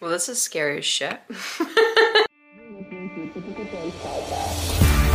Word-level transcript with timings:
Well, 0.00 0.10
this 0.10 0.28
is 0.28 0.40
scary 0.40 0.78
as 0.78 0.84
shit. 0.84 1.20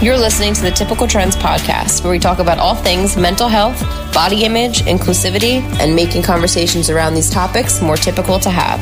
You're 0.01 0.17
listening 0.17 0.53
to 0.53 0.61
the 0.61 0.71
Typical 0.71 1.07
Trends 1.07 1.35
podcast, 1.35 2.03
where 2.03 2.11
we 2.11 2.19
talk 2.19 2.39
about 2.39 2.57
all 2.57 2.73
things 2.75 3.17
mental 3.17 3.49
health, 3.49 3.79
body 4.13 4.45
image, 4.45 4.81
inclusivity, 4.83 5.61
and 5.79 5.93
making 5.93 6.23
conversations 6.23 6.89
around 6.89 7.13
these 7.15 7.29
topics 7.29 7.81
more 7.81 7.97
typical 7.97 8.39
to 8.39 8.49
have. 8.49 8.79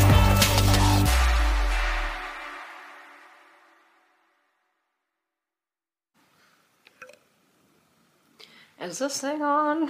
Is 8.79 8.99
this 8.99 9.19
thing 9.19 9.41
on? 9.41 9.89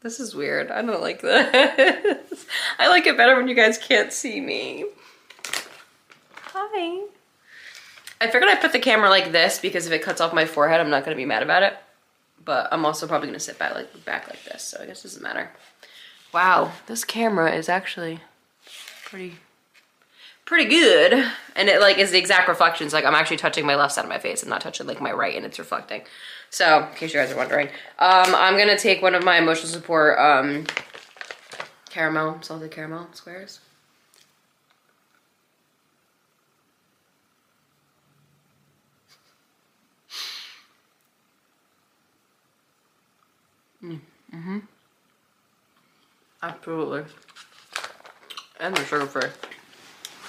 This 0.00 0.18
is 0.18 0.34
weird. 0.34 0.70
I 0.70 0.82
don't 0.82 1.00
like 1.00 1.20
this. 1.20 2.46
I 2.78 2.88
like 2.88 3.06
it 3.06 3.16
better 3.16 3.36
when 3.36 3.48
you 3.48 3.54
guys 3.54 3.78
can't 3.78 4.12
see 4.12 4.40
me. 4.40 4.86
I 8.20 8.26
figured 8.26 8.44
I'd 8.44 8.60
put 8.60 8.72
the 8.72 8.78
camera 8.78 9.10
like 9.10 9.32
this 9.32 9.58
because 9.58 9.86
if 9.86 9.92
it 9.92 10.02
cuts 10.02 10.20
off 10.20 10.32
my 10.32 10.46
forehead, 10.46 10.80
I'm 10.80 10.90
not 10.90 11.04
gonna 11.04 11.16
be 11.16 11.24
mad 11.24 11.42
about 11.42 11.62
it. 11.62 11.76
But 12.44 12.68
I'm 12.72 12.84
also 12.84 13.06
probably 13.06 13.28
gonna 13.28 13.40
sit 13.40 13.58
back 13.58 13.74
like 13.74 14.04
back 14.04 14.28
like 14.28 14.44
this, 14.44 14.62
so 14.62 14.78
I 14.82 14.86
guess 14.86 15.00
it 15.00 15.08
doesn't 15.08 15.22
matter. 15.22 15.50
Wow, 16.32 16.72
this 16.86 17.04
camera 17.04 17.54
is 17.54 17.68
actually 17.68 18.20
pretty 19.04 19.38
pretty 20.44 20.68
good. 20.68 21.30
And 21.56 21.68
it 21.68 21.80
like 21.80 21.98
is 21.98 22.10
the 22.10 22.18
exact 22.18 22.48
reflections. 22.48 22.92
Like 22.92 23.04
I'm 23.04 23.14
actually 23.14 23.38
touching 23.38 23.66
my 23.66 23.76
left 23.76 23.94
side 23.94 24.04
of 24.04 24.08
my 24.08 24.18
face. 24.18 24.42
I'm 24.42 24.48
not 24.48 24.60
touching 24.60 24.86
like 24.86 25.00
my 25.00 25.12
right 25.12 25.36
and 25.36 25.46
it's 25.46 25.58
reflecting. 25.58 26.02
So 26.50 26.88
in 26.88 26.94
case 26.96 27.14
you 27.14 27.20
guys 27.20 27.32
are 27.32 27.36
wondering, 27.36 27.68
um, 27.98 28.34
I'm 28.34 28.56
gonna 28.56 28.78
take 28.78 29.02
one 29.02 29.14
of 29.14 29.24
my 29.24 29.38
emotional 29.38 29.68
support 29.68 30.18
um, 30.18 30.66
caramel, 31.90 32.38
salted 32.42 32.70
caramel 32.70 33.08
squares. 33.12 33.60
Mm-hmm. 43.84 44.58
Absolutely. 46.42 47.04
And 48.60 48.76
they're 48.76 48.84
sugar 48.84 49.06
free. 49.06 49.30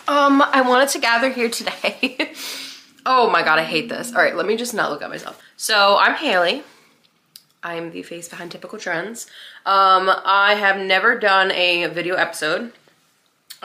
Um, 0.08 0.42
I 0.42 0.62
wanted 0.62 0.89
to 0.89 1.00
gather 1.00 1.30
here 1.30 1.50
today. 1.50 2.34
oh 3.06 3.30
my 3.30 3.42
god, 3.42 3.59
I 3.59 3.64
hate 3.64 3.89
this. 3.89 4.14
All 4.14 4.22
right, 4.22 4.36
let 4.36 4.45
me 4.45 4.56
just 4.56 4.73
not 4.73 4.92
look 4.92 5.02
at 5.02 5.09
myself. 5.09 5.42
So 5.58 5.97
I'm 6.00 6.16
Haley. 6.16 6.64
I'm 7.64 7.92
the 7.92 8.03
face 8.03 8.30
behind 8.30 8.52
Typical 8.52 8.78
Trends. 8.78 9.25
Um, 9.66 10.12
I 10.23 10.53
have 10.53 10.80
never 10.80 11.17
done 11.17 11.52
a 11.52 11.88
video 11.88 12.16
episode. 12.16 12.72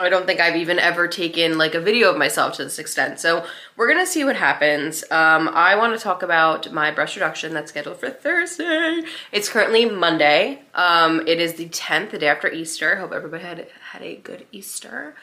I 0.01 0.09
don't 0.09 0.25
think 0.25 0.39
I've 0.39 0.55
even 0.55 0.79
ever 0.79 1.07
taken 1.07 1.57
like 1.57 1.75
a 1.75 1.79
video 1.79 2.09
of 2.09 2.17
myself 2.17 2.55
to 2.55 2.63
this 2.63 2.79
extent. 2.79 3.19
So 3.19 3.45
we're 3.77 3.87
gonna 3.87 4.05
see 4.05 4.23
what 4.23 4.35
happens. 4.35 5.03
Um, 5.11 5.47
I 5.49 5.75
wanna 5.75 5.97
talk 5.97 6.23
about 6.23 6.71
my 6.71 6.91
breast 6.91 7.15
reduction 7.15 7.53
that's 7.53 7.69
scheduled 7.69 7.99
for 7.99 8.09
Thursday. 8.09 9.01
It's 9.31 9.47
currently 9.47 9.85
Monday. 9.85 10.63
Um, 10.73 11.25
it 11.27 11.39
is 11.39 11.53
the 11.53 11.69
10th, 11.69 12.11
the 12.11 12.17
day 12.17 12.27
after 12.27 12.51
Easter. 12.51 12.95
Hope 12.95 13.11
everybody 13.11 13.43
had, 13.43 13.67
had 13.91 14.01
a 14.01 14.15
good 14.15 14.47
Easter. 14.51 15.15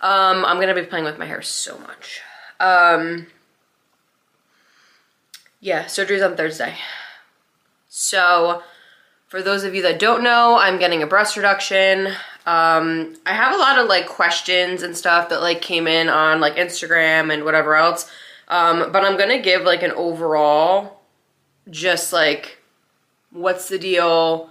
Um, 0.00 0.44
I'm 0.44 0.58
gonna 0.60 0.74
be 0.74 0.82
playing 0.82 1.04
with 1.04 1.18
my 1.18 1.26
hair 1.26 1.40
so 1.42 1.78
much. 1.78 2.20
Um, 2.58 3.28
yeah, 5.60 5.86
surgery's 5.86 6.22
on 6.22 6.36
Thursday. 6.36 6.74
So 7.88 8.62
for 9.28 9.42
those 9.42 9.64
of 9.64 9.74
you 9.74 9.82
that 9.82 9.98
don't 9.98 10.22
know, 10.22 10.58
I'm 10.58 10.78
getting 10.78 11.02
a 11.02 11.06
breast 11.06 11.36
reduction. 11.36 12.12
Um, 12.46 13.16
I 13.26 13.32
have 13.32 13.54
a 13.54 13.58
lot 13.58 13.78
of 13.78 13.88
like 13.88 14.06
questions 14.06 14.84
and 14.84 14.96
stuff 14.96 15.30
that 15.30 15.40
like 15.40 15.60
came 15.60 15.88
in 15.88 16.08
on 16.08 16.40
like 16.40 16.54
Instagram 16.54 17.34
and 17.34 17.44
whatever 17.44 17.74
else. 17.74 18.08
Um, 18.48 18.92
but 18.92 19.04
I'm 19.04 19.18
gonna 19.18 19.42
give 19.42 19.62
like 19.62 19.82
an 19.82 19.90
overall, 19.90 21.00
just 21.68 22.12
like, 22.12 22.58
what's 23.30 23.68
the 23.68 23.78
deal, 23.78 24.50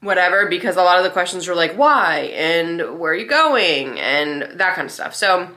whatever, 0.00 0.46
because 0.46 0.76
a 0.76 0.82
lot 0.82 0.98
of 0.98 1.04
the 1.04 1.10
questions 1.10 1.46
were 1.46 1.54
like, 1.54 1.74
why, 1.76 2.32
and 2.34 2.98
where 2.98 3.12
are 3.12 3.16
you 3.16 3.26
going, 3.26 4.00
and 4.00 4.42
that 4.58 4.74
kind 4.74 4.86
of 4.86 4.92
stuff. 4.92 5.14
So, 5.14 5.50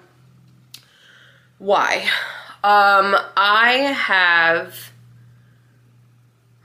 why? 1.58 2.04
Um, 2.64 3.16
I 3.36 3.94
have, 3.96 4.92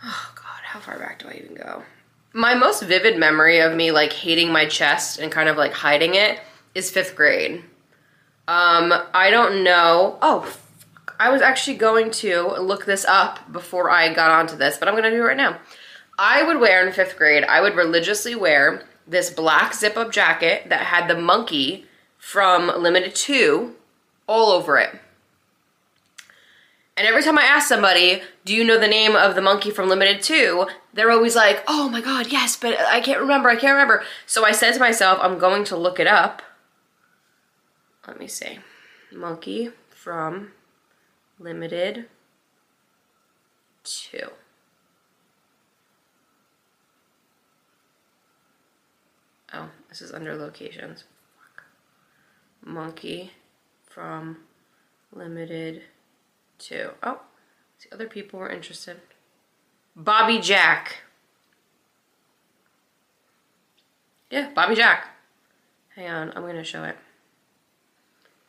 oh 0.05 0.33
God, 0.35 0.61
how 0.63 0.81
far 0.81 0.99
back 0.99 1.21
do 1.21 1.29
I 1.29 1.41
even 1.43 1.55
go? 1.55 1.83
My 2.33 2.55
most 2.55 2.83
vivid 2.83 3.19
memory 3.19 3.59
of 3.61 3.75
me 3.75 3.91
like 3.91 4.13
hating 4.13 4.53
my 4.53 4.67
chest 4.67 5.19
and 5.19 5.33
kind 5.33 5.49
of 5.49 5.57
like 5.57 5.73
hiding 5.73 6.15
it 6.15 6.41
is 6.75 6.91
fifth 6.91 7.17
grade. 7.17 7.65
Um, 8.47 8.93
I 9.15 9.31
don't 9.31 9.65
know. 9.65 10.19
Oh. 10.23 10.57
I 11.21 11.31
was 11.31 11.43
actually 11.43 11.77
going 11.77 12.13
to 12.13 12.47
look 12.61 12.85
this 12.85 13.05
up 13.05 13.51
before 13.51 13.91
I 13.91 14.15
got 14.15 14.31
onto 14.31 14.57
this, 14.57 14.79
but 14.79 14.87
I'm 14.87 14.95
gonna 14.95 15.11
do 15.11 15.17
it 15.17 15.27
right 15.27 15.37
now. 15.37 15.59
I 16.17 16.45
would 16.45 16.61
wear 16.61 16.87
in 16.87 16.93
fifth 16.93 17.17
grade, 17.17 17.45
I 17.45 17.61
would 17.61 17.75
religiously 17.75 18.35
wear 18.35 18.87
this 19.07 19.31
black 19.31 19.75
zip 19.75 19.97
up 19.97 20.13
jacket 20.13 20.69
that 20.69 20.81
had 20.81 21.09
the 21.09 21.21
monkey 21.21 21.87
from 22.19 22.69
Limited 22.69 23.15
2 23.15 23.75
all 24.27 24.51
over 24.51 24.79
it. 24.79 24.91
And 26.99 27.07
every 27.07 27.23
time 27.23 27.39
I 27.39 27.45
ask 27.45 27.69
somebody, 27.69 28.23
do 28.45 28.53
you 28.53 28.65
know 28.65 28.77
the 28.77 28.89
name 28.89 29.15
of 29.15 29.37
the 29.37 29.41
monkey 29.41 29.71
from 29.71 29.89
Limited 29.89 30.21
2? 30.21 30.67
They're 30.93 31.13
always 31.13 31.37
like, 31.37 31.63
oh 31.69 31.89
my 31.89 32.01
god, 32.01 32.27
yes, 32.33 32.57
but 32.57 32.77
I 32.77 33.01
can't 33.01 33.21
remember, 33.21 33.49
I 33.49 33.55
can't 33.55 33.75
remember. 33.75 34.03
So 34.27 34.45
I 34.45 34.51
said 34.51 34.73
to 34.73 34.81
myself, 34.81 35.21
I'm 35.23 35.39
going 35.39 35.63
to 35.67 35.77
look 35.77 36.01
it 36.01 36.09
up. 36.09 36.43
Let 38.09 38.19
me 38.19 38.27
see. 38.27 38.59
Monkey 39.13 39.71
from 39.91 40.51
Limited 41.39 42.07
2. 43.85 44.19
Oh, 49.55 49.71
this 49.89 50.03
is 50.03 50.13
under 50.13 50.35
locations. 50.35 51.05
Monkey 52.61 53.31
from 53.87 54.39
Limited 55.13 55.85
to, 56.59 56.93
oh, 57.03 57.21
see 57.79 57.89
other 57.93 58.07
people 58.07 58.39
were 58.39 58.51
interested. 58.51 59.01
Bobby 59.97 60.41
Jack. 60.41 61.03
Yeah, 64.31 64.51
Bobby 64.55 64.75
Jack. 64.75 65.09
Hang 65.97 66.09
on, 66.09 66.33
I'm 66.37 66.43
gonna 66.43 66.63
show 66.63 66.85
it. 66.85 66.97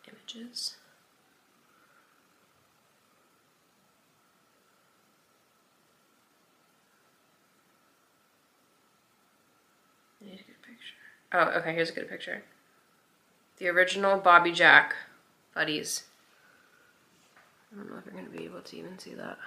Images. 0.08 0.76
Need 10.22 10.34
a 10.34 10.36
good 10.36 10.62
picture. 10.62 10.96
Oh, 11.34 11.60
okay, 11.60 11.74
here's 11.74 11.90
a 11.90 11.94
good 11.94 12.10
picture. 12.10 12.44
The 13.58 13.70
original 13.70 14.20
Bobby 14.20 14.52
Jack 14.52 14.96
buddies. 15.56 16.09
I 17.72 17.78
don't 17.78 17.90
know 17.90 17.98
if 17.98 18.06
you're 18.06 18.14
going 18.14 18.26
to 18.26 18.38
be 18.38 18.46
able 18.46 18.62
to 18.62 18.78
even 18.78 18.98
see 18.98 19.14
that. 19.14 19.38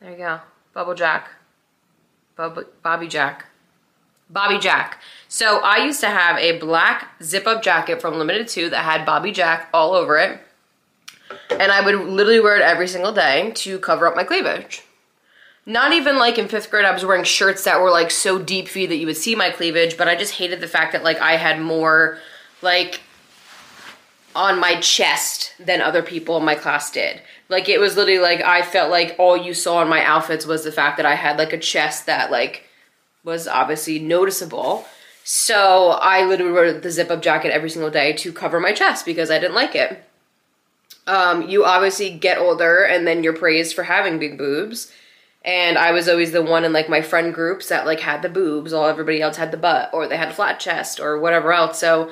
There 0.00 0.12
you 0.12 0.16
go. 0.16 0.40
Bubble 0.72 0.94
Jack. 0.94 1.30
Bub 2.36 2.58
Bobby 2.82 3.08
Jack. 3.08 3.46
Bobby 4.30 4.58
Jack. 4.58 5.00
So 5.26 5.58
I 5.58 5.78
used 5.84 6.00
to 6.00 6.08
have 6.08 6.38
a 6.38 6.58
black 6.58 7.20
zip-up 7.22 7.62
jacket 7.62 8.00
from 8.00 8.18
Limited 8.18 8.46
2 8.46 8.70
that 8.70 8.84
had 8.84 9.04
Bobby 9.04 9.32
Jack 9.32 9.68
all 9.74 9.94
over 9.94 10.18
it. 10.18 10.40
And 11.50 11.72
I 11.72 11.84
would 11.84 11.94
literally 11.94 12.40
wear 12.40 12.56
it 12.56 12.62
every 12.62 12.86
single 12.86 13.12
day 13.12 13.52
to 13.56 13.78
cover 13.78 14.06
up 14.06 14.14
my 14.14 14.24
cleavage. 14.24 14.82
Not 15.66 15.92
even 15.92 16.16
like 16.16 16.38
in 16.38 16.48
fifth 16.48 16.70
grade, 16.70 16.84
I 16.84 16.92
was 16.92 17.04
wearing 17.04 17.24
shirts 17.24 17.64
that 17.64 17.80
were 17.80 17.90
like 17.90 18.10
so 18.10 18.38
deep 18.38 18.68
V 18.68 18.86
that 18.86 18.96
you 18.96 19.06
would 19.06 19.16
see 19.16 19.34
my 19.34 19.50
cleavage, 19.50 19.98
but 19.98 20.08
I 20.08 20.14
just 20.14 20.34
hated 20.34 20.60
the 20.60 20.68
fact 20.68 20.92
that 20.92 21.04
like 21.04 21.18
I 21.18 21.36
had 21.36 21.60
more 21.60 22.18
like 22.62 23.00
on 24.34 24.60
my 24.60 24.80
chest 24.80 25.54
than 25.58 25.80
other 25.80 26.02
people 26.02 26.36
in 26.36 26.44
my 26.44 26.54
class 26.54 26.90
did. 26.90 27.20
Like 27.48 27.68
it 27.68 27.80
was 27.80 27.96
literally 27.96 28.20
like 28.20 28.40
I 28.42 28.62
felt 28.62 28.90
like 28.90 29.16
all 29.18 29.36
you 29.36 29.54
saw 29.54 29.82
in 29.82 29.88
my 29.88 30.04
outfits 30.04 30.46
was 30.46 30.64
the 30.64 30.72
fact 30.72 30.96
that 30.98 31.06
I 31.06 31.14
had 31.14 31.38
like 31.38 31.52
a 31.52 31.58
chest 31.58 32.06
that 32.06 32.30
like 32.30 32.64
was 33.24 33.48
obviously 33.48 33.98
noticeable. 33.98 34.86
So 35.24 35.90
I 36.00 36.24
literally 36.24 36.52
wore 36.52 36.72
the 36.72 36.90
zip 36.90 37.10
up 37.10 37.22
jacket 37.22 37.52
every 37.52 37.70
single 37.70 37.90
day 37.90 38.12
to 38.14 38.32
cover 38.32 38.60
my 38.60 38.72
chest 38.72 39.04
because 39.04 39.30
I 39.30 39.38
didn't 39.38 39.54
like 39.54 39.74
it. 39.74 40.02
Um, 41.06 41.48
you 41.48 41.64
obviously 41.64 42.10
get 42.10 42.38
older 42.38 42.82
and 42.84 43.06
then 43.06 43.22
you're 43.22 43.36
praised 43.36 43.74
for 43.74 43.82
having 43.82 44.18
big 44.18 44.38
boobs. 44.38 44.92
And 45.44 45.78
I 45.78 45.92
was 45.92 46.08
always 46.08 46.32
the 46.32 46.42
one 46.42 46.64
in 46.64 46.72
like 46.72 46.88
my 46.88 47.00
friend 47.00 47.32
groups 47.32 47.68
that 47.68 47.86
like 47.86 48.00
had 48.00 48.22
the 48.22 48.28
boobs, 48.28 48.72
all 48.72 48.86
everybody 48.86 49.22
else 49.22 49.36
had 49.36 49.50
the 49.50 49.56
butt, 49.56 49.90
or 49.94 50.06
they 50.06 50.16
had 50.16 50.28
a 50.28 50.34
flat 50.34 50.60
chest, 50.60 51.00
or 51.00 51.18
whatever 51.18 51.52
else. 51.52 51.78
So 51.78 52.10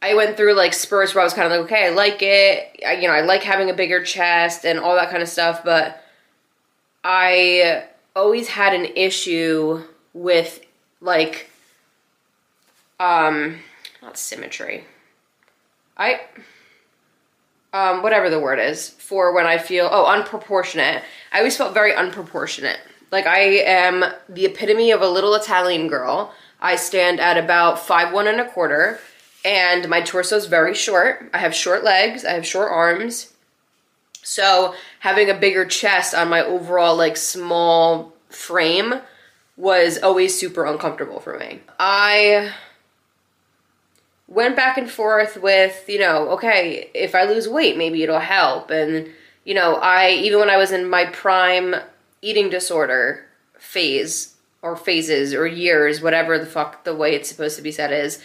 I 0.00 0.14
went 0.14 0.36
through 0.36 0.54
like 0.54 0.74
spurts 0.74 1.14
where 1.14 1.22
I 1.22 1.24
was 1.24 1.34
kind 1.34 1.46
of 1.46 1.52
like, 1.52 1.66
okay, 1.66 1.86
I 1.86 1.90
like 1.90 2.18
it. 2.22 2.80
I, 2.86 2.94
you 2.94 3.08
know, 3.08 3.14
I 3.14 3.22
like 3.22 3.42
having 3.42 3.68
a 3.68 3.74
bigger 3.74 4.02
chest 4.02 4.64
and 4.64 4.78
all 4.78 4.94
that 4.94 5.10
kind 5.10 5.22
of 5.22 5.28
stuff, 5.28 5.64
but 5.64 6.02
I 7.02 7.84
always 8.14 8.48
had 8.48 8.74
an 8.74 8.86
issue 8.96 9.82
with 10.14 10.60
like, 11.00 11.50
um, 13.00 13.58
not 14.02 14.16
symmetry. 14.16 14.84
I 15.96 16.20
um 17.72 18.02
whatever 18.02 18.30
the 18.30 18.40
word 18.40 18.58
is 18.58 18.88
for 18.88 19.34
when 19.34 19.46
I 19.46 19.58
feel 19.58 19.88
oh 19.90 20.06
unproportionate. 20.06 21.02
I 21.32 21.38
always 21.38 21.56
felt 21.56 21.74
very 21.74 21.92
unproportionate. 21.92 22.78
Like 23.10 23.26
I 23.26 23.40
am 23.40 24.04
the 24.28 24.46
epitome 24.46 24.90
of 24.90 25.02
a 25.02 25.08
little 25.08 25.34
Italian 25.34 25.88
girl. 25.88 26.32
I 26.60 26.76
stand 26.76 27.20
at 27.20 27.36
about 27.36 27.78
five 27.78 28.12
one 28.12 28.26
and 28.26 28.40
a 28.40 28.48
quarter, 28.48 29.00
and 29.48 29.88
my 29.88 30.02
torso 30.02 30.36
is 30.36 30.44
very 30.44 30.74
short. 30.74 31.30
I 31.32 31.38
have 31.38 31.54
short 31.54 31.82
legs. 31.82 32.22
I 32.22 32.32
have 32.32 32.46
short 32.46 32.70
arms. 32.70 33.32
So 34.22 34.74
having 35.00 35.30
a 35.30 35.34
bigger 35.34 35.64
chest 35.64 36.14
on 36.14 36.28
my 36.28 36.42
overall 36.42 36.94
like 36.94 37.16
small 37.16 38.12
frame 38.28 39.00
was 39.56 39.98
always 40.02 40.38
super 40.38 40.66
uncomfortable 40.66 41.18
for 41.18 41.38
me. 41.38 41.60
I 41.80 42.52
went 44.26 44.54
back 44.54 44.76
and 44.76 44.90
forth 44.90 45.38
with, 45.38 45.82
you 45.88 45.98
know, 45.98 46.28
okay, 46.32 46.90
if 46.92 47.14
I 47.14 47.24
lose 47.24 47.48
weight, 47.48 47.78
maybe 47.78 48.02
it'll 48.02 48.18
help. 48.18 48.70
And, 48.70 49.08
you 49.44 49.54
know, 49.54 49.76
I, 49.76 50.10
even 50.10 50.40
when 50.40 50.50
I 50.50 50.58
was 50.58 50.72
in 50.72 50.90
my 50.90 51.06
prime 51.06 51.74
eating 52.20 52.50
disorder 52.50 53.24
phase 53.58 54.34
or 54.60 54.76
phases 54.76 55.32
or 55.32 55.46
years, 55.46 56.02
whatever 56.02 56.38
the 56.38 56.44
fuck 56.44 56.84
the 56.84 56.94
way 56.94 57.14
it's 57.14 57.30
supposed 57.30 57.56
to 57.56 57.62
be 57.62 57.72
said 57.72 57.92
is, 57.92 58.22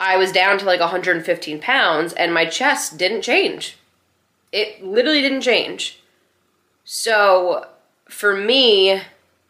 I 0.00 0.16
was 0.16 0.32
down 0.32 0.58
to 0.58 0.64
like 0.64 0.80
115 0.80 1.60
pounds 1.60 2.12
and 2.12 2.32
my 2.32 2.46
chest 2.46 2.98
didn't 2.98 3.22
change. 3.22 3.76
It 4.52 4.84
literally 4.84 5.20
didn't 5.20 5.42
change. 5.42 6.00
So 6.84 7.66
for 8.08 8.34
me, 8.34 9.00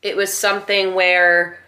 it 0.02 0.16
was 0.16 0.32
something 0.32 0.94
where, 0.94 1.58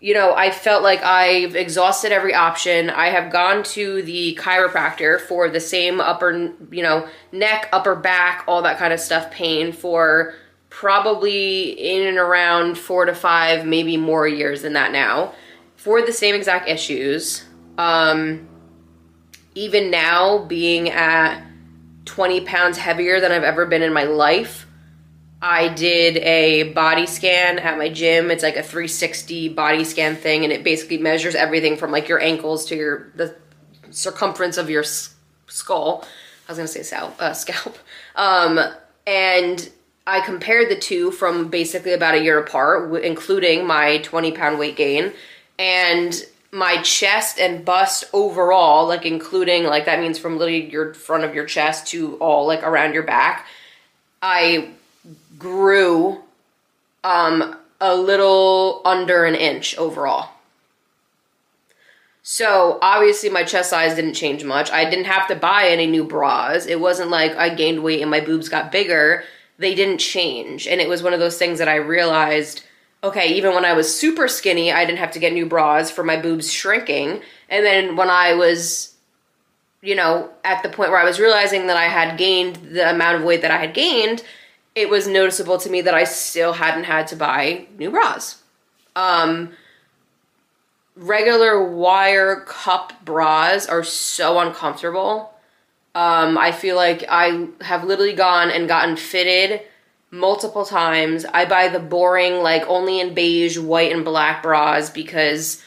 you 0.00 0.14
know, 0.14 0.34
I 0.34 0.50
felt 0.50 0.82
like 0.82 1.02
I've 1.02 1.56
exhausted 1.56 2.12
every 2.12 2.34
option. 2.34 2.90
I 2.90 3.08
have 3.08 3.32
gone 3.32 3.62
to 3.64 4.02
the 4.02 4.38
chiropractor 4.40 5.20
for 5.20 5.48
the 5.48 5.60
same 5.60 6.00
upper, 6.00 6.52
you 6.70 6.82
know, 6.82 7.08
neck, 7.32 7.68
upper 7.72 7.94
back, 7.94 8.44
all 8.46 8.62
that 8.62 8.78
kind 8.78 8.92
of 8.92 9.00
stuff 9.00 9.30
pain 9.30 9.72
for 9.72 10.34
probably 10.68 11.70
in 11.70 12.06
and 12.06 12.18
around 12.18 12.76
four 12.76 13.06
to 13.06 13.14
five, 13.14 13.64
maybe 13.64 13.96
more 13.96 14.28
years 14.28 14.62
than 14.62 14.74
that 14.74 14.92
now, 14.92 15.32
for 15.76 16.02
the 16.02 16.12
same 16.12 16.34
exact 16.34 16.68
issues. 16.68 17.44
Um, 17.78 18.48
even 19.54 19.90
now, 19.90 20.44
being 20.44 20.90
at 20.90 21.42
20 22.04 22.42
pounds 22.42 22.78
heavier 22.78 23.20
than 23.20 23.32
I've 23.32 23.42
ever 23.42 23.66
been 23.66 23.82
in 23.82 23.92
my 23.92 24.04
life, 24.04 24.66
I 25.40 25.68
did 25.68 26.16
a 26.18 26.72
body 26.72 27.06
scan 27.06 27.58
at 27.58 27.76
my 27.76 27.88
gym. 27.88 28.30
It's 28.30 28.42
like 28.42 28.56
a 28.56 28.62
360 28.62 29.50
body 29.50 29.84
scan 29.84 30.16
thing, 30.16 30.44
and 30.44 30.52
it 30.52 30.64
basically 30.64 30.98
measures 30.98 31.34
everything 31.34 31.76
from 31.76 31.90
like 31.90 32.08
your 32.08 32.20
ankles 32.20 32.66
to 32.66 32.76
your 32.76 33.12
the 33.14 33.36
circumference 33.90 34.56
of 34.56 34.70
your 34.70 34.84
skull. 35.46 36.04
I 36.48 36.52
was 36.52 36.58
gonna 36.58 36.68
say 36.68 36.82
scalp, 36.82 37.20
uh, 37.20 37.32
scalp. 37.32 37.78
Um, 38.14 38.58
and 39.06 39.70
I 40.06 40.20
compared 40.20 40.70
the 40.70 40.76
two 40.76 41.10
from 41.10 41.48
basically 41.48 41.92
about 41.92 42.14
a 42.14 42.22
year 42.22 42.38
apart, 42.38 43.04
including 43.04 43.66
my 43.66 43.98
20 43.98 44.32
pound 44.32 44.58
weight 44.58 44.76
gain, 44.76 45.12
and 45.58 46.14
my 46.52 46.80
chest 46.82 47.38
and 47.38 47.64
bust 47.64 48.04
overall, 48.12 48.86
like 48.86 49.04
including 49.04 49.64
like 49.64 49.84
that 49.86 50.00
means 50.00 50.18
from 50.18 50.38
literally 50.38 50.70
your 50.70 50.94
front 50.94 51.24
of 51.24 51.34
your 51.34 51.46
chest 51.46 51.86
to 51.88 52.16
all 52.16 52.46
like 52.46 52.62
around 52.62 52.94
your 52.94 53.02
back. 53.02 53.46
I 54.22 54.70
grew 55.38 56.22
um 57.04 57.56
a 57.80 57.94
little 57.94 58.80
under 58.84 59.24
an 59.24 59.34
inch 59.34 59.76
overall. 59.76 60.30
So 62.22 62.78
obviously 62.82 63.28
my 63.28 63.44
chest 63.44 63.70
size 63.70 63.94
didn't 63.94 64.14
change 64.14 64.42
much. 64.42 64.70
I 64.70 64.88
didn't 64.88 65.04
have 65.04 65.28
to 65.28 65.36
buy 65.36 65.68
any 65.68 65.86
new 65.86 66.04
bras. 66.04 66.66
It 66.66 66.80
wasn't 66.80 67.10
like 67.10 67.36
I 67.36 67.50
gained 67.50 67.84
weight 67.84 68.00
and 68.02 68.10
my 68.10 68.20
boobs 68.20 68.48
got 68.48 68.72
bigger 68.72 69.22
they 69.58 69.74
didn't 69.74 69.98
change. 69.98 70.66
And 70.66 70.80
it 70.80 70.88
was 70.88 71.02
one 71.02 71.12
of 71.12 71.20
those 71.20 71.38
things 71.38 71.58
that 71.58 71.68
I 71.68 71.76
realized 71.76 72.62
okay, 73.02 73.34
even 73.34 73.54
when 73.54 73.64
I 73.64 73.72
was 73.72 73.94
super 73.94 74.28
skinny, 74.28 74.72
I 74.72 74.84
didn't 74.84 74.98
have 74.98 75.12
to 75.12 75.18
get 75.18 75.32
new 75.32 75.46
bras 75.46 75.90
for 75.90 76.02
my 76.02 76.16
boobs 76.16 76.52
shrinking. 76.52 77.20
And 77.48 77.64
then 77.64 77.96
when 77.96 78.10
I 78.10 78.34
was, 78.34 78.94
you 79.82 79.94
know, 79.94 80.30
at 80.44 80.62
the 80.62 80.68
point 80.68 80.90
where 80.90 81.00
I 81.00 81.04
was 81.04 81.20
realizing 81.20 81.66
that 81.68 81.76
I 81.76 81.84
had 81.84 82.18
gained 82.18 82.56
the 82.56 82.90
amount 82.90 83.16
of 83.16 83.22
weight 83.22 83.42
that 83.42 83.50
I 83.50 83.58
had 83.58 83.74
gained, 83.74 84.22
it 84.74 84.90
was 84.90 85.06
noticeable 85.06 85.58
to 85.58 85.70
me 85.70 85.80
that 85.82 85.94
I 85.94 86.04
still 86.04 86.52
hadn't 86.52 86.84
had 86.84 87.06
to 87.08 87.16
buy 87.16 87.66
new 87.78 87.90
bras. 87.90 88.42
Um, 88.94 89.52
regular 90.96 91.62
wire 91.62 92.40
cup 92.40 92.92
bras 93.04 93.66
are 93.66 93.84
so 93.84 94.38
uncomfortable 94.38 95.32
um, 95.96 96.36
I 96.36 96.52
feel 96.52 96.76
like 96.76 97.06
I 97.08 97.48
have 97.62 97.84
literally 97.84 98.12
gone 98.12 98.50
and 98.50 98.68
gotten 98.68 98.96
fitted 98.96 99.62
multiple 100.10 100.64
times. 100.64 101.24
I 101.24 101.44
buy 101.44 101.68
the 101.68 101.80
boring, 101.80 102.42
like 102.42 102.64
only 102.66 103.00
in 103.00 103.14
beige, 103.14 103.58
white, 103.58 103.92
and 103.92 104.04
black 104.04 104.42
bras 104.42 104.90
because 104.90 105.62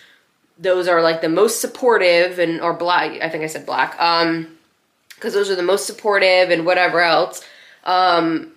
those 0.58 0.88
are 0.88 1.02
like 1.02 1.22
the 1.22 1.30
most 1.30 1.62
supportive 1.62 2.40
and 2.40 2.62
or 2.62 2.74
black. 2.74 3.22
I 3.22 3.30
think 3.30 3.44
I 3.44 3.48
said 3.48 3.66
black. 3.66 4.00
Um, 4.00 4.58
because 5.20 5.34
those 5.34 5.50
are 5.50 5.56
the 5.56 5.64
most 5.64 5.86
supportive 5.86 6.50
and 6.50 6.66
whatever 6.66 7.02
else. 7.02 7.44
Um, 7.84 8.54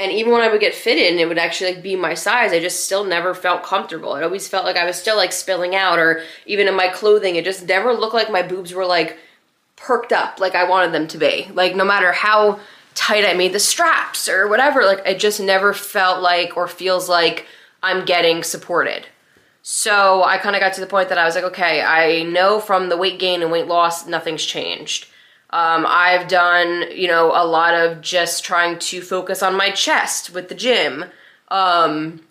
and 0.00 0.10
even 0.10 0.32
when 0.32 0.40
I 0.40 0.48
would 0.48 0.60
get 0.60 0.74
fitted 0.74 1.12
and 1.12 1.20
it 1.20 1.28
would 1.28 1.38
actually 1.38 1.74
like 1.74 1.82
be 1.82 1.94
my 1.94 2.14
size, 2.14 2.52
I 2.52 2.58
just 2.58 2.84
still 2.84 3.04
never 3.04 3.34
felt 3.34 3.62
comfortable. 3.62 4.16
It 4.16 4.24
always 4.24 4.48
felt 4.48 4.64
like 4.64 4.76
I 4.76 4.86
was 4.86 4.96
still 4.96 5.16
like 5.16 5.30
spilling 5.30 5.76
out, 5.76 5.98
or 5.98 6.22
even 6.46 6.66
in 6.66 6.74
my 6.74 6.88
clothing, 6.88 7.36
it 7.36 7.44
just 7.44 7.66
never 7.66 7.92
looked 7.92 8.14
like 8.14 8.30
my 8.30 8.42
boobs 8.42 8.72
were 8.72 8.86
like 8.86 9.18
perked 9.76 10.12
up 10.12 10.40
like 10.40 10.54
I 10.54 10.68
wanted 10.68 10.92
them 10.92 11.06
to 11.08 11.18
be. 11.18 11.48
Like 11.52 11.76
no 11.76 11.84
matter 11.84 12.12
how 12.12 12.58
tight 12.94 13.24
I 13.24 13.34
made 13.34 13.52
the 13.52 13.60
straps 13.60 14.28
or 14.28 14.48
whatever, 14.48 14.84
like 14.84 15.02
it 15.06 15.18
just 15.18 15.40
never 15.40 15.72
felt 15.72 16.20
like 16.20 16.56
or 16.56 16.68
feels 16.68 17.08
like 17.08 17.46
I'm 17.82 18.04
getting 18.04 18.42
supported. 18.42 19.06
So 19.62 20.24
I 20.24 20.38
kind 20.38 20.56
of 20.56 20.60
got 20.60 20.72
to 20.74 20.80
the 20.80 20.86
point 20.86 21.10
that 21.10 21.18
I 21.18 21.24
was 21.24 21.34
like, 21.34 21.44
okay, 21.44 21.82
I 21.82 22.22
know 22.22 22.60
from 22.60 22.88
the 22.88 22.96
weight 22.96 23.18
gain 23.18 23.42
and 23.42 23.52
weight 23.52 23.66
loss, 23.66 24.06
nothing's 24.06 24.44
changed. 24.44 25.06
Um, 25.50 25.84
I've 25.86 26.28
done, 26.28 26.84
you 26.92 27.08
know, 27.08 27.32
a 27.34 27.44
lot 27.44 27.74
of 27.74 28.00
just 28.00 28.44
trying 28.44 28.78
to 28.78 29.02
focus 29.02 29.42
on 29.42 29.56
my 29.56 29.70
chest 29.70 30.30
with 30.30 30.48
the 30.48 30.54
gym. 30.54 31.04
Um, 31.48 32.22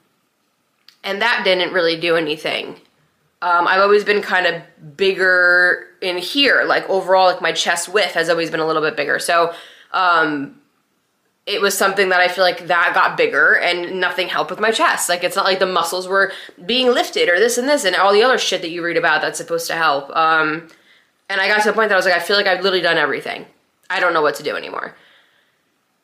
and 1.03 1.21
that 1.21 1.41
didn't 1.44 1.73
really 1.73 2.00
do 2.00 2.15
anything. 2.15 2.79
Um, 3.41 3.67
I've 3.67 3.81
always 3.81 4.03
been 4.03 4.21
kind 4.21 4.45
of 4.45 4.97
bigger 4.97 5.88
in 6.01 6.17
here, 6.17 6.63
like 6.65 6.89
overall, 6.89 7.27
like 7.27 7.41
my 7.41 7.51
chest 7.51 7.89
width 7.89 8.13
has 8.13 8.29
always 8.29 8.50
been 8.50 8.60
a 8.60 8.67
little 8.67 8.81
bit 8.81 8.98
bigger. 8.98 9.19
So, 9.19 9.53
um, 9.91 10.60
it 11.46 11.62
was 11.62 11.75
something 11.75 12.10
that 12.10 12.19
I 12.19 12.27
feel 12.27 12.43
like 12.43 12.67
that 12.67 12.93
got 12.93 13.17
bigger 13.17 13.58
and 13.58 14.00
nothing 14.00 14.27
helped 14.27 14.51
with 14.51 14.60
my 14.60 14.72
chest. 14.72 15.10
Like 15.10 15.24
it's 15.24 15.36
not 15.36 15.46
like 15.46 15.58
the 15.58 15.65
muscles 15.65 16.08
were 16.08 16.31
being 16.63 16.88
lifted 16.88 17.27
or 17.27 17.39
this 17.39 17.58
and 17.58 17.67
this 17.67 17.86
and 17.86 17.96
all 17.96 18.13
the 18.13 18.22
other 18.22 18.38
shit 18.38 18.62
that 18.62 18.69
you 18.69 18.84
read 18.84 18.98
about 18.98 19.22
that's 19.22 19.39
supposed 19.39 19.65
to 19.67 19.74
help. 19.74 20.15
Um, 20.15 20.67
and 21.27 21.41
I 21.41 21.48
got 21.48 21.63
to 21.63 21.69
the 21.69 21.74
point 21.74 21.89
that 21.89 21.96
I 21.96 21.98
was 21.98 22.05
like, 22.05 22.13
I 22.13 22.19
feel 22.19 22.38
like 22.38 22.46
I've 22.46 22.62
literally 22.62 22.81
done 22.81 22.98
everything. 22.98 23.48
I 23.89 24.00
don't 24.00 24.13
know 24.13 24.22
what 24.22 24.36
to 24.36 24.43
do 24.43 24.55
anymore. 24.55 24.96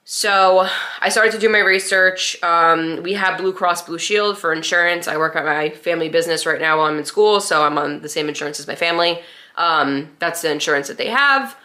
So 0.04 0.68
I 1.02 1.10
started 1.10 1.32
to 1.34 1.40
do 1.40 1.50
my 1.50 1.60
research. 1.60 2.42
Um, 2.44 3.02
we 3.04 3.14
have 3.14 3.40
Blue 3.40 3.54
Cross 3.54 3.84
Blue 3.84 3.98
Shield 3.98 4.38
for 4.38 4.54
insurance. 4.54 5.08
I 5.08 5.18
work 5.18 5.36
at 5.36 5.46
my 5.46 5.70
family 5.72 6.10
business 6.10 6.46
right 6.46 6.62
now 6.62 6.78
while 6.78 6.88
I'm 6.88 6.98
in 6.98 7.06
school, 7.06 7.40
so 7.40 7.64
I'm 7.64 7.78
on 7.78 8.02
the 8.02 8.10
same 8.10 8.30
insurance 8.30 8.60
as 8.60 8.68
my 8.68 8.76
family. 8.76 9.20
Um, 9.58 10.12
that's 10.20 10.42
the 10.42 10.52
insurance 10.52 10.88
that 10.88 10.98
they 10.98 11.10
have. 11.10 11.56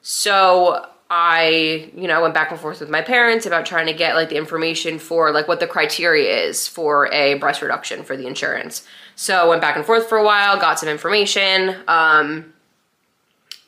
So 0.00 0.86
I, 1.10 1.90
you 1.96 2.06
know, 2.06 2.20
went 2.20 2.34
back 2.34 2.50
and 2.50 2.60
forth 2.60 2.80
with 2.80 2.90
my 2.90 3.00
parents 3.00 3.46
about 3.46 3.64
trying 3.64 3.86
to 3.86 3.94
get 3.94 4.14
like 4.14 4.28
the 4.28 4.36
information 4.36 4.98
for 4.98 5.30
like 5.30 5.48
what 5.48 5.58
the 5.58 5.66
criteria 5.66 6.44
is 6.44 6.68
for 6.68 7.10
a 7.12 7.34
breast 7.34 7.62
reduction 7.62 8.02
for 8.02 8.16
the 8.16 8.26
insurance. 8.26 8.86
So 9.16 9.48
went 9.48 9.62
back 9.62 9.76
and 9.76 9.86
forth 9.86 10.08
for 10.08 10.18
a 10.18 10.24
while, 10.24 10.60
got 10.60 10.78
some 10.78 10.88
information. 10.88 11.76
Um, 11.88 12.52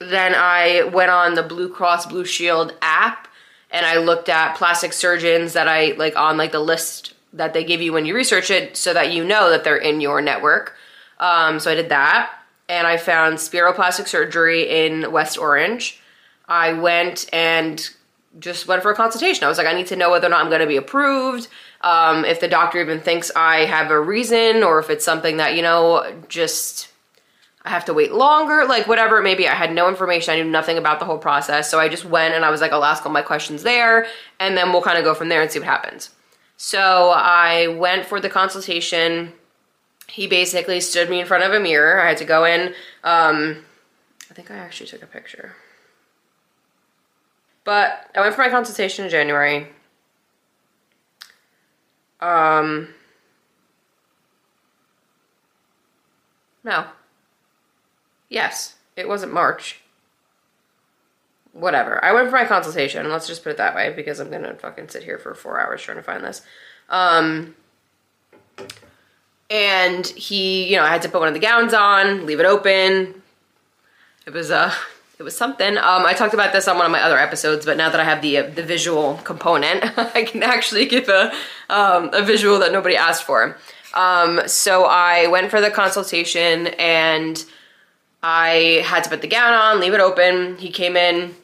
then 0.01 0.35
I 0.35 0.85
went 0.93 1.11
on 1.11 1.35
the 1.35 1.43
Blue 1.43 1.71
Cross 1.71 2.07
Blue 2.07 2.27
Shield 2.27 2.75
app 2.83 3.29
and 3.71 3.87
I 3.87 3.99
looked 3.99 4.29
at 4.29 4.57
plastic 4.57 4.93
surgeons 4.93 5.55
that 5.55 5.69
I 5.69 5.93
like 5.93 6.17
on 6.17 6.37
like 6.37 6.53
the 6.53 6.61
list 6.61 7.15
that 7.33 7.55
they 7.55 7.65
give 7.65 7.81
you 7.81 7.93
when 7.93 8.05
you 8.05 8.15
research 8.15 8.51
it 8.51 8.77
so 8.77 8.93
that 8.93 9.13
you 9.13 9.25
know 9.25 9.51
that 9.51 9.65
they're 9.65 9.77
in 9.77 10.01
your 10.01 10.21
network. 10.21 10.75
Um, 11.19 11.61
so 11.61 11.71
I 11.71 11.75
did 11.75 11.89
that 11.89 12.35
and 12.69 12.87
I 12.87 12.97
found 12.97 13.39
Spiroplastic 13.39 14.09
Surgery 14.09 14.87
in 14.87 15.11
West 15.11 15.39
Orange. 15.39 16.00
I 16.51 16.73
went 16.75 17.33
and 17.33 17.89
just 18.39 18.67
went 18.67 18.83
for 18.83 18.91
a 18.91 18.95
consultation. 18.95 19.45
I 19.45 19.49
was 19.49 19.57
like, 19.57 19.67
I 19.67 19.73
need 19.73 19.87
to 19.87 19.97
know 19.97 20.11
whether 20.11 20.27
or 20.27 20.31
not 20.31 20.41
I'm 20.41 20.49
going 20.49 20.61
to 20.61 20.67
be 20.67 20.77
approved. 20.77 21.49
Um, 21.81 22.25
if 22.25 22.41
the 22.41 22.49
doctor 22.49 22.81
even 22.81 23.01
thinks 23.01 23.31
I 23.35 23.65
have 23.65 23.91
a 23.91 24.01
reason, 24.01 24.63
or 24.63 24.79
if 24.79 24.91
it's 24.91 25.05
something 25.05 25.39
that, 25.39 25.57
you 25.57 25.63
know, 25.63 26.13
just 26.29 26.91
I 27.65 27.71
have 27.71 27.85
to 27.87 27.95
wait 27.95 28.13
longer, 28.13 28.65
like 28.67 28.87
whatever 28.87 29.19
it 29.19 29.23
may 29.23 29.35
be. 29.35 29.47
I 29.47 29.55
had 29.55 29.73
no 29.73 29.89
information. 29.89 30.33
I 30.33 30.43
knew 30.43 30.51
nothing 30.51 30.79
about 30.79 30.99
the 30.99 31.05
whole 31.05 31.19
process. 31.19 31.71
So 31.71 31.79
I 31.79 31.89
just 31.89 32.05
went 32.05 32.35
and 32.35 32.45
I 32.45 32.51
was 32.51 32.61
like, 32.61 32.73
I'll 32.73 32.85
ask 32.85 33.05
all 33.05 33.13
my 33.13 33.23
questions 33.23 33.63
there 33.63 34.07
and 34.39 34.57
then 34.57 34.73
we'll 34.73 34.83
kind 34.83 34.99
of 34.99 35.05
go 35.05 35.15
from 35.15 35.29
there 35.29 35.43
and 35.43 35.51
see 35.51 35.59
what 35.59 35.69
happens. 35.69 36.11
So 36.57 37.13
I 37.15 37.69
went 37.69 38.07
for 38.07 38.21
the 38.21 38.31
consultation. 38.31 39.35
He 40.09 40.27
basically 40.27 40.81
stood 40.81 41.11
me 41.11 41.21
in 41.21 41.27
front 41.27 41.45
of 41.45 41.53
a 41.53 41.61
mirror. 41.61 42.01
I 42.01 42.09
had 42.09 42.19
to 42.19 42.25
go 42.25 42.45
in. 42.45 42.75
Um, 43.05 43.65
I 44.31 44.35
think 44.35 44.51
I 44.51 44.57
actually 44.57 44.87
took 44.87 45.03
a 45.03 45.07
picture. 45.07 45.55
But 47.65 48.11
I 48.15 48.21
went 48.21 48.35
for 48.35 48.43
my 48.43 48.49
consultation 48.49 49.05
in 49.05 49.11
January. 49.11 49.69
Um, 52.21 52.89
no. 56.65 56.87
Yes, 58.29 58.77
it 58.97 59.09
wasn't 59.09 59.33
March. 59.33 59.81
Whatever. 61.53 62.03
I 62.05 62.13
went 62.13 62.29
for 62.29 62.37
my 62.37 62.45
consultation. 62.45 63.11
Let's 63.11 63.27
just 63.27 63.43
put 63.43 63.51
it 63.51 63.57
that 63.57 63.75
way 63.75 63.93
because 63.95 64.21
I'm 64.21 64.31
gonna 64.31 64.55
fucking 64.55 64.89
sit 64.89 65.03
here 65.03 65.19
for 65.19 65.35
four 65.35 65.61
hours 65.61 65.83
trying 65.83 65.97
to 65.97 66.03
find 66.03 66.23
this. 66.23 66.43
Um, 66.89 67.57
and 69.51 70.07
he, 70.07 70.71
you 70.71 70.77
know, 70.77 70.85
I 70.85 70.91
had 70.91 71.03
to 71.03 71.09
put 71.09 71.19
one 71.19 71.29
of 71.29 71.35
the 71.35 71.41
gowns 71.41 71.75
on, 71.75 72.25
leave 72.25 72.41
it 72.41 72.47
open. 72.47 73.23
It 74.27 74.33
was 74.33 74.51
uh 74.51 74.73
it 75.21 75.23
was 75.23 75.37
something. 75.37 75.77
Um, 75.77 76.07
I 76.07 76.15
talked 76.15 76.33
about 76.33 76.55
this 76.55 76.67
on 76.67 76.79
one 76.79 76.87
of 76.87 76.93
my 76.93 77.03
other 77.03 77.19
episodes, 77.19 77.67
but 77.67 77.77
now 77.77 77.91
that 77.91 78.01
I 78.01 78.05
have 78.05 78.23
the 78.23 78.39
uh, 78.39 78.49
the 78.49 78.63
visual 78.63 79.17
component, 79.23 79.85
I 79.99 80.25
can 80.25 80.43
actually 80.43 80.87
give 80.87 81.11
a 81.11 81.31
um, 81.69 82.09
a 82.15 82.23
visual 82.23 82.59
that 82.61 82.73
nobody 82.73 82.97
asked 82.97 83.25
for. 83.25 83.59
Um, 83.93 84.41
so 84.47 84.87
I 84.87 85.27
went 85.27 85.51
for 85.51 85.61
the 85.61 85.71
consultation 85.71 86.69
and 86.79 87.45
I 88.23 88.83
had 88.87 89.05
to 89.05 89.11
put 89.11 89.21
the 89.21 89.29
gown 89.29 89.53
on, 89.53 89.79
leave 89.79 89.93
it 89.93 90.01
open. 90.01 90.57
He 90.57 90.71
came 90.71 90.97
in 90.97 91.35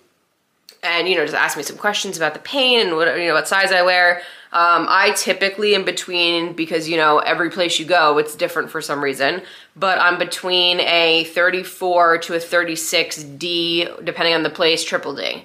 and 0.87 1.09
you 1.09 1.16
know 1.16 1.25
just 1.25 1.35
asked 1.35 1.57
me 1.57 1.62
some 1.62 1.76
questions 1.76 2.16
about 2.16 2.35
the 2.35 2.40
pain 2.40 2.81
and 2.81 2.97
what 2.97 3.19
you 3.19 3.26
know 3.26 3.35
what 3.35 3.49
size 3.49 3.73
I 3.73 3.83
wear. 3.83 4.23
Um, 4.52 4.87
I 4.88 5.12
typically 5.16 5.75
in 5.75 5.85
between 5.85 6.55
because 6.55 6.88
you 6.88 6.97
know 6.97 7.19
every 7.19 7.50
place 7.50 7.78
you 7.78 7.85
go 7.85 8.16
it's 8.19 8.35
different 8.35 8.71
for 8.71 8.81
some 8.81 9.02
reason, 9.02 9.43
but 9.75 9.99
I'm 9.99 10.19
between 10.19 10.81
a 10.81 11.25
34 11.25 12.19
to 12.19 12.35
a 12.35 12.38
36D 12.38 14.05
depending 14.05 14.35
on 14.35 14.43
the 14.43 14.50
place, 14.50 14.85
triple 14.85 15.14
D. 15.14 15.45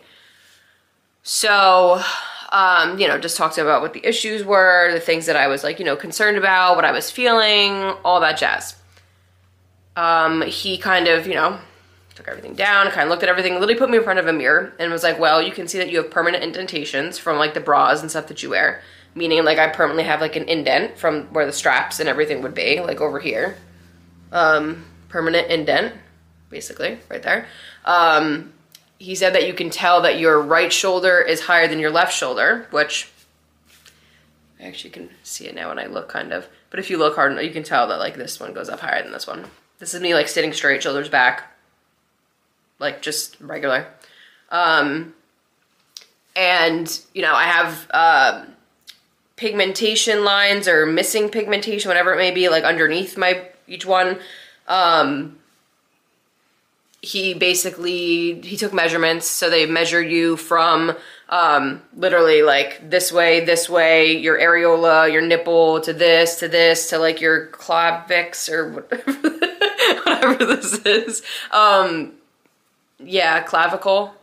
So, 1.23 2.01
um, 2.51 2.99
you 2.99 3.07
know, 3.07 3.17
just 3.19 3.37
talked 3.37 3.57
about 3.57 3.81
what 3.81 3.93
the 3.93 4.05
issues 4.05 4.43
were, 4.43 4.91
the 4.91 4.99
things 4.99 5.27
that 5.27 5.35
I 5.35 5.47
was 5.47 5.63
like, 5.63 5.79
you 5.79 5.85
know, 5.85 5.95
concerned 5.95 6.37
about, 6.37 6.75
what 6.75 6.85
I 6.85 6.91
was 6.91 7.11
feeling, 7.11 7.73
all 8.03 8.19
that 8.21 8.37
jazz. 8.37 8.75
Um, 9.95 10.41
he 10.41 10.77
kind 10.77 11.07
of, 11.07 11.27
you 11.27 11.35
know, 11.35 11.59
took 12.15 12.27
everything 12.27 12.55
down, 12.55 12.89
kind 12.91 13.03
of 13.03 13.09
looked 13.09 13.23
at 13.23 13.29
everything, 13.29 13.53
literally 13.53 13.75
put 13.75 13.89
me 13.89 13.97
in 13.97 14.03
front 14.03 14.19
of 14.19 14.27
a 14.27 14.33
mirror 14.33 14.73
and 14.79 14.91
was 14.91 15.03
like, 15.03 15.19
well, 15.19 15.41
you 15.41 15.51
can 15.51 15.67
see 15.67 15.77
that 15.77 15.89
you 15.89 15.97
have 15.97 16.11
permanent 16.11 16.43
indentations 16.43 17.17
from 17.17 17.37
like 17.37 17.53
the 17.53 17.59
bras 17.59 18.01
and 18.01 18.09
stuff 18.09 18.27
that 18.27 18.43
you 18.43 18.49
wear. 18.49 18.81
Meaning 19.15 19.43
like 19.43 19.57
I 19.57 19.67
permanently 19.67 20.03
have 20.05 20.21
like 20.21 20.35
an 20.35 20.47
indent 20.47 20.97
from 20.97 21.25
where 21.33 21.45
the 21.45 21.51
straps 21.51 21.99
and 21.99 22.07
everything 22.07 22.41
would 22.41 22.53
be, 22.53 22.79
like 22.79 23.01
over 23.01 23.19
here. 23.19 23.57
Um, 24.31 24.85
permanent 25.09 25.51
indent, 25.51 25.93
basically, 26.49 26.99
right 27.09 27.21
there. 27.21 27.47
Um, 27.83 28.53
he 28.99 29.15
said 29.15 29.33
that 29.33 29.47
you 29.47 29.53
can 29.53 29.69
tell 29.69 30.01
that 30.03 30.19
your 30.19 30.39
right 30.39 30.71
shoulder 30.71 31.19
is 31.19 31.41
higher 31.41 31.67
than 31.67 31.79
your 31.79 31.91
left 31.91 32.13
shoulder, 32.13 32.67
which 32.71 33.11
I 34.59 34.65
actually 34.65 34.91
can 34.91 35.09
see 35.23 35.47
it 35.47 35.55
now 35.55 35.69
when 35.69 35.79
I 35.79 35.87
look 35.87 36.07
kind 36.07 36.31
of. 36.31 36.47
But 36.69 36.79
if 36.79 36.89
you 36.89 36.97
look 36.97 37.15
hard 37.15 37.31
enough, 37.31 37.43
you 37.43 37.51
can 37.51 37.63
tell 37.63 37.87
that 37.87 37.99
like 37.99 38.15
this 38.15 38.39
one 38.39 38.53
goes 38.53 38.69
up 38.69 38.79
higher 38.79 39.01
than 39.01 39.11
this 39.11 39.27
one. 39.27 39.45
This 39.79 39.93
is 39.93 40.01
me 40.01 40.13
like 40.13 40.27
sitting 40.27 40.53
straight, 40.53 40.83
shoulders 40.83 41.09
back, 41.09 41.50
like 42.81 43.01
just 43.01 43.39
regular. 43.39 43.87
Um, 44.49 45.13
and 46.35 47.01
you 47.13 47.21
know, 47.21 47.33
I 47.33 47.43
have 47.43 47.87
uh, 47.91 48.45
pigmentation 49.37 50.25
lines 50.25 50.67
or 50.67 50.85
missing 50.85 51.29
pigmentation, 51.29 51.89
whatever 51.89 52.13
it 52.13 52.17
may 52.17 52.31
be, 52.31 52.49
like 52.49 52.63
underneath 52.63 53.17
my 53.17 53.47
each 53.67 53.85
one. 53.85 54.19
Um, 54.67 55.37
he 57.01 57.33
basically 57.33 58.41
he 58.41 58.57
took 58.57 58.73
measurements, 58.73 59.25
so 59.27 59.49
they 59.49 59.65
measure 59.65 60.01
you 60.01 60.37
from 60.37 60.95
um, 61.29 61.81
literally 61.95 62.43
like 62.43 62.89
this 62.89 63.11
way, 63.11 63.43
this 63.43 63.69
way, 63.69 64.17
your 64.17 64.37
areola, 64.37 65.11
your 65.11 65.21
nipple 65.21 65.81
to 65.81 65.93
this, 65.93 66.39
to 66.39 66.47
this, 66.47 66.89
to 66.89 66.99
like 66.99 67.19
your 67.21 67.47
clavix 67.47 68.51
or 68.51 68.69
whatever, 68.69 69.11
whatever 70.05 70.45
this 70.45 70.73
is. 70.85 71.23
Um, 71.51 72.13
yeah, 73.03 73.41
clavicle, 73.41 74.13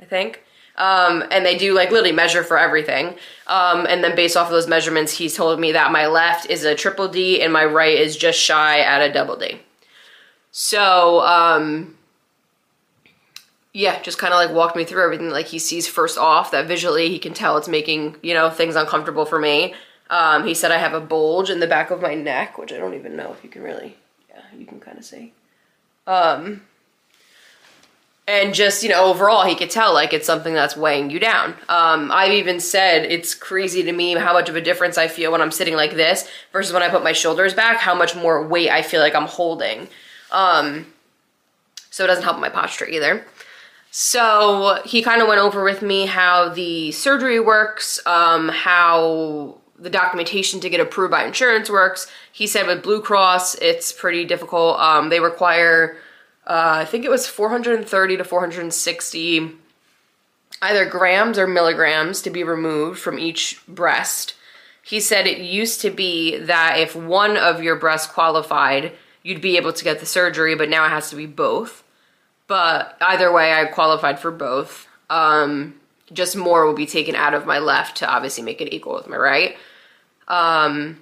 I 0.00 0.04
think. 0.04 0.42
Um, 0.76 1.24
and 1.32 1.44
they 1.44 1.58
do 1.58 1.74
like 1.74 1.90
literally 1.90 2.12
measure 2.12 2.44
for 2.44 2.56
everything. 2.56 3.16
Um, 3.48 3.84
and 3.86 4.02
then 4.02 4.14
based 4.14 4.36
off 4.36 4.46
of 4.46 4.52
those 4.52 4.68
measurements, 4.68 5.12
he's 5.12 5.36
told 5.36 5.58
me 5.58 5.72
that 5.72 5.90
my 5.90 6.06
left 6.06 6.48
is 6.48 6.64
a 6.64 6.74
triple 6.74 7.08
D 7.08 7.42
and 7.42 7.52
my 7.52 7.64
right 7.64 7.98
is 7.98 8.16
just 8.16 8.38
shy 8.38 8.80
at 8.80 9.00
a 9.00 9.12
double 9.12 9.36
D. 9.36 9.60
So, 10.52 11.20
um, 11.22 11.96
yeah, 13.72 14.00
just 14.02 14.18
kind 14.18 14.32
of 14.32 14.38
like 14.38 14.54
walked 14.54 14.76
me 14.76 14.84
through 14.84 15.02
everything. 15.02 15.30
Like 15.30 15.46
he 15.46 15.58
sees 15.58 15.88
first 15.88 16.16
off 16.16 16.52
that 16.52 16.68
visually 16.68 17.10
he 17.10 17.18
can 17.18 17.34
tell 17.34 17.56
it's 17.56 17.68
making, 17.68 18.16
you 18.22 18.34
know, 18.34 18.48
things 18.48 18.76
uncomfortable 18.76 19.26
for 19.26 19.38
me. 19.38 19.74
Um, 20.10 20.46
he 20.46 20.54
said 20.54 20.70
I 20.70 20.78
have 20.78 20.94
a 20.94 21.00
bulge 21.00 21.50
in 21.50 21.60
the 21.60 21.66
back 21.66 21.90
of 21.90 22.00
my 22.00 22.14
neck, 22.14 22.56
which 22.56 22.72
I 22.72 22.78
don't 22.78 22.94
even 22.94 23.16
know 23.16 23.32
if 23.32 23.42
you 23.44 23.50
can 23.50 23.62
really, 23.62 23.96
yeah, 24.30 24.42
you 24.56 24.64
can 24.64 24.80
kind 24.80 24.96
of 24.96 25.04
see. 25.04 25.32
Um, 26.06 26.62
and 28.28 28.54
just 28.54 28.82
you 28.82 28.90
know 28.90 29.06
overall 29.06 29.44
he 29.44 29.56
could 29.56 29.70
tell 29.70 29.92
like 29.92 30.12
it's 30.12 30.26
something 30.26 30.54
that's 30.54 30.76
weighing 30.76 31.10
you 31.10 31.18
down. 31.18 31.54
Um, 31.68 32.12
i've 32.12 32.32
even 32.32 32.60
said 32.60 33.04
it's 33.10 33.34
crazy 33.34 33.82
to 33.82 33.92
me 33.92 34.12
how 34.12 34.34
much 34.34 34.48
of 34.48 34.54
a 34.54 34.60
difference 34.60 34.98
i 34.98 35.08
feel 35.08 35.32
when 35.32 35.40
i'm 35.40 35.50
sitting 35.50 35.74
like 35.74 35.94
this 35.94 36.28
versus 36.52 36.72
when 36.72 36.82
i 36.82 36.88
put 36.88 37.02
my 37.02 37.12
shoulders 37.12 37.54
back 37.54 37.78
how 37.78 37.94
much 37.94 38.14
more 38.14 38.46
weight 38.46 38.70
i 38.70 38.82
feel 38.82 39.00
like 39.00 39.16
i'm 39.16 39.26
holding. 39.26 39.88
Um, 40.30 40.86
so 41.90 42.04
it 42.04 42.08
doesn't 42.08 42.22
help 42.22 42.38
my 42.38 42.50
posture 42.50 42.86
either. 42.86 43.24
So 43.90 44.82
he 44.84 45.02
kind 45.02 45.22
of 45.22 45.28
went 45.28 45.40
over 45.40 45.64
with 45.64 45.80
me 45.80 46.04
how 46.04 46.50
the 46.50 46.92
surgery 46.92 47.40
works 47.40 47.98
um, 48.06 48.50
how 48.50 49.56
the 49.78 49.88
documentation 49.88 50.60
to 50.60 50.68
get 50.68 50.80
approved 50.80 51.10
by 51.10 51.24
insurance 51.24 51.70
works. 51.70 52.06
He 52.30 52.46
said 52.46 52.66
with 52.66 52.82
blue 52.82 53.00
cross 53.00 53.54
it's 53.56 53.90
pretty 53.90 54.26
difficult. 54.26 54.78
Um, 54.78 55.08
they 55.08 55.20
require 55.20 55.96
uh, 56.48 56.78
I 56.80 56.84
think 56.86 57.04
it 57.04 57.10
was 57.10 57.28
430 57.28 58.16
to 58.16 58.24
460 58.24 59.50
either 60.62 60.84
grams 60.86 61.38
or 61.38 61.46
milligrams 61.46 62.22
to 62.22 62.30
be 62.30 62.42
removed 62.42 62.98
from 62.98 63.18
each 63.18 63.60
breast. 63.68 64.34
He 64.82 64.98
said 64.98 65.26
it 65.26 65.38
used 65.38 65.82
to 65.82 65.90
be 65.90 66.38
that 66.38 66.78
if 66.78 66.96
one 66.96 67.36
of 67.36 67.62
your 67.62 67.76
breasts 67.76 68.10
qualified, 68.10 68.92
you'd 69.22 69.42
be 69.42 69.58
able 69.58 69.74
to 69.74 69.84
get 69.84 70.00
the 70.00 70.06
surgery, 70.06 70.54
but 70.54 70.70
now 70.70 70.86
it 70.86 70.88
has 70.88 71.10
to 71.10 71.16
be 71.16 71.26
both. 71.26 71.84
But 72.46 72.96
either 73.02 73.30
way, 73.30 73.52
I 73.52 73.66
qualified 73.66 74.18
for 74.18 74.30
both. 74.30 74.88
Um, 75.10 75.74
just 76.10 76.34
more 76.34 76.64
will 76.64 76.74
be 76.74 76.86
taken 76.86 77.14
out 77.14 77.34
of 77.34 77.44
my 77.44 77.58
left 77.58 77.98
to 77.98 78.10
obviously 78.10 78.42
make 78.42 78.62
it 78.62 78.72
equal 78.72 78.94
with 78.94 79.06
my 79.06 79.18
right. 79.18 79.56
Um, 80.26 81.00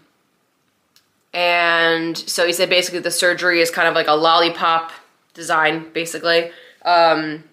and 1.33 2.19
so 2.19 2.45
he 2.45 2.53
said 2.53 2.69
basically 2.69 2.99
the 2.99 3.13
surgery 3.13 3.61
is 3.61 3.71
kind 3.71 3.87
of 3.87 3.95
like 3.95 4.09
a 4.09 4.15
lollipop 4.15 4.91
design, 5.37 5.93
basically. 5.93 6.51
Um, 6.85 7.45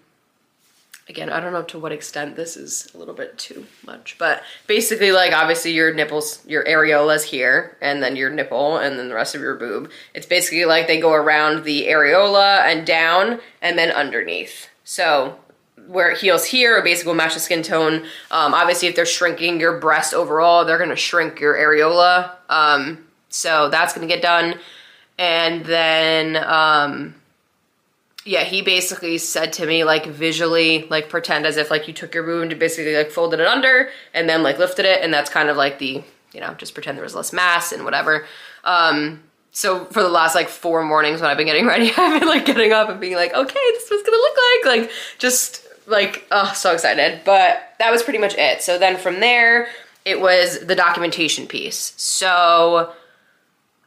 again, 1.08 1.30
I 1.30 1.40
don't 1.40 1.52
know 1.52 1.62
to 1.62 1.78
what 1.78 1.92
extent 1.92 2.34
this 2.34 2.56
is 2.56 2.90
a 2.94 2.98
little 2.98 3.14
bit 3.14 3.38
too 3.38 3.66
much, 3.86 4.16
but 4.18 4.42
basically 4.66 5.12
like 5.12 5.32
obviously 5.32 5.72
your 5.72 5.92
nipples, 5.94 6.44
your 6.46 6.64
areolas 6.64 7.24
here, 7.24 7.76
and 7.80 8.02
then 8.02 8.16
your 8.16 8.30
nipple, 8.30 8.78
and 8.78 8.98
then 8.98 9.08
the 9.08 9.14
rest 9.14 9.34
of 9.34 9.40
your 9.40 9.54
boob. 9.54 9.90
It's 10.14 10.26
basically 10.26 10.64
like 10.64 10.86
they 10.86 11.00
go 11.00 11.12
around 11.12 11.64
the 11.64 11.86
areola 11.86 12.60
and 12.60 12.86
down, 12.86 13.40
and 13.60 13.78
then 13.78 13.90
underneath. 13.90 14.68
So 14.84 15.38
where 15.86 16.10
it 16.10 16.18
heals 16.18 16.46
here 16.46 16.78
it 16.78 16.84
basically 16.84 17.10
will 17.10 17.16
match 17.16 17.34
the 17.34 17.40
skin 17.40 17.62
tone. 17.62 18.04
Um, 18.30 18.54
obviously 18.54 18.88
if 18.88 18.96
they're 18.96 19.04
shrinking 19.04 19.60
your 19.60 19.78
breast 19.78 20.14
overall, 20.14 20.64
they're 20.64 20.78
gonna 20.78 20.96
shrink 20.96 21.40
your 21.40 21.54
areola. 21.54 22.30
Um, 22.48 23.04
so 23.28 23.68
that's 23.68 23.92
gonna 23.92 24.06
get 24.06 24.22
done. 24.22 24.58
And 25.18 25.64
then, 25.64 26.36
um, 26.36 27.14
yeah, 28.24 28.44
he 28.44 28.62
basically 28.62 29.18
said 29.18 29.52
to 29.54 29.66
me 29.66 29.84
like 29.84 30.06
visually, 30.06 30.86
like 30.88 31.08
pretend 31.08 31.44
as 31.44 31.56
if 31.56 31.70
like 31.70 31.86
you 31.86 31.94
took 31.94 32.14
your 32.14 32.24
wound 32.24 32.52
and 32.52 32.58
basically 32.58 32.96
like 32.96 33.10
folded 33.10 33.40
it 33.40 33.46
under 33.46 33.90
and 34.14 34.28
then 34.28 34.42
like 34.42 34.58
lifted 34.58 34.86
it, 34.86 35.02
and 35.02 35.12
that's 35.12 35.30
kind 35.30 35.50
of 35.50 35.56
like 35.56 35.78
the 35.78 36.02
you 36.32 36.40
know 36.40 36.54
just 36.54 36.74
pretend 36.74 36.96
there 36.96 37.04
was 37.04 37.14
less 37.14 37.32
mass 37.32 37.70
and 37.70 37.84
whatever. 37.84 38.26
Um, 38.64 39.22
so 39.52 39.84
for 39.86 40.02
the 40.02 40.08
last 40.08 40.34
like 40.34 40.48
four 40.48 40.82
mornings 40.82 41.20
when 41.20 41.30
I've 41.30 41.36
been 41.36 41.46
getting 41.46 41.66
ready, 41.74 41.92
I've 41.96 42.20
been 42.20 42.28
like 42.28 42.46
getting 42.46 42.72
up 42.72 42.88
and 42.88 42.98
being 42.98 43.14
like, 43.14 43.34
okay, 43.34 43.60
this 43.72 43.88
it's 43.90 44.02
gonna 44.02 44.16
look 44.16 44.36
like, 44.64 44.80
like 44.80 44.90
just 45.18 45.66
like 45.86 46.26
oh 46.30 46.50
so 46.54 46.72
excited. 46.72 47.20
But 47.26 47.74
that 47.78 47.90
was 47.90 48.02
pretty 48.02 48.18
much 48.18 48.34
it. 48.36 48.62
So 48.62 48.78
then 48.78 48.96
from 48.96 49.20
there, 49.20 49.68
it 50.06 50.18
was 50.18 50.60
the 50.60 50.74
documentation 50.74 51.46
piece. 51.46 51.92
So 51.98 52.92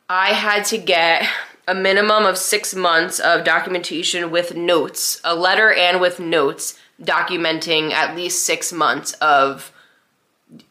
I 0.10 0.34
had 0.34 0.66
to 0.66 0.78
get 0.78 1.28
a 1.68 1.76
minimum 1.76 2.26
of 2.26 2.38
six 2.38 2.74
months 2.74 3.20
of 3.20 3.44
documentation 3.44 4.32
with 4.32 4.56
notes, 4.56 5.20
a 5.24 5.36
letter 5.36 5.74
and 5.74 6.00
with 6.00 6.20
notes 6.20 6.80
documenting 7.02 7.92
at 7.92 8.16
least 8.16 8.46
six 8.46 8.72
months 8.72 9.14
of 9.14 9.72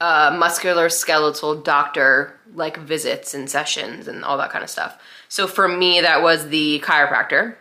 uh, 0.00 0.34
muscular 0.38 0.88
skeletal 0.88 1.54
doctor 1.60 2.38
like 2.54 2.78
visits 2.78 3.34
and 3.34 3.50
sessions 3.50 4.08
and 4.08 4.24
all 4.24 4.38
that 4.38 4.50
kind 4.50 4.64
of 4.64 4.70
stuff. 4.70 4.98
So 5.28 5.46
for 5.46 5.68
me, 5.68 6.00
that 6.00 6.22
was 6.22 6.48
the 6.48 6.80
chiropractor, 6.80 7.56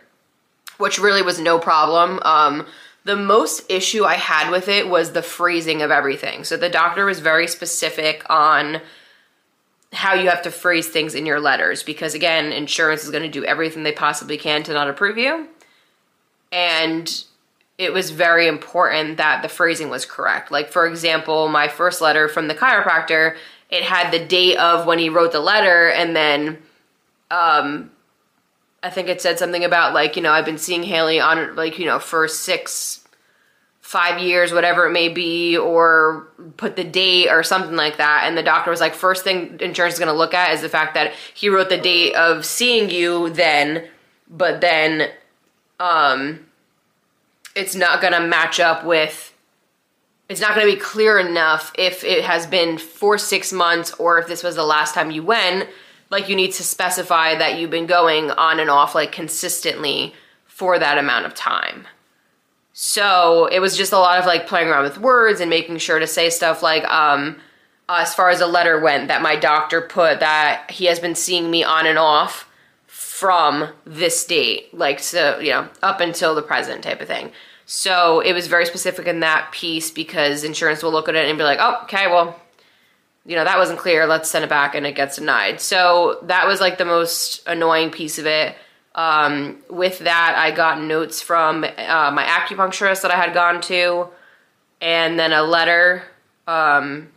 which 0.78 0.98
really 0.98 1.22
was 1.22 1.38
no 1.38 1.58
problem. 1.58 2.20
Um, 2.22 2.66
The 3.04 3.16
most 3.16 3.70
issue 3.70 4.04
I 4.04 4.14
had 4.14 4.50
with 4.50 4.66
it 4.68 4.88
was 4.88 5.12
the 5.12 5.22
phrasing 5.22 5.82
of 5.82 5.92
everything. 5.92 6.42
So 6.42 6.56
the 6.56 6.68
doctor 6.68 7.04
was 7.04 7.20
very 7.20 7.46
specific 7.46 8.24
on 8.28 8.80
how 9.92 10.14
you 10.14 10.28
have 10.28 10.42
to 10.42 10.50
phrase 10.50 10.88
things 10.88 11.14
in 11.14 11.26
your 11.26 11.40
letters 11.40 11.82
because 11.82 12.14
again, 12.14 12.52
insurance 12.52 13.04
is 13.04 13.10
going 13.10 13.22
to 13.22 13.28
do 13.28 13.44
everything 13.44 13.82
they 13.82 13.92
possibly 13.92 14.36
can 14.36 14.62
to 14.64 14.72
not 14.72 14.88
approve 14.88 15.16
you. 15.16 15.48
And 16.52 17.24
it 17.78 17.92
was 17.92 18.10
very 18.10 18.48
important 18.48 19.18
that 19.18 19.42
the 19.42 19.48
phrasing 19.48 19.90
was 19.90 20.04
correct. 20.04 20.50
Like 20.50 20.70
for 20.70 20.86
example, 20.86 21.48
my 21.48 21.68
first 21.68 22.00
letter 22.00 22.28
from 22.28 22.48
the 22.48 22.54
chiropractor, 22.54 23.36
it 23.70 23.82
had 23.82 24.10
the 24.10 24.24
date 24.24 24.56
of 24.56 24.86
when 24.86 24.98
he 24.98 25.08
wrote 25.08 25.32
the 25.32 25.40
letter 25.40 25.88
and 25.90 26.14
then 26.14 26.58
um 27.30 27.90
I 28.82 28.90
think 28.90 29.08
it 29.08 29.20
said 29.20 29.38
something 29.38 29.64
about 29.64 29.94
like, 29.94 30.14
you 30.14 30.22
know, 30.22 30.30
I've 30.30 30.44
been 30.44 30.58
seeing 30.58 30.84
Haley 30.84 31.18
on 31.18 31.56
like, 31.56 31.78
you 31.78 31.86
know, 31.86 31.98
for 31.98 32.28
6 32.28 33.05
five 33.86 34.20
years, 34.20 34.52
whatever 34.52 34.84
it 34.84 34.90
may 34.90 35.08
be, 35.08 35.56
or 35.56 36.26
put 36.56 36.74
the 36.74 36.82
date 36.82 37.28
or 37.28 37.44
something 37.44 37.76
like 37.76 37.98
that. 37.98 38.24
And 38.24 38.36
the 38.36 38.42
doctor 38.42 38.68
was 38.68 38.80
like, 38.80 38.94
first 38.94 39.22
thing 39.22 39.58
insurance 39.60 39.94
is 39.94 40.00
going 40.00 40.12
to 40.12 40.18
look 40.18 40.34
at 40.34 40.52
is 40.52 40.60
the 40.60 40.68
fact 40.68 40.94
that 40.94 41.12
he 41.34 41.48
wrote 41.48 41.68
the 41.68 41.78
date 41.78 42.12
of 42.16 42.44
seeing 42.44 42.90
you 42.90 43.30
then, 43.30 43.86
but 44.28 44.60
then 44.60 45.08
um, 45.78 46.46
it's 47.54 47.76
not 47.76 48.00
going 48.00 48.12
to 48.12 48.18
match 48.26 48.58
up 48.58 48.84
with, 48.84 49.32
it's 50.28 50.40
not 50.40 50.56
going 50.56 50.66
to 50.66 50.74
be 50.74 50.80
clear 50.80 51.20
enough 51.20 51.70
if 51.78 52.02
it 52.02 52.24
has 52.24 52.44
been 52.44 52.78
for 52.78 53.16
six 53.18 53.52
months 53.52 53.92
or 54.00 54.18
if 54.18 54.26
this 54.26 54.42
was 54.42 54.56
the 54.56 54.64
last 54.64 54.96
time 54.96 55.12
you 55.12 55.22
went. 55.22 55.68
Like, 56.10 56.28
you 56.28 56.34
need 56.34 56.50
to 56.54 56.64
specify 56.64 57.36
that 57.36 57.56
you've 57.56 57.70
been 57.70 57.86
going 57.86 58.32
on 58.32 58.58
and 58.58 58.68
off, 58.68 58.96
like, 58.96 59.12
consistently 59.12 60.12
for 60.46 60.76
that 60.76 60.98
amount 60.98 61.26
of 61.26 61.34
time. 61.34 61.86
So 62.78 63.46
it 63.46 63.60
was 63.60 63.74
just 63.74 63.94
a 63.94 63.98
lot 63.98 64.18
of 64.18 64.26
like 64.26 64.46
playing 64.46 64.68
around 64.68 64.82
with 64.82 64.98
words 64.98 65.40
and 65.40 65.48
making 65.48 65.78
sure 65.78 65.98
to 65.98 66.06
say 66.06 66.28
stuff 66.28 66.62
like, 66.62 66.84
um, 66.84 67.40
uh, 67.88 68.00
as 68.00 68.14
far 68.14 68.28
as 68.28 68.42
a 68.42 68.46
letter 68.46 68.78
went, 68.78 69.08
that 69.08 69.22
my 69.22 69.34
doctor 69.34 69.80
put 69.80 70.20
that 70.20 70.70
he 70.70 70.84
has 70.84 71.00
been 71.00 71.14
seeing 71.14 71.50
me 71.50 71.64
on 71.64 71.86
and 71.86 71.98
off 71.98 72.46
from 72.86 73.70
this 73.86 74.26
date, 74.26 74.74
like, 74.74 74.98
so, 75.00 75.38
you 75.38 75.52
know, 75.52 75.66
up 75.82 76.00
until 76.00 76.34
the 76.34 76.42
present 76.42 76.82
type 76.82 77.00
of 77.00 77.08
thing. 77.08 77.32
So 77.64 78.20
it 78.20 78.34
was 78.34 78.46
very 78.46 78.66
specific 78.66 79.06
in 79.06 79.20
that 79.20 79.52
piece 79.52 79.90
because 79.90 80.44
insurance 80.44 80.82
will 80.82 80.92
look 80.92 81.08
at 81.08 81.14
it 81.14 81.30
and 81.30 81.38
be 81.38 81.44
like, 81.44 81.58
oh, 81.58 81.80
okay, 81.84 82.08
well, 82.08 82.38
you 83.24 83.36
know, 83.36 83.44
that 83.44 83.56
wasn't 83.56 83.78
clear. 83.78 84.06
Let's 84.06 84.28
send 84.28 84.44
it 84.44 84.50
back 84.50 84.74
and 84.74 84.84
it 84.86 84.96
gets 84.96 85.16
denied. 85.16 85.62
So 85.62 86.18
that 86.24 86.46
was 86.46 86.60
like 86.60 86.76
the 86.76 86.84
most 86.84 87.42
annoying 87.46 87.90
piece 87.90 88.18
of 88.18 88.26
it. 88.26 88.54
Um, 88.96 89.58
with 89.68 90.00
that, 90.00 90.34
I 90.36 90.50
got 90.50 90.80
notes 90.80 91.20
from 91.20 91.64
uh, 91.64 92.10
my 92.10 92.24
acupuncturist 92.24 93.02
that 93.02 93.10
I 93.10 93.16
had 93.16 93.34
gone 93.34 93.60
to, 93.62 94.08
and 94.80 95.18
then 95.18 95.32
a 95.32 95.42
letter. 95.42 96.02
Um, 96.46 97.08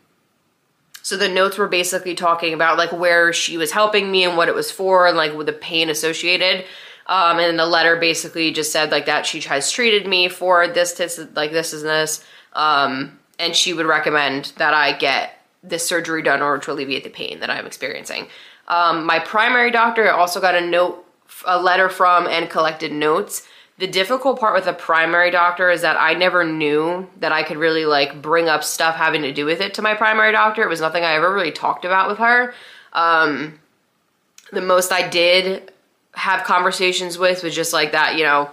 so 1.01 1.15
the 1.15 1.29
notes 1.29 1.57
were 1.57 1.69
basically 1.69 2.15
talking 2.15 2.53
about 2.53 2.77
like 2.77 2.91
where 2.91 3.31
she 3.31 3.57
was 3.57 3.71
helping 3.71 4.11
me 4.11 4.25
and 4.25 4.35
what 4.35 4.49
it 4.49 4.55
was 4.55 4.69
for, 4.69 5.07
and 5.07 5.15
like 5.15 5.33
with 5.33 5.47
the 5.47 5.53
pain 5.53 5.89
associated. 5.89 6.65
Um, 7.07 7.39
and 7.39 7.57
the 7.57 7.65
letter 7.65 7.95
basically 7.95 8.51
just 8.51 8.71
said 8.71 8.91
like 8.91 9.07
that 9.07 9.25
she 9.25 9.39
has 9.41 9.71
treated 9.71 10.05
me 10.05 10.29
for 10.29 10.67
this, 10.67 10.91
this, 10.93 11.19
like 11.33 11.51
this 11.51 11.73
is 11.73 11.81
this, 11.81 12.23
um, 12.53 13.17
and 13.39 13.55
she 13.55 13.73
would 13.73 13.87
recommend 13.87 14.53
that 14.57 14.75
I 14.75 14.95
get 14.95 15.43
this 15.63 15.87
surgery 15.87 16.21
done 16.21 16.39
in 16.39 16.43
order 16.43 16.61
to 16.65 16.71
alleviate 16.71 17.03
the 17.03 17.09
pain 17.09 17.39
that 17.39 17.49
I'm 17.49 17.65
experiencing. 17.65 18.27
Um, 18.67 19.05
my 19.05 19.17
primary 19.17 19.71
doctor 19.71 20.11
also 20.11 20.39
got 20.39 20.53
a 20.53 20.61
note 20.61 21.03
a 21.45 21.61
letter 21.61 21.89
from 21.89 22.27
and 22.27 22.49
collected 22.49 22.91
notes. 22.91 23.47
The 23.77 23.87
difficult 23.87 24.39
part 24.39 24.53
with 24.53 24.67
a 24.67 24.73
primary 24.73 25.31
doctor 25.31 25.69
is 25.69 25.81
that 25.81 25.95
I 25.97 26.13
never 26.13 26.43
knew 26.43 27.09
that 27.19 27.31
I 27.31 27.43
could 27.43 27.57
really 27.57 27.85
like 27.85 28.21
bring 28.21 28.49
up 28.49 28.63
stuff 28.63 28.95
having 28.95 29.21
to 29.21 29.31
do 29.31 29.45
with 29.45 29.61
it 29.61 29.75
to 29.75 29.81
my 29.81 29.95
primary 29.95 30.33
doctor. 30.33 30.63
It 30.63 30.69
was 30.69 30.81
nothing 30.81 31.03
I 31.03 31.13
ever 31.13 31.33
really 31.33 31.51
talked 31.51 31.85
about 31.85 32.09
with 32.09 32.17
her. 32.17 32.53
Um, 32.91 33.59
the 34.51 34.61
most 34.61 34.91
I 34.91 35.07
did 35.07 35.71
have 36.13 36.43
conversations 36.43 37.17
with 37.17 37.43
was 37.43 37.55
just 37.55 37.71
like 37.71 37.93
that, 37.93 38.17
you 38.17 38.23
know, 38.23 38.49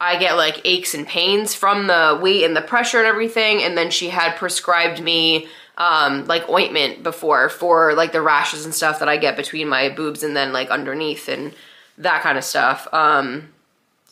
I 0.00 0.18
get 0.18 0.36
like 0.36 0.62
aches 0.64 0.94
and 0.94 1.06
pains 1.06 1.54
from 1.54 1.86
the 1.86 2.18
weight 2.22 2.44
and 2.44 2.56
the 2.56 2.62
pressure 2.62 2.98
and 2.98 3.06
everything. 3.06 3.62
And 3.62 3.76
then 3.76 3.90
she 3.90 4.08
had 4.08 4.36
prescribed 4.36 5.02
me 5.02 5.48
um, 5.76 6.26
like 6.26 6.48
ointment 6.48 7.02
before 7.02 7.50
for 7.50 7.92
like 7.94 8.12
the 8.12 8.22
rashes 8.22 8.64
and 8.64 8.74
stuff 8.74 9.00
that 9.00 9.08
I 9.08 9.18
get 9.18 9.36
between 9.36 9.68
my 9.68 9.90
boobs 9.90 10.22
and 10.22 10.34
then 10.34 10.52
like 10.54 10.70
underneath. 10.70 11.28
And 11.28 11.54
that 12.00 12.22
kind 12.22 12.36
of 12.36 12.44
stuff. 12.44 12.88
Um, 12.92 13.52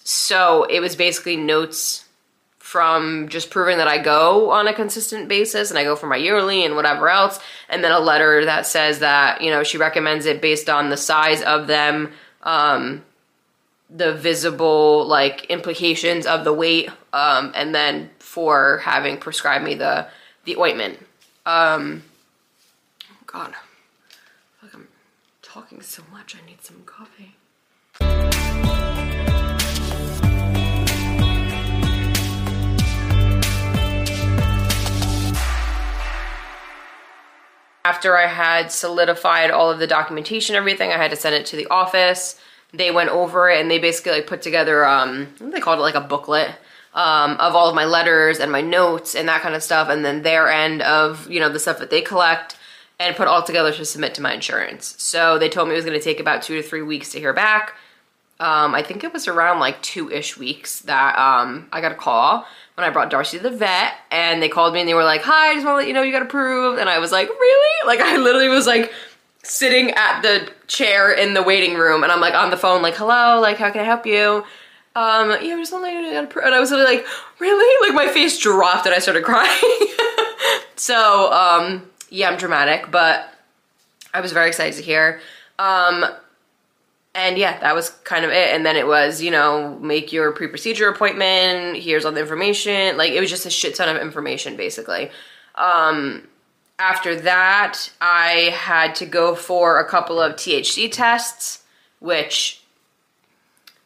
so 0.04 0.64
it 0.64 0.80
was 0.80 0.96
basically 0.96 1.36
notes 1.36 2.04
from 2.58 3.28
just 3.28 3.50
proving 3.50 3.78
that 3.78 3.88
I 3.88 3.96
go 3.96 4.50
on 4.50 4.68
a 4.68 4.74
consistent 4.74 5.26
basis 5.26 5.70
and 5.70 5.78
I 5.78 5.84
go 5.84 5.96
for 5.96 6.06
my 6.06 6.16
yearly 6.16 6.64
and 6.66 6.76
whatever 6.76 7.08
else. 7.08 7.40
And 7.70 7.82
then 7.82 7.92
a 7.92 7.98
letter 7.98 8.44
that 8.44 8.66
says 8.66 8.98
that, 8.98 9.40
you 9.40 9.50
know, 9.50 9.62
she 9.62 9.78
recommends 9.78 10.26
it 10.26 10.42
based 10.42 10.68
on 10.68 10.90
the 10.90 10.96
size 10.98 11.40
of 11.42 11.66
them, 11.66 12.12
um, 12.42 13.04
the 13.88 14.12
visible 14.14 15.06
like 15.06 15.46
implications 15.46 16.26
of 16.26 16.44
the 16.44 16.52
weight, 16.52 16.90
um, 17.14 17.52
and 17.54 17.74
then 17.74 18.10
for 18.18 18.82
having 18.84 19.16
prescribed 19.16 19.64
me 19.64 19.74
the, 19.74 20.06
the 20.44 20.56
ointment. 20.58 20.98
Um, 21.46 22.02
God, 23.26 23.54
I'm 24.74 24.88
talking 25.40 25.80
so 25.80 26.02
much. 26.12 26.36
I 26.36 26.46
need 26.46 26.62
some 26.62 26.82
After 37.88 38.18
I 38.18 38.26
had 38.26 38.70
solidified 38.70 39.50
all 39.50 39.70
of 39.70 39.78
the 39.78 39.86
documentation, 39.86 40.54
everything, 40.54 40.92
I 40.92 40.98
had 40.98 41.10
to 41.10 41.16
send 41.16 41.34
it 41.34 41.46
to 41.46 41.56
the 41.56 41.66
office. 41.68 42.38
They 42.74 42.90
went 42.90 43.08
over 43.08 43.48
it 43.48 43.62
and 43.62 43.70
they 43.70 43.78
basically 43.78 44.12
like 44.12 44.26
put 44.26 44.42
together, 44.42 44.84
um, 44.84 45.28
they 45.40 45.58
called 45.58 45.78
it 45.78 45.82
like 45.82 45.94
a 45.94 46.02
booklet 46.02 46.50
um, 46.92 47.38
of 47.38 47.54
all 47.54 47.70
of 47.70 47.74
my 47.74 47.86
letters 47.86 48.40
and 48.40 48.52
my 48.52 48.60
notes 48.60 49.14
and 49.14 49.26
that 49.28 49.40
kind 49.40 49.54
of 49.54 49.62
stuff. 49.62 49.88
And 49.88 50.04
then 50.04 50.20
their 50.20 50.50
end 50.50 50.82
of, 50.82 51.30
you 51.30 51.40
know, 51.40 51.48
the 51.48 51.58
stuff 51.58 51.78
that 51.78 51.88
they 51.88 52.02
collect 52.02 52.58
and 53.00 53.16
put 53.16 53.26
all 53.26 53.42
together 53.42 53.72
to 53.72 53.84
submit 53.86 54.14
to 54.16 54.20
my 54.20 54.34
insurance. 54.34 54.94
So 54.98 55.38
they 55.38 55.48
told 55.48 55.68
me 55.68 55.72
it 55.72 55.76
was 55.76 55.86
going 55.86 55.98
to 55.98 56.04
take 56.04 56.20
about 56.20 56.42
two 56.42 56.60
to 56.60 56.62
three 56.62 56.82
weeks 56.82 57.12
to 57.12 57.18
hear 57.18 57.32
back. 57.32 57.74
Um, 58.40 58.74
I 58.74 58.82
think 58.82 59.02
it 59.02 59.12
was 59.12 59.26
around 59.26 59.58
like 59.58 59.82
two-ish 59.82 60.38
weeks 60.38 60.80
that 60.82 61.18
um, 61.18 61.68
I 61.72 61.80
got 61.80 61.90
a 61.90 61.96
call 61.96 62.46
when 62.76 62.86
I 62.86 62.90
brought 62.90 63.10
Darcy 63.10 63.38
to 63.38 63.42
the 63.42 63.50
vet 63.50 63.94
and 64.12 64.40
they 64.40 64.48
called 64.48 64.72
me 64.72 64.80
and 64.80 64.88
they 64.88 64.94
were 64.94 65.02
like, 65.02 65.22
hi, 65.22 65.50
I 65.50 65.54
just 65.54 65.66
want 65.66 65.74
to 65.74 65.78
let 65.78 65.88
you 65.88 65.94
know 65.94 66.02
you 66.02 66.12
got 66.12 66.22
approved. 66.22 66.78
And 66.78 66.88
I 66.88 67.00
was 67.00 67.10
like, 67.10 67.28
really? 67.28 67.86
Like 67.88 68.00
I 68.00 68.16
literally 68.16 68.48
was 68.48 68.68
like 68.68 68.92
sitting 69.42 69.90
at 69.92 70.22
the 70.22 70.48
chair 70.68 71.12
in 71.12 71.34
the 71.34 71.42
waiting 71.42 71.74
room 71.74 72.04
and 72.04 72.12
I'm 72.12 72.20
like 72.20 72.34
on 72.34 72.50
the 72.50 72.56
phone 72.56 72.80
like, 72.80 72.94
hello, 72.94 73.40
like 73.40 73.56
how 73.56 73.70
can 73.70 73.80
I 73.80 73.84
help 73.84 74.06
you? 74.06 74.44
Um, 74.94 75.30
yeah, 75.42 75.54
I 75.54 75.56
just 75.56 75.72
want 75.72 75.84
to 75.84 75.90
let 75.90 75.94
you 75.94 76.02
know 76.02 76.08
you 76.08 76.14
got 76.14 76.24
approved. 76.24 76.46
And 76.46 76.54
I 76.54 76.60
was 76.60 76.70
really 76.70 76.84
like, 76.84 77.06
really? 77.40 77.88
Like 77.88 77.96
my 77.96 78.12
face 78.12 78.38
dropped 78.38 78.86
and 78.86 78.94
I 78.94 79.00
started 79.00 79.24
crying. 79.24 79.88
so, 80.76 81.32
um, 81.32 81.90
yeah, 82.10 82.30
I'm 82.30 82.38
dramatic, 82.38 82.90
but 82.92 83.34
I 84.14 84.20
was 84.20 84.32
very 84.32 84.48
excited 84.48 84.76
to 84.76 84.82
hear. 84.82 85.20
Um, 85.58 86.04
and 87.14 87.38
yeah, 87.38 87.58
that 87.60 87.74
was 87.74 87.90
kind 88.04 88.24
of 88.24 88.30
it. 88.30 88.54
And 88.54 88.64
then 88.64 88.76
it 88.76 88.86
was, 88.86 89.22
you 89.22 89.30
know, 89.30 89.78
make 89.80 90.12
your 90.12 90.32
pre-procedure 90.32 90.88
appointment. 90.88 91.78
Here's 91.78 92.04
all 92.04 92.12
the 92.12 92.20
information. 92.20 92.96
Like 92.96 93.12
it 93.12 93.20
was 93.20 93.30
just 93.30 93.46
a 93.46 93.50
shit 93.50 93.74
ton 93.74 93.94
of 93.94 94.00
information, 94.00 94.56
basically. 94.56 95.10
Um, 95.54 96.28
after 96.78 97.16
that, 97.22 97.90
I 98.00 98.54
had 98.54 98.94
to 98.96 99.06
go 99.06 99.34
for 99.34 99.80
a 99.80 99.88
couple 99.88 100.20
of 100.20 100.34
THC 100.34 100.90
tests, 100.92 101.64
which 101.98 102.62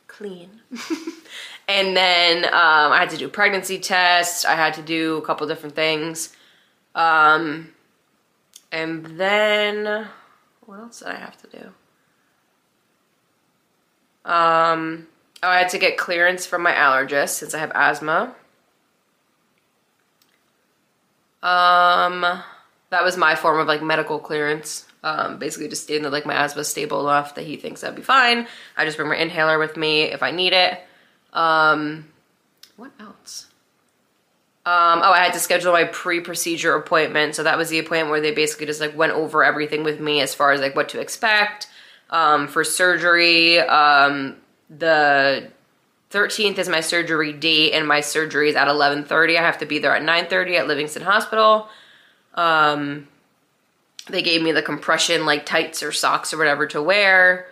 clean. 0.09 0.61
and 1.69 1.97
then 1.97 2.45
um, 2.45 2.93
I 2.93 2.99
had 2.99 3.11
to 3.11 3.17
do 3.17 3.29
pregnancy 3.29 3.79
tests. 3.79 4.45
I 4.45 4.55
had 4.55 4.75
to 4.75 4.83
do 4.83 5.17
a 5.17 5.23
couple 5.23 5.47
different 5.47 5.75
things. 5.75 6.35
Um, 6.95 7.73
and 8.71 9.07
then 9.19 10.09
what 10.67 10.81
else 10.81 10.99
did 10.99 11.09
I 11.09 11.17
have 11.17 11.41
to 11.43 11.47
do? 11.49 11.73
Um, 14.25 15.07
oh, 15.43 15.49
I 15.49 15.59
had 15.59 15.71
to 15.71 15.79
get 15.79 15.97
clearance 15.97 16.47
from 16.47 16.63
my 16.63 16.73
allergist 16.73 17.31
since 17.31 17.55
I 17.55 17.59
have 17.59 17.73
asthma. 17.75 18.35
Um, 21.43 22.21
that 22.91 23.03
was 23.03 23.17
my 23.17 23.35
form 23.35 23.59
of 23.59 23.67
like 23.67 23.83
medical 23.83 24.19
clearance. 24.19 24.87
Um, 25.05 25.39
basically 25.39 25.69
just 25.69 25.83
stating 25.83 26.05
that 26.05 26.13
like 26.13 26.27
my 26.27 26.35
asthma 26.35 26.61
is 26.61 26.69
stable 26.69 27.01
enough 27.01 27.35
that 27.35 27.45
he 27.45 27.57
thinks 27.57 27.81
that'd 27.81 27.97
be 27.97 28.03
fine. 28.03 28.47
I 28.77 28.85
just 28.85 28.97
bring 28.97 29.09
my 29.09 29.17
inhaler 29.17 29.59
with 29.59 29.77
me 29.77 30.03
if 30.03 30.23
I 30.23 30.31
need 30.31 30.53
it. 30.53 30.81
Um, 31.33 32.09
what 32.77 32.93
else? 33.01 33.47
Um, 34.65 35.01
oh, 35.03 35.11
I 35.11 35.25
had 35.25 35.33
to 35.33 35.41
schedule 35.41 35.73
my 35.73 35.85
pre-procedure 35.85 36.77
appointment. 36.77 37.35
So 37.35 37.43
that 37.43 37.59
was 37.59 37.69
the 37.69 37.81
appointment 37.81 38.11
where 38.11 38.21
they 38.21 38.31
basically 38.31 38.67
just 38.67 38.81
like 38.81 38.97
went 38.97 39.13
over 39.13 39.43
everything 39.43 39.83
with 39.83 39.99
me 39.99 40.21
as 40.21 40.35
far 40.35 40.53
as 40.53 40.61
like 40.61 40.77
what 40.77 40.89
to 40.91 41.01
expect, 41.01 41.67
um, 42.13 42.47
for 42.47 42.63
surgery, 42.63 43.59
um, 43.59 44.37
the 44.69 45.49
13th 46.11 46.59
is 46.59 46.69
my 46.69 46.81
surgery 46.81 47.33
date, 47.33 47.73
and 47.73 47.89
my 47.89 48.03
surgery 48.03 48.51
is 48.51 48.55
at 48.55 48.69
11:30. 48.69 49.39
I 49.39 49.43
have 49.43 49.59
to 49.59 49.67
be 49.67 49.79
there 49.79 49.97
at 49.97 50.03
9:30 50.03 50.59
at 50.59 50.69
Livingston 50.69 51.03
Hospital. 51.03 51.69
Um, 52.35 53.09
they 54.09 54.23
gave 54.23 54.43
me 54.43 54.53
the 54.53 54.63
compression 54.63 55.25
like 55.25 55.47
tights 55.47 55.83
or 55.83 55.91
socks 55.91 56.35
or 56.35 56.39
whatever 56.39 56.67
to 56.69 56.83
wear. 56.83 57.47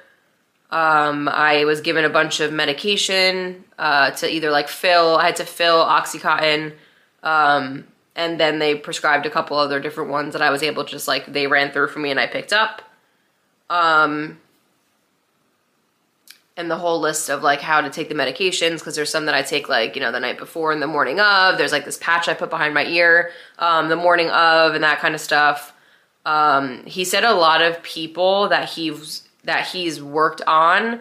Um, 0.71 1.29
I 1.29 1.65
was 1.65 1.81
given 1.81 2.05
a 2.05 2.11
bunch 2.11 2.41
of 2.41 2.53
medication 2.53 3.65
uh, 3.79 4.11
to 4.13 4.31
either 4.31 4.51
like 4.51 4.69
fill. 4.69 5.17
I 5.17 5.27
had 5.27 5.37
to 5.37 5.45
fill 5.45 5.85
OxyContin, 5.85 6.75
um, 7.23 7.87
and 8.15 8.39
then 8.39 8.59
they 8.59 8.75
prescribed 8.75 9.25
a 9.25 9.31
couple 9.31 9.57
other 9.57 9.81
different 9.81 10.11
ones 10.11 10.35
that 10.35 10.43
I 10.43 10.51
was 10.51 10.63
able 10.63 10.85
to 10.85 10.91
just 10.91 11.09
like 11.09 11.33
they 11.33 11.47
ran 11.47 11.73
through 11.73 11.89
for 11.89 11.99
me 11.99 12.11
and 12.11 12.21
I 12.21 12.27
picked 12.27 12.53
up. 12.53 12.83
Um, 13.71 14.39
and 16.61 16.71
the 16.71 16.77
whole 16.77 17.01
list 17.01 17.29
of 17.29 17.43
like 17.43 17.61
how 17.61 17.81
to 17.81 17.91
take 17.91 18.09
the 18.09 18.15
medications 18.15 18.79
because 18.79 18.95
there's 18.95 19.11
some 19.11 19.27
that 19.27 19.35
I 19.35 19.43
take 19.43 19.69
like 19.69 19.97
you 19.97 20.03
know 20.03 20.13
the 20.13 20.21
night 20.21 20.39
before 20.39 20.71
and 20.71 20.81
the 20.81 20.87
morning 20.87 21.19
of. 21.19 21.59
There's 21.59 21.73
like 21.73 21.85
this 21.85 21.99
patch 21.99 22.29
I 22.29 22.35
put 22.35 22.51
behind 22.51 22.75
my 22.75 22.85
ear 22.85 23.31
um, 23.59 23.89
the 23.89 23.97
morning 23.97 24.29
of 24.29 24.75
and 24.75 24.85
that 24.85 25.01
kind 25.01 25.15
of 25.15 25.21
stuff. 25.21 25.73
Um, 26.27 26.85
he 26.85 27.05
said 27.05 27.25
a 27.25 27.35
lot 27.35 27.63
of 27.63 27.83
people 27.83 28.49
that 28.51 28.69
he's 28.69 29.27
that 29.45 29.67
he's 29.67 30.03
worked 30.03 30.43
on 30.47 31.01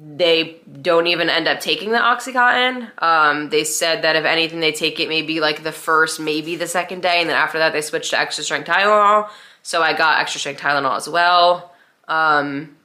they 0.00 0.60
don't 0.80 1.08
even 1.08 1.28
end 1.28 1.48
up 1.48 1.58
taking 1.58 1.90
the 1.90 1.98
oxycontin 1.98 2.88
um, 3.02 3.48
they 3.48 3.64
said 3.64 4.02
that 4.02 4.14
if 4.14 4.24
anything 4.24 4.60
they 4.60 4.70
take 4.70 5.00
it 5.00 5.08
maybe 5.08 5.40
like 5.40 5.64
the 5.64 5.72
first 5.72 6.20
maybe 6.20 6.54
the 6.54 6.68
second 6.68 7.02
day 7.02 7.20
and 7.20 7.28
then 7.28 7.36
after 7.36 7.58
that 7.58 7.72
they 7.72 7.80
switch 7.80 8.10
to 8.10 8.18
extra 8.18 8.44
strength 8.44 8.68
tylenol 8.68 9.28
so 9.62 9.82
i 9.82 9.92
got 9.92 10.20
extra 10.20 10.38
strength 10.38 10.60
tylenol 10.60 10.96
as 10.96 11.08
well 11.08 11.74
um, 12.06 12.76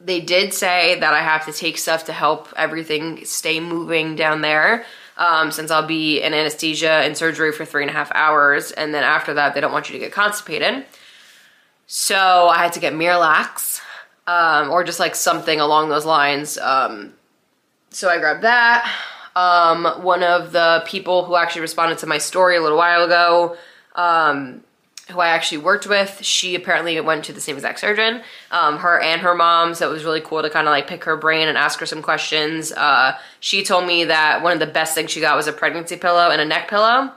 they 0.00 0.20
did 0.20 0.54
say 0.54 0.98
that 0.98 1.12
i 1.12 1.20
have 1.20 1.44
to 1.44 1.52
take 1.52 1.76
stuff 1.76 2.04
to 2.04 2.12
help 2.12 2.52
everything 2.56 3.24
stay 3.24 3.60
moving 3.60 4.16
down 4.16 4.40
there 4.40 4.84
um, 5.20 5.52
since 5.52 5.70
I'll 5.70 5.86
be 5.86 6.20
in 6.20 6.32
anesthesia 6.32 6.90
and 6.90 7.14
surgery 7.14 7.52
for 7.52 7.66
three 7.66 7.82
and 7.82 7.90
a 7.90 7.92
half 7.92 8.10
hours. 8.14 8.72
And 8.72 8.94
then 8.94 9.04
after 9.04 9.34
that, 9.34 9.54
they 9.54 9.60
don't 9.60 9.70
want 9.70 9.90
you 9.90 9.92
to 9.92 9.98
get 9.98 10.12
constipated. 10.12 10.86
So 11.86 12.16
I 12.48 12.56
had 12.56 12.72
to 12.72 12.80
get 12.80 12.94
Miralax 12.94 13.82
um, 14.26 14.70
or 14.70 14.82
just 14.82 14.98
like 14.98 15.14
something 15.14 15.60
along 15.60 15.90
those 15.90 16.06
lines. 16.06 16.56
Um, 16.56 17.12
so 17.90 18.08
I 18.08 18.18
grabbed 18.18 18.42
that. 18.42 18.90
Um, 19.36 19.84
one 20.02 20.22
of 20.22 20.52
the 20.52 20.82
people 20.86 21.24
who 21.24 21.36
actually 21.36 21.60
responded 21.60 21.98
to 21.98 22.06
my 22.06 22.18
story 22.18 22.56
a 22.56 22.62
little 22.62 22.78
while 22.78 23.04
ago 23.04 23.56
um, 23.94 24.62
who 25.10 25.20
I 25.20 25.28
actually 25.28 25.58
worked 25.58 25.86
with, 25.86 26.20
she 26.22 26.54
apparently 26.54 27.00
went 27.00 27.24
to 27.26 27.32
the 27.32 27.40
same 27.40 27.56
exact 27.56 27.80
surgeon, 27.80 28.22
um, 28.50 28.78
her 28.78 29.00
and 29.00 29.20
her 29.20 29.34
mom. 29.34 29.74
So 29.74 29.88
it 29.88 29.92
was 29.92 30.04
really 30.04 30.20
cool 30.20 30.42
to 30.42 30.50
kind 30.50 30.66
of 30.66 30.72
like 30.72 30.86
pick 30.86 31.04
her 31.04 31.16
brain 31.16 31.48
and 31.48 31.58
ask 31.58 31.78
her 31.80 31.86
some 31.86 32.02
questions. 32.02 32.72
Uh, 32.72 33.18
she 33.40 33.64
told 33.64 33.86
me 33.86 34.04
that 34.04 34.42
one 34.42 34.52
of 34.52 34.58
the 34.58 34.66
best 34.66 34.94
things 34.94 35.10
she 35.10 35.20
got 35.20 35.36
was 35.36 35.46
a 35.46 35.52
pregnancy 35.52 35.96
pillow 35.96 36.30
and 36.30 36.40
a 36.40 36.44
neck 36.44 36.68
pillow. 36.68 37.12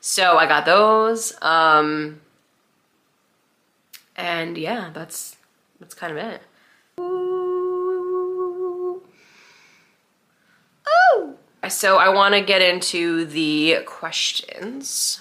So 0.00 0.36
I 0.36 0.46
got 0.46 0.64
those. 0.64 1.32
Um, 1.42 2.20
and 4.16 4.58
yeah, 4.58 4.90
that's 4.92 5.36
that's 5.80 5.94
kind 5.94 6.16
of 6.16 6.18
it. 6.18 6.42
Ooh. 7.00 9.02
Ooh. 11.16 11.34
So 11.68 11.98
I 11.98 12.08
want 12.08 12.34
to 12.34 12.40
get 12.40 12.62
into 12.62 13.24
the 13.24 13.78
questions. 13.86 15.20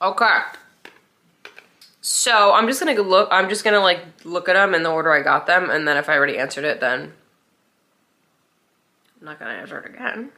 Okay. 0.00 0.38
So 2.00 2.52
I'm 2.52 2.66
just 2.66 2.80
gonna 2.80 3.00
look, 3.00 3.28
I'm 3.30 3.48
just 3.48 3.64
gonna 3.64 3.80
like 3.80 4.00
look 4.24 4.48
at 4.48 4.54
them 4.54 4.74
in 4.74 4.82
the 4.82 4.90
order 4.90 5.12
I 5.12 5.22
got 5.22 5.46
them, 5.46 5.70
and 5.70 5.86
then 5.86 5.96
if 5.96 6.08
I 6.08 6.16
already 6.16 6.38
answered 6.38 6.64
it, 6.64 6.80
then 6.80 7.12
I'm 9.20 9.26
not 9.26 9.38
gonna 9.38 9.52
answer 9.52 9.78
it 9.78 9.94
again. 9.94 10.30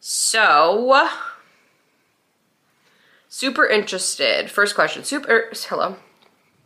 So, 0.00 1.08
super 3.28 3.66
interested. 3.66 4.50
First 4.50 4.74
question, 4.74 5.04
super, 5.04 5.50
hello. 5.52 5.96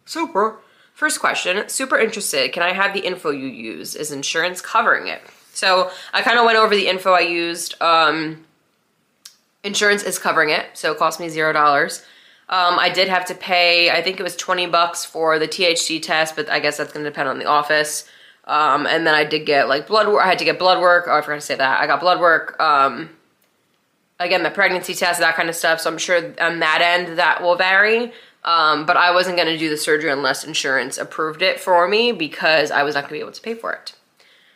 Super. 0.05 0.59
First 0.95 1.21
question, 1.21 1.69
super 1.69 1.99
interested. 1.99 2.53
Can 2.53 2.63
I 2.63 2.73
have 2.73 2.93
the 2.93 3.01
info 3.01 3.31
you 3.31 3.47
use? 3.47 3.95
Is 3.97 4.13
insurance 4.13 4.61
covering 4.61 5.07
it? 5.07 5.23
So 5.53 5.91
I 6.13 6.23
kind 6.23 6.39
of 6.39 6.45
went 6.45 6.59
over 6.59 6.75
the 6.75 6.89
info 6.89 7.13
I 7.13 7.21
used. 7.21 7.81
Um, 7.81 8.45
Insurance 9.63 10.03
is 10.03 10.19
covering 10.19 10.51
it, 10.51 10.67
so 10.75 10.93
it 10.93 10.99
cost 10.99 11.21
me 11.21 11.29
zero 11.29 11.53
dollars. 11.53 12.05
Um, 12.49 12.81
I 12.81 12.89
did 12.89 13.09
have 13.09 13.27
to 13.27 13.35
pay, 13.35 13.91
I 13.91 14.03
think 14.03 14.19
it 14.19 14.25
was 14.25 14.35
20 14.35 14.67
bucks 14.67 15.05
for 15.05 15.39
the 15.39 15.47
THC 15.47 16.03
test, 16.03 16.35
but 16.35 16.51
I 16.51 16.59
guess 16.59 16.79
that's 16.79 16.93
gonna 16.93 17.05
depend 17.05 17.29
on 17.29 17.39
the 17.39 17.45
office. 17.45 18.09
Um, 18.45 18.89
and 18.89 19.07
then 19.07 19.15
I 19.15 19.23
did 19.23 19.47
get 19.47 19.69
like 19.69 19.87
blood 19.87 20.09
work, 20.09 20.25
I 20.25 20.27
had 20.27 20.41
to 20.41 20.45
get 20.45 20.59
blood 20.59 20.81
work. 20.81 21.05
Oh, 21.07 21.17
I 21.17 21.21
forgot 21.21 21.37
to 21.37 21.41
say 21.43 21.55
that. 21.55 21.81
I 21.81 21.87
got 21.87 22.01
blood 22.01 22.19
work. 22.21 22.61
Um, 22.61 23.11
again, 24.19 24.43
the 24.43 24.51
pregnancy 24.51 24.95
test, 24.95 25.21
that 25.21 25.37
kind 25.37 25.49
of 25.49 25.55
stuff. 25.55 25.81
So 25.81 25.91
I'm 25.91 25.99
sure 25.99 26.35
on 26.41 26.59
that 26.59 26.81
end 26.83 27.19
that 27.19 27.41
will 27.41 27.55
vary. 27.55 28.13
Um, 28.43 28.87
but 28.87 28.97
I 28.97 29.13
wasn't 29.13 29.37
gonna 29.37 29.59
do 29.59 29.71
the 29.71 29.77
surgery 29.77 30.11
unless 30.11 30.43
insurance 30.43 30.99
approved 30.99 31.43
it 31.43 31.61
for 31.61 31.87
me 31.87 32.11
because 32.11 32.73
I 32.73 32.83
was 32.83 32.97
not 32.97 33.03
gonna 33.05 33.13
be 33.13 33.21
able 33.21 33.33
to 33.33 33.43
pay 33.43 33.55
for 33.55 33.73
it. 33.73 33.93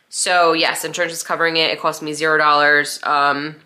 So 0.09 0.51
yes, 0.53 0.83
insurance 0.83 1.13
is 1.13 1.23
covering 1.23 1.55
it. 1.55 1.71
It 1.71 1.79
cost 1.79 2.01
me 2.01 2.11
zero 2.13 2.37
dollars. 2.37 2.99
Um, 3.03 3.57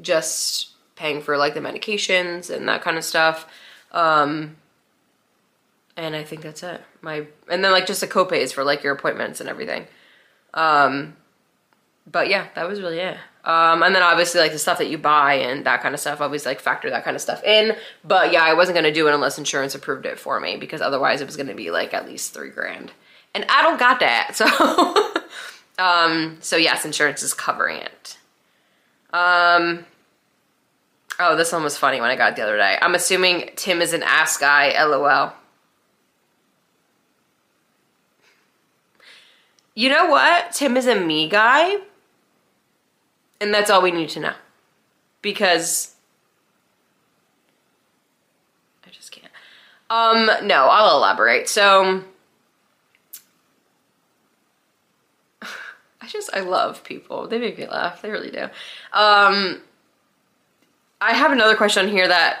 just 0.00 0.70
paying 0.96 1.20
for 1.20 1.36
like 1.36 1.54
the 1.54 1.60
medications 1.60 2.54
and 2.54 2.68
that 2.68 2.82
kind 2.82 2.96
of 2.96 3.04
stuff. 3.04 3.46
Um, 3.92 4.56
and 5.96 6.14
I 6.14 6.24
think 6.24 6.42
that's 6.42 6.62
it. 6.62 6.80
My 7.00 7.26
and 7.48 7.64
then 7.64 7.72
like 7.72 7.86
just 7.86 8.00
the 8.00 8.06
copays 8.06 8.52
for 8.52 8.64
like 8.64 8.82
your 8.82 8.94
appointments 8.94 9.40
and 9.40 9.48
everything. 9.48 9.86
Um, 10.54 11.16
but 12.10 12.28
yeah, 12.28 12.48
that 12.54 12.68
was 12.68 12.80
really 12.80 12.98
it. 12.98 13.16
Um, 13.44 13.82
and 13.82 13.94
then 13.94 14.02
obviously 14.02 14.40
like 14.40 14.52
the 14.52 14.58
stuff 14.58 14.78
that 14.78 14.88
you 14.88 14.98
buy 14.98 15.34
and 15.34 15.64
that 15.66 15.80
kind 15.80 15.94
of 15.94 16.00
stuff, 16.00 16.20
always 16.20 16.44
like 16.44 16.60
factor 16.60 16.90
that 16.90 17.04
kind 17.04 17.14
of 17.14 17.22
stuff 17.22 17.42
in. 17.44 17.76
But 18.04 18.32
yeah, 18.32 18.42
I 18.42 18.54
wasn't 18.54 18.76
gonna 18.76 18.92
do 18.92 19.06
it 19.08 19.14
unless 19.14 19.38
insurance 19.38 19.74
approved 19.74 20.04
it 20.04 20.18
for 20.18 20.40
me 20.40 20.56
because 20.56 20.80
otherwise 20.80 21.20
it 21.20 21.26
was 21.26 21.36
gonna 21.36 21.54
be 21.54 21.70
like 21.70 21.94
at 21.94 22.06
least 22.06 22.34
three 22.34 22.50
grand. 22.50 22.92
And 23.34 23.44
I 23.48 23.62
don't 23.62 23.78
got 23.78 24.00
that, 24.00 24.34
so 25.78 25.82
um, 25.82 26.38
so 26.40 26.56
yes, 26.56 26.84
insurance 26.84 27.22
is 27.22 27.34
covering 27.34 27.78
it. 27.78 28.16
Um, 29.16 29.86
oh, 31.18 31.36
this 31.36 31.50
one 31.50 31.62
was 31.62 31.78
funny 31.78 32.02
when 32.02 32.10
I 32.10 32.16
got 32.16 32.32
it 32.32 32.36
the 32.36 32.42
other 32.42 32.58
day. 32.58 32.76
I'm 32.82 32.94
assuming 32.94 33.50
Tim 33.56 33.80
is 33.80 33.94
an 33.94 34.02
ass 34.02 34.36
guy, 34.36 34.74
lol. 34.84 35.32
You 39.74 39.88
know 39.88 40.06
what? 40.06 40.52
Tim 40.52 40.76
is 40.76 40.86
a 40.86 40.94
me 40.94 41.30
guy. 41.30 41.76
And 43.40 43.54
that's 43.54 43.70
all 43.70 43.80
we 43.80 43.90
need 43.90 44.10
to 44.10 44.20
know. 44.20 44.34
Because 45.22 45.94
I 48.86 48.90
just 48.90 49.12
can't. 49.12 49.32
Um, 49.88 50.46
no, 50.46 50.68
I'll 50.68 50.96
elaborate. 50.96 51.48
So 51.48 52.04
I 56.06 56.08
just 56.08 56.30
I 56.32 56.40
love 56.40 56.84
people. 56.84 57.26
They 57.26 57.38
make 57.38 57.58
me 57.58 57.66
laugh. 57.66 58.00
They 58.00 58.10
really 58.10 58.30
do. 58.30 58.44
Um 58.92 59.60
I 61.00 61.12
have 61.12 61.32
another 61.32 61.56
question 61.56 61.88
here 61.88 62.06
that 62.06 62.40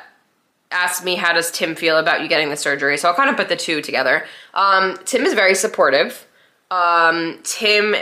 asked 0.70 1.04
me 1.04 1.14
how 1.16 1.32
does 1.32 1.50
Tim 1.50 1.74
feel 1.74 1.98
about 1.98 2.22
you 2.22 2.28
getting 2.28 2.48
the 2.48 2.56
surgery. 2.56 2.96
So 2.96 3.08
I'll 3.08 3.14
kind 3.14 3.30
of 3.30 3.36
put 3.36 3.48
the 3.48 3.56
two 3.56 3.80
together. 3.82 4.24
Um, 4.54 4.98
Tim 5.04 5.24
is 5.24 5.34
very 5.34 5.54
supportive. 5.54 6.26
Um, 6.70 7.38
Tim, 7.42 7.94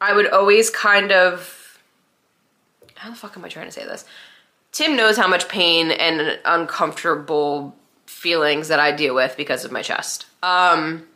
I 0.00 0.12
would 0.12 0.30
always 0.30 0.70
kind 0.70 1.12
of, 1.12 1.80
how 2.94 3.10
the 3.10 3.16
fuck 3.16 3.36
am 3.36 3.44
I 3.44 3.48
trying 3.48 3.66
to 3.66 3.72
say 3.72 3.84
this? 3.84 4.04
Tim 4.72 4.94
knows 4.94 5.16
how 5.16 5.26
much 5.26 5.48
pain 5.48 5.90
and 5.90 6.38
uncomfortable 6.44 7.74
feelings 8.04 8.68
that 8.68 8.78
I 8.78 8.92
deal 8.92 9.14
with 9.14 9.36
because 9.36 9.64
of 9.64 9.72
my 9.72 9.82
chest. 9.82 10.26
Um, 10.42 11.06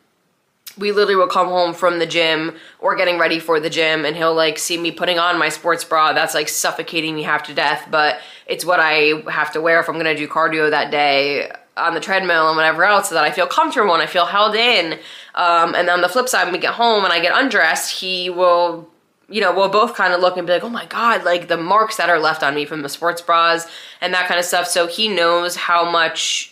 we 0.78 0.92
literally 0.92 1.16
will 1.16 1.26
come 1.26 1.48
home 1.48 1.74
from 1.74 1.98
the 1.98 2.06
gym 2.06 2.56
or 2.78 2.96
getting 2.96 3.18
ready 3.18 3.38
for 3.38 3.60
the 3.60 3.70
gym 3.70 4.04
and 4.04 4.16
he'll 4.16 4.34
like 4.34 4.58
see 4.58 4.78
me 4.78 4.90
putting 4.90 5.18
on 5.18 5.38
my 5.38 5.48
sports 5.48 5.84
bra 5.84 6.12
that's 6.12 6.34
like 6.34 6.48
suffocating 6.48 7.14
me 7.14 7.22
half 7.22 7.42
to 7.42 7.54
death 7.54 7.86
but 7.90 8.20
it's 8.46 8.64
what 8.64 8.80
i 8.80 9.22
have 9.30 9.52
to 9.52 9.60
wear 9.60 9.80
if 9.80 9.88
i'm 9.88 9.96
gonna 9.96 10.16
do 10.16 10.28
cardio 10.28 10.70
that 10.70 10.90
day 10.90 11.50
on 11.76 11.94
the 11.94 12.00
treadmill 12.00 12.48
and 12.48 12.56
whatever 12.56 12.84
else 12.84 13.08
so 13.08 13.14
that 13.14 13.24
i 13.24 13.30
feel 13.30 13.46
comfortable 13.46 13.94
and 13.94 14.02
i 14.02 14.06
feel 14.06 14.26
held 14.26 14.54
in 14.54 14.94
um, 15.34 15.74
and 15.74 15.88
then 15.88 15.90
on 15.90 16.00
the 16.00 16.08
flip 16.08 16.28
side 16.28 16.44
when 16.44 16.52
we 16.52 16.58
get 16.58 16.74
home 16.74 17.04
and 17.04 17.12
i 17.12 17.20
get 17.20 17.36
undressed 17.36 18.00
he 18.00 18.30
will 18.30 18.88
you 19.30 19.40
know, 19.40 19.54
we'll 19.54 19.68
both 19.68 19.94
kind 19.94 20.12
of 20.12 20.20
look 20.20 20.36
and 20.36 20.46
be 20.46 20.52
like, 20.52 20.64
oh 20.64 20.68
my 20.68 20.86
God, 20.86 21.24
like 21.24 21.46
the 21.46 21.56
marks 21.56 21.96
that 21.96 22.10
are 22.10 22.18
left 22.18 22.42
on 22.42 22.54
me 22.54 22.64
from 22.64 22.82
the 22.82 22.88
sports 22.88 23.22
bras 23.22 23.66
and 24.00 24.12
that 24.12 24.26
kind 24.26 24.40
of 24.40 24.44
stuff. 24.44 24.66
So 24.66 24.88
he 24.88 25.06
knows 25.06 25.54
how 25.54 25.88
much 25.88 26.49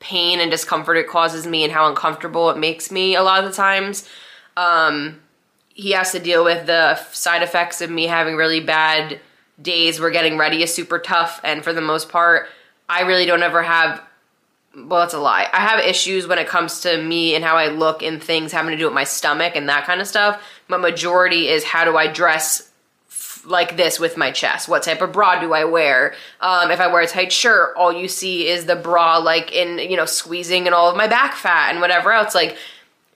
pain 0.00 0.40
and 0.40 0.50
discomfort 0.50 0.96
it 0.96 1.06
causes 1.06 1.46
me 1.46 1.62
and 1.62 1.72
how 1.72 1.88
uncomfortable 1.88 2.50
it 2.50 2.58
makes 2.58 2.90
me 2.90 3.14
a 3.14 3.22
lot 3.22 3.44
of 3.44 3.50
the 3.50 3.56
times. 3.56 4.08
Um, 4.56 5.20
he 5.74 5.92
has 5.92 6.12
to 6.12 6.18
deal 6.18 6.44
with 6.44 6.66
the 6.66 6.96
side 7.12 7.42
effects 7.42 7.80
of 7.80 7.90
me 7.90 8.06
having 8.06 8.34
really 8.34 8.60
bad 8.60 9.20
days 9.60 10.00
where 10.00 10.10
getting 10.10 10.38
ready 10.38 10.62
is 10.62 10.74
super 10.74 10.98
tough. 10.98 11.40
And 11.44 11.62
for 11.62 11.72
the 11.72 11.80
most 11.80 12.08
part, 12.08 12.48
I 12.88 13.02
really 13.02 13.26
don't 13.26 13.42
ever 13.42 13.62
have 13.62 14.02
well, 14.74 15.00
that's 15.00 15.14
a 15.14 15.18
lie. 15.18 15.48
I 15.52 15.58
have 15.60 15.80
issues 15.80 16.28
when 16.28 16.38
it 16.38 16.46
comes 16.46 16.80
to 16.82 17.02
me 17.02 17.34
and 17.34 17.44
how 17.44 17.56
I 17.56 17.68
look 17.68 18.02
and 18.02 18.22
things 18.22 18.52
having 18.52 18.70
to 18.70 18.76
do 18.76 18.84
with 18.84 18.94
my 18.94 19.02
stomach 19.02 19.56
and 19.56 19.68
that 19.68 19.84
kind 19.84 20.00
of 20.00 20.06
stuff. 20.06 20.40
But 20.68 20.80
majority 20.80 21.48
is 21.48 21.64
how 21.64 21.84
do 21.84 21.96
I 21.96 22.06
dress 22.06 22.69
like 23.44 23.76
this 23.76 23.98
with 23.98 24.16
my 24.16 24.30
chest? 24.30 24.68
What 24.68 24.82
type 24.82 25.02
of 25.02 25.12
bra 25.12 25.40
do 25.40 25.52
I 25.52 25.64
wear? 25.64 26.14
Um, 26.40 26.70
if 26.70 26.80
I 26.80 26.86
wear 26.86 27.02
a 27.02 27.06
tight 27.06 27.32
shirt, 27.32 27.74
all 27.76 27.92
you 27.92 28.08
see 28.08 28.48
is 28.48 28.66
the 28.66 28.76
bra, 28.76 29.18
like 29.18 29.52
in, 29.52 29.78
you 29.78 29.96
know, 29.96 30.06
squeezing 30.06 30.66
and 30.66 30.74
all 30.74 30.90
of 30.90 30.96
my 30.96 31.06
back 31.06 31.34
fat 31.34 31.70
and 31.70 31.80
whatever 31.80 32.12
else. 32.12 32.34
Like, 32.34 32.56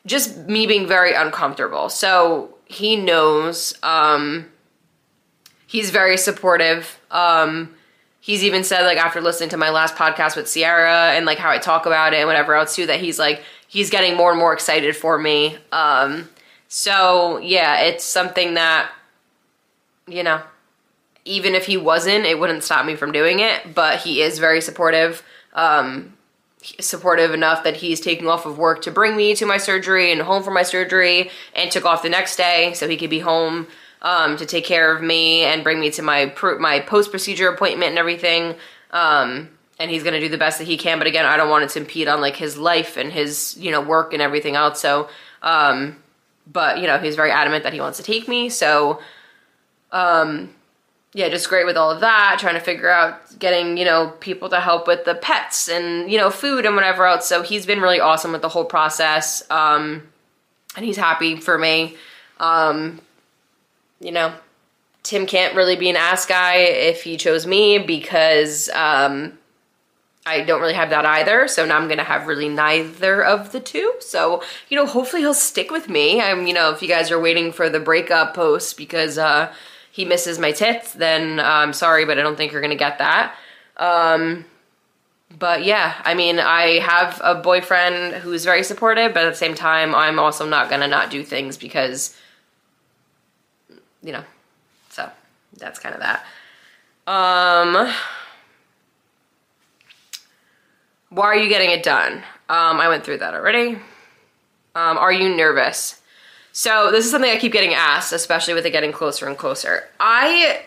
just 0.06 0.36
me 0.36 0.66
being 0.66 0.86
very 0.86 1.14
uncomfortable. 1.14 1.88
So 1.88 2.54
he 2.66 2.96
knows. 2.96 3.74
Um, 3.82 4.50
he's 5.66 5.90
very 5.90 6.16
supportive. 6.16 7.00
Um, 7.10 7.74
he's 8.20 8.44
even 8.44 8.64
said 8.64 8.84
like 8.84 8.98
after 8.98 9.20
listening 9.20 9.50
to 9.50 9.56
my 9.56 9.70
last 9.70 9.96
podcast 9.96 10.36
with 10.36 10.48
Sierra 10.48 11.12
and 11.12 11.26
like 11.26 11.38
how 11.38 11.50
I 11.50 11.58
talk 11.58 11.86
about 11.86 12.14
it 12.14 12.18
and 12.18 12.26
whatever 12.26 12.54
else 12.54 12.74
too 12.74 12.86
that 12.86 13.00
he's 13.00 13.18
like 13.18 13.42
he's 13.68 13.90
getting 13.90 14.16
more 14.16 14.30
and 14.30 14.38
more 14.38 14.52
excited 14.52 14.96
for 14.96 15.18
me. 15.18 15.56
Um, 15.72 16.28
so 16.68 17.38
yeah, 17.38 17.80
it's 17.80 18.04
something 18.04 18.54
that 18.54 18.90
you 20.06 20.22
know, 20.22 20.42
even 21.24 21.54
if 21.54 21.66
he 21.66 21.76
wasn't, 21.76 22.26
it 22.26 22.38
wouldn't 22.38 22.64
stop 22.64 22.84
me 22.84 22.96
from 22.96 23.12
doing 23.12 23.40
it. 23.40 23.74
But 23.74 24.00
he 24.00 24.22
is 24.22 24.38
very 24.38 24.60
supportive. 24.60 25.22
Um, 25.54 26.14
supportive 26.80 27.34
enough 27.34 27.62
that 27.64 27.76
he's 27.76 28.00
taking 28.00 28.26
off 28.26 28.46
of 28.46 28.56
work 28.56 28.82
to 28.82 28.90
bring 28.90 29.16
me 29.16 29.34
to 29.34 29.44
my 29.44 29.58
surgery 29.58 30.10
and 30.10 30.22
home 30.22 30.42
for 30.42 30.50
my 30.50 30.62
surgery 30.62 31.30
and 31.54 31.70
took 31.70 31.84
off 31.84 32.02
the 32.02 32.08
next 32.08 32.36
day 32.36 32.72
so 32.74 32.88
he 32.88 32.96
could 32.96 33.10
be 33.10 33.18
home 33.18 33.66
um, 34.04 34.36
to 34.36 34.46
take 34.46 34.64
care 34.64 34.94
of 34.94 35.02
me 35.02 35.42
and 35.42 35.64
bring 35.64 35.80
me 35.80 35.90
to 35.90 36.02
my 36.02 36.32
my 36.58 36.80
post 36.80 37.10
procedure 37.10 37.48
appointment 37.48 37.90
and 37.90 37.98
everything. 37.98 38.54
Um, 38.90 39.50
and 39.78 39.90
he's 39.90 40.04
gonna 40.04 40.20
do 40.20 40.28
the 40.28 40.38
best 40.38 40.58
that 40.58 40.66
he 40.66 40.76
can. 40.76 40.98
But 40.98 41.06
again, 41.06 41.24
I 41.24 41.36
don't 41.36 41.50
want 41.50 41.64
it 41.64 41.70
to 41.70 41.80
impede 41.80 42.06
on 42.06 42.20
like 42.20 42.36
his 42.36 42.56
life 42.56 42.96
and 42.96 43.12
his 43.12 43.56
you 43.58 43.70
know 43.70 43.80
work 43.80 44.12
and 44.12 44.22
everything 44.22 44.56
else. 44.56 44.80
So, 44.80 45.08
um, 45.42 45.96
but 46.50 46.78
you 46.78 46.86
know 46.86 46.98
he's 46.98 47.16
very 47.16 47.30
adamant 47.30 47.64
that 47.64 47.72
he 47.72 47.80
wants 47.80 47.98
to 47.98 48.04
take 48.04 48.28
me. 48.28 48.50
So, 48.50 49.00
um, 49.94 50.50
yeah, 51.14 51.28
just 51.28 51.48
great 51.48 51.64
with 51.64 51.76
all 51.76 51.92
of 51.92 52.00
that. 52.00 52.38
Trying 52.40 52.54
to 52.54 52.60
figure 52.60 52.90
out 52.90 53.38
getting 53.38 53.76
you 53.78 53.84
know 53.84 54.12
people 54.20 54.50
to 54.50 54.60
help 54.60 54.86
with 54.86 55.04
the 55.04 55.14
pets 55.14 55.68
and 55.68 56.10
you 56.10 56.18
know 56.18 56.28
food 56.28 56.66
and 56.66 56.74
whatever 56.74 57.06
else. 57.06 57.26
So 57.26 57.42
he's 57.42 57.64
been 57.64 57.80
really 57.80 58.00
awesome 58.00 58.32
with 58.32 58.42
the 58.42 58.48
whole 58.48 58.64
process. 58.64 59.48
Um, 59.48 60.02
and 60.76 60.84
he's 60.84 60.96
happy 60.96 61.36
for 61.36 61.56
me. 61.56 61.96
Um, 62.40 63.00
you 64.00 64.10
know, 64.10 64.34
Tim 65.04 65.24
can't 65.26 65.54
really 65.54 65.76
be 65.76 65.88
an 65.88 65.96
ass 65.96 66.26
guy 66.26 66.56
if 66.56 67.04
he 67.04 67.16
chose 67.16 67.46
me 67.46 67.78
because 67.78 68.68
um, 68.70 69.38
I 70.26 70.40
don't 70.40 70.60
really 70.60 70.74
have 70.74 70.90
that 70.90 71.06
either. 71.06 71.46
So 71.46 71.64
now 71.64 71.76
I'm 71.76 71.86
gonna 71.86 72.02
have 72.02 72.26
really 72.26 72.48
neither 72.48 73.22
of 73.22 73.52
the 73.52 73.60
two. 73.60 73.94
So 74.00 74.42
you 74.68 74.76
know, 74.76 74.84
hopefully 74.84 75.22
he'll 75.22 75.32
stick 75.32 75.70
with 75.70 75.88
me. 75.88 76.20
I'm, 76.20 76.48
you 76.48 76.54
know, 76.54 76.72
if 76.72 76.82
you 76.82 76.88
guys 76.88 77.12
are 77.12 77.20
waiting 77.20 77.52
for 77.52 77.70
the 77.70 77.78
breakup 77.78 78.34
post 78.34 78.76
because 78.76 79.16
uh, 79.16 79.52
he 79.94 80.04
misses 80.04 80.40
my 80.40 80.50
tits, 80.50 80.92
then 80.92 81.38
I'm 81.38 81.72
sorry, 81.72 82.04
but 82.04 82.18
I 82.18 82.22
don't 82.22 82.34
think 82.34 82.50
you're 82.50 82.60
gonna 82.60 82.74
get 82.74 82.98
that. 82.98 83.36
Um, 83.76 84.44
but 85.38 85.64
yeah, 85.64 85.94
I 86.04 86.14
mean, 86.14 86.40
I 86.40 86.80
have 86.80 87.20
a 87.22 87.36
boyfriend 87.36 88.14
who's 88.14 88.44
very 88.44 88.64
supportive, 88.64 89.14
but 89.14 89.24
at 89.24 89.30
the 89.30 89.36
same 89.36 89.54
time, 89.54 89.94
I'm 89.94 90.18
also 90.18 90.48
not 90.48 90.68
gonna 90.68 90.88
not 90.88 91.10
do 91.10 91.22
things 91.22 91.56
because 91.56 92.16
you 94.02 94.10
know, 94.10 94.24
so 94.90 95.08
that's 95.58 95.78
kind 95.78 95.94
of 95.94 96.00
that. 96.00 96.26
Um, 97.06 97.94
why 101.10 101.26
are 101.26 101.36
you 101.36 101.48
getting 101.48 101.70
it 101.70 101.84
done? 101.84 102.14
Um, 102.48 102.80
I 102.80 102.88
went 102.88 103.04
through 103.04 103.18
that 103.18 103.32
already. 103.32 103.78
Um, 104.74 104.98
are 104.98 105.12
you 105.12 105.36
nervous? 105.36 106.00
So 106.56 106.92
this 106.92 107.04
is 107.04 107.10
something 107.10 107.32
I 107.32 107.36
keep 107.36 107.52
getting 107.52 107.74
asked, 107.74 108.12
especially 108.12 108.54
with 108.54 108.64
it 108.64 108.70
getting 108.70 108.92
closer 108.92 109.26
and 109.26 109.36
closer. 109.36 109.88
I 109.98 110.62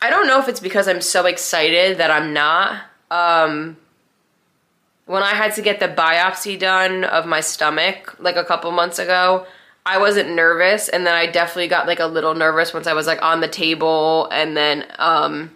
I 0.00 0.10
don't 0.10 0.28
know 0.28 0.38
if 0.38 0.48
it's 0.48 0.60
because 0.60 0.86
I'm 0.86 1.00
so 1.00 1.26
excited 1.26 1.98
that 1.98 2.12
I'm 2.12 2.32
not. 2.32 2.82
Um, 3.10 3.76
when 5.06 5.24
I 5.24 5.34
had 5.34 5.56
to 5.56 5.62
get 5.62 5.80
the 5.80 5.88
biopsy 5.88 6.56
done 6.56 7.02
of 7.02 7.26
my 7.26 7.40
stomach 7.40 8.14
like 8.20 8.36
a 8.36 8.44
couple 8.44 8.70
months 8.70 9.00
ago, 9.00 9.44
I 9.84 9.98
wasn't 9.98 10.30
nervous 10.30 10.88
and 10.88 11.04
then 11.04 11.16
I 11.16 11.26
definitely 11.26 11.68
got 11.68 11.88
like 11.88 11.98
a 11.98 12.06
little 12.06 12.34
nervous 12.34 12.72
once 12.72 12.86
I 12.86 12.92
was 12.92 13.08
like 13.08 13.22
on 13.22 13.40
the 13.40 13.48
table 13.48 14.28
and 14.30 14.56
then 14.56 14.86
um 15.00 15.50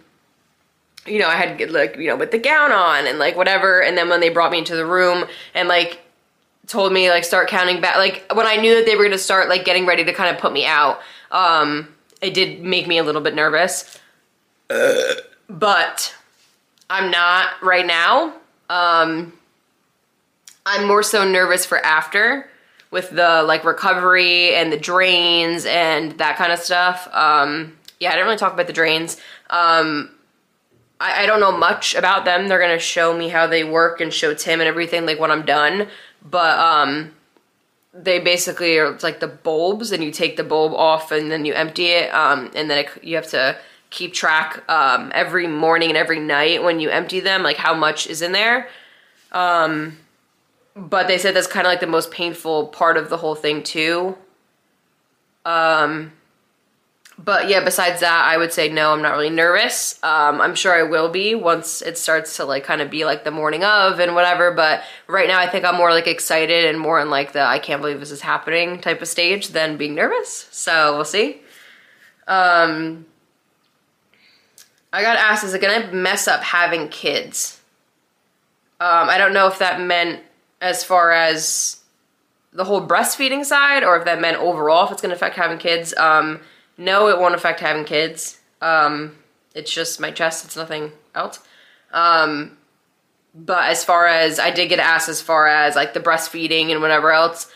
you 1.07 1.19
know, 1.19 1.29
I 1.29 1.37
had 1.37 1.71
like, 1.71 1.95
you 1.95 2.07
know, 2.07 2.17
with 2.17 2.31
the 2.31 2.37
gown 2.37 2.73
on 2.73 3.07
and 3.07 3.17
like 3.17 3.37
whatever 3.37 3.81
and 3.81 3.97
then 3.97 4.09
when 4.09 4.19
they 4.19 4.29
brought 4.29 4.51
me 4.51 4.57
into 4.57 4.75
the 4.75 4.85
room 4.85 5.25
and 5.55 5.69
like 5.69 6.01
told 6.69 6.93
me 6.93 7.09
like 7.09 7.25
start 7.25 7.49
counting 7.49 7.81
back 7.81 7.97
like 7.97 8.31
when 8.33 8.47
I 8.47 8.55
knew 8.55 8.75
that 8.75 8.85
they 8.85 8.95
were 8.95 9.03
going 9.03 9.11
to 9.11 9.17
start 9.17 9.49
like 9.49 9.65
getting 9.65 9.85
ready 9.85 10.05
to 10.05 10.13
kind 10.13 10.33
of 10.33 10.41
put 10.41 10.53
me 10.53 10.65
out, 10.65 10.99
um 11.31 11.87
it 12.21 12.33
did 12.33 12.61
make 12.61 12.87
me 12.87 12.97
a 12.97 13.03
little 13.03 13.21
bit 13.21 13.35
nervous. 13.35 13.99
But 15.49 16.15
I'm 16.89 17.11
not 17.11 17.61
right 17.61 17.85
now. 17.85 18.33
Um 18.69 19.33
I'm 20.65 20.87
more 20.87 21.03
so 21.03 21.27
nervous 21.27 21.65
for 21.65 21.83
after 21.83 22.49
with 22.91 23.09
the 23.11 23.43
like 23.43 23.63
recovery 23.63 24.55
and 24.55 24.71
the 24.71 24.77
drains 24.77 25.65
and 25.65 26.13
that 26.13 26.37
kind 26.37 26.51
of 26.51 26.59
stuff. 26.59 27.07
Um, 27.11 27.77
yeah, 27.99 28.09
I 28.09 28.13
didn't 28.13 28.25
really 28.25 28.37
talk 28.37 28.53
about 28.53 28.67
the 28.67 28.73
drains. 28.73 29.17
Um, 29.49 30.11
I, 30.99 31.23
I 31.23 31.25
don't 31.25 31.39
know 31.39 31.55
much 31.55 31.95
about 31.95 32.25
them. 32.25 32.47
They're 32.47 32.59
gonna 32.59 32.79
show 32.79 33.17
me 33.17 33.29
how 33.29 33.47
they 33.47 33.63
work 33.63 34.01
and 34.01 34.13
show 34.13 34.33
Tim 34.33 34.59
and 34.59 34.67
everything 34.67 35.05
like 35.05 35.19
when 35.19 35.31
I'm 35.31 35.45
done. 35.45 35.87
But 36.23 36.59
um, 36.59 37.13
they 37.93 38.19
basically 38.19 38.77
are 38.77 38.97
like 39.01 39.19
the 39.19 39.27
bulbs, 39.27 39.91
and 39.91 40.03
you 40.03 40.11
take 40.11 40.37
the 40.37 40.43
bulb 40.43 40.73
off 40.73 41.11
and 41.11 41.31
then 41.31 41.45
you 41.45 41.53
empty 41.53 41.87
it, 41.87 42.13
um, 42.13 42.51
and 42.55 42.69
then 42.69 42.85
it, 42.85 43.03
you 43.03 43.15
have 43.15 43.27
to 43.27 43.57
keep 43.89 44.13
track 44.13 44.63
um, 44.69 45.11
every 45.15 45.47
morning 45.47 45.89
and 45.89 45.97
every 45.97 46.19
night 46.19 46.63
when 46.63 46.79
you 46.79 46.89
empty 46.89 47.19
them, 47.19 47.41
like 47.41 47.57
how 47.57 47.73
much 47.73 48.07
is 48.07 48.21
in 48.21 48.31
there. 48.31 48.69
Um, 49.31 49.97
but 50.75 51.07
they 51.07 51.17
said 51.17 51.35
that's 51.35 51.47
kind 51.47 51.65
of 51.65 51.71
like 51.71 51.79
the 51.79 51.87
most 51.87 52.11
painful 52.11 52.67
part 52.67 52.97
of 52.97 53.09
the 53.09 53.17
whole 53.17 53.35
thing 53.35 53.63
too. 53.63 54.17
Um, 55.45 56.13
but 57.23 57.49
yeah, 57.49 57.63
besides 57.63 57.99
that, 57.99 58.25
I 58.25 58.37
would 58.37 58.53
say 58.53 58.69
no, 58.69 58.93
I'm 58.93 59.01
not 59.01 59.11
really 59.11 59.29
nervous. 59.29 60.01
Um, 60.03 60.39
I'm 60.39 60.55
sure 60.55 60.73
I 60.73 60.83
will 60.83 61.09
be 61.09 61.35
once 61.35 61.81
it 61.81 61.97
starts 61.97 62.37
to 62.37 62.45
like 62.45 62.63
kind 62.63 62.81
of 62.81 62.89
be 62.89 63.03
like 63.03 63.25
the 63.25 63.31
morning 63.31 63.63
of 63.63 63.99
and 63.99 64.15
whatever. 64.15 64.51
But 64.51 64.83
right 65.07 65.27
now, 65.27 65.37
I 65.37 65.47
think 65.47 65.65
I'm 65.65 65.75
more 65.75 65.91
like 65.91 66.07
excited 66.07 66.65
and 66.65 66.79
more 66.79 66.99
in 66.99 67.09
like 67.09 67.33
the 67.33 67.41
I 67.41 67.59
can't 67.59 67.81
believe 67.81 67.99
this 67.99 68.11
is 68.11 68.21
happening 68.21 68.79
type 68.79 69.01
of 69.01 69.07
stage 69.09 69.49
than 69.49 69.75
being 69.75 69.95
nervous. 69.95 70.47
So 70.51 70.95
we'll 70.95 71.05
see. 71.05 71.41
Um, 72.27 73.05
I 74.93 75.01
got 75.01 75.17
asked, 75.17 75.43
is 75.43 75.53
it 75.53 75.61
gonna 75.61 75.91
mess 75.91 76.27
up 76.27 76.41
having 76.41 76.87
kids? 76.87 77.59
Um, 78.79 79.09
I 79.09 79.17
don't 79.17 79.33
know 79.33 79.47
if 79.47 79.59
that 79.59 79.81
meant 79.81 80.23
as 80.61 80.85
far 80.85 81.11
as 81.11 81.81
the 82.53 82.63
whole 82.63 82.87
breastfeeding 82.87 83.43
side 83.43 83.83
or 83.83 83.97
if 83.97 84.05
that 84.05 84.21
meant 84.21 84.37
overall 84.37 84.85
if 84.85 84.93
it's 84.93 85.01
to 85.01 85.11
affect 85.11 85.35
having 85.35 85.57
kids. 85.57 85.93
Um, 85.97 86.39
no, 86.79 87.09
it 87.09 87.19
won't 87.19 87.35
affect 87.35 87.59
having 87.59 87.85
kids. 87.85 88.39
Um, 88.61 89.15
it's 89.53 89.71
just 89.71 89.99
my 89.99 90.11
chest, 90.11 90.45
it's 90.45 90.55
nothing 90.55 90.91
else. 91.13 91.39
Um, 91.91 92.57
but 93.35 93.69
as 93.69 93.83
far 93.83 94.07
as 94.07 94.39
I 94.39 94.49
did 94.49 94.69
get 94.69 94.79
asked 94.79 95.09
as 95.09 95.21
far 95.21 95.47
as 95.47 95.75
like 95.75 95.93
the 95.93 95.99
breastfeeding 95.99 96.71
and 96.71 96.81
whatever 96.81 97.11
else, 97.11 97.51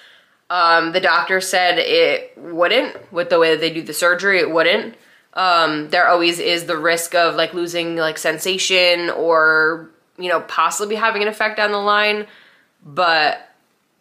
um, 0.49 0.91
the 0.91 0.99
doctor 0.99 1.41
said 1.41 1.79
it 1.79 2.37
wouldn't 2.37 3.11
with 3.11 3.29
the 3.29 3.39
way 3.39 3.51
that 3.51 3.59
they 3.59 3.73
do 3.73 3.81
the 3.81 3.93
surgery, 3.93 4.39
it 4.39 4.51
wouldn't. 4.51 4.95
Um, 5.33 5.89
there 5.89 6.07
always 6.07 6.37
is 6.37 6.65
the 6.65 6.77
risk 6.77 7.15
of 7.15 7.35
like 7.35 7.55
losing 7.55 7.95
like 7.95 8.19
sensation 8.19 9.09
or, 9.09 9.89
you 10.19 10.29
know, 10.29 10.41
possibly 10.41 10.95
having 10.95 11.23
an 11.23 11.27
effect 11.27 11.57
down 11.57 11.71
the 11.71 11.79
line 11.79 12.27
but 12.85 13.49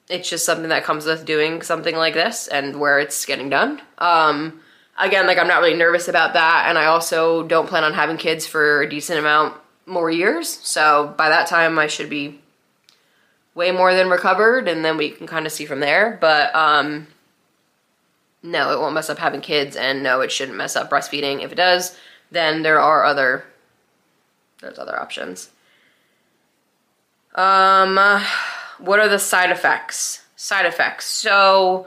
it's 0.09 0.29
just 0.29 0.45
something 0.45 0.69
that 0.69 0.85
comes 0.85 1.07
with 1.07 1.25
doing 1.25 1.63
something 1.63 1.97
like 1.97 2.15
this 2.15 2.49
and 2.49 2.79
where 2.79 2.99
it's 2.99 3.25
getting 3.25 3.49
done. 3.49 3.81
Um, 3.99 4.61
again, 4.99 5.27
like 5.27 5.39
I'm 5.39 5.49
not 5.49 5.61
really 5.61 5.77
nervous 5.77 6.09
about 6.09 6.35
that, 6.35 6.67
and 6.69 6.79
I 6.79 6.87
also 6.87 7.43
don't 7.43 7.69
plan 7.69 7.85
on 7.85 7.95
having 7.95 8.17
kids 8.17 8.47
for 8.47 8.83
a 8.83 8.89
decent 8.89 9.19
amount 9.19 9.57
more 9.87 10.11
years. 10.11 10.49
So 10.49 11.15
by 11.17 11.29
that 11.29 11.47
time, 11.47 11.79
I 11.79 11.87
should 11.87 12.11
be 12.11 12.41
way 13.55 13.71
more 13.71 13.95
than 13.95 14.09
recovered, 14.09 14.69
and 14.69 14.85
then 14.85 14.97
we 14.97 15.11
can 15.11 15.27
kind 15.27 15.47
of 15.47 15.53
see 15.53 15.67
from 15.67 15.81
there. 15.81 16.19
But 16.21 16.55
um, 16.55 17.09
no, 18.43 18.73
it 18.73 18.81
won't 18.81 18.95
mess 18.95 19.11
up 19.11 19.19
having 19.19 19.41
kids, 19.41 19.77
and 19.77 20.03
no, 20.03 20.21
it 20.21 20.33
shouldn't 20.33 20.57
mess 20.57 20.77
up 20.77 20.91
breastfeeding. 20.91 21.43
If 21.43 21.53
it 21.53 21.57
does, 21.57 21.97
then 22.31 22.63
there 22.63 22.81
are 22.81 23.05
other 23.05 23.45
there's 24.61 24.79
other 24.79 24.99
options. 24.99 25.51
Um 27.35 27.99
what 28.79 28.99
are 28.99 29.09
the 29.09 29.19
side 29.19 29.51
effects? 29.51 30.25
Side 30.37 30.67
effects. 30.67 31.07
So, 31.07 31.87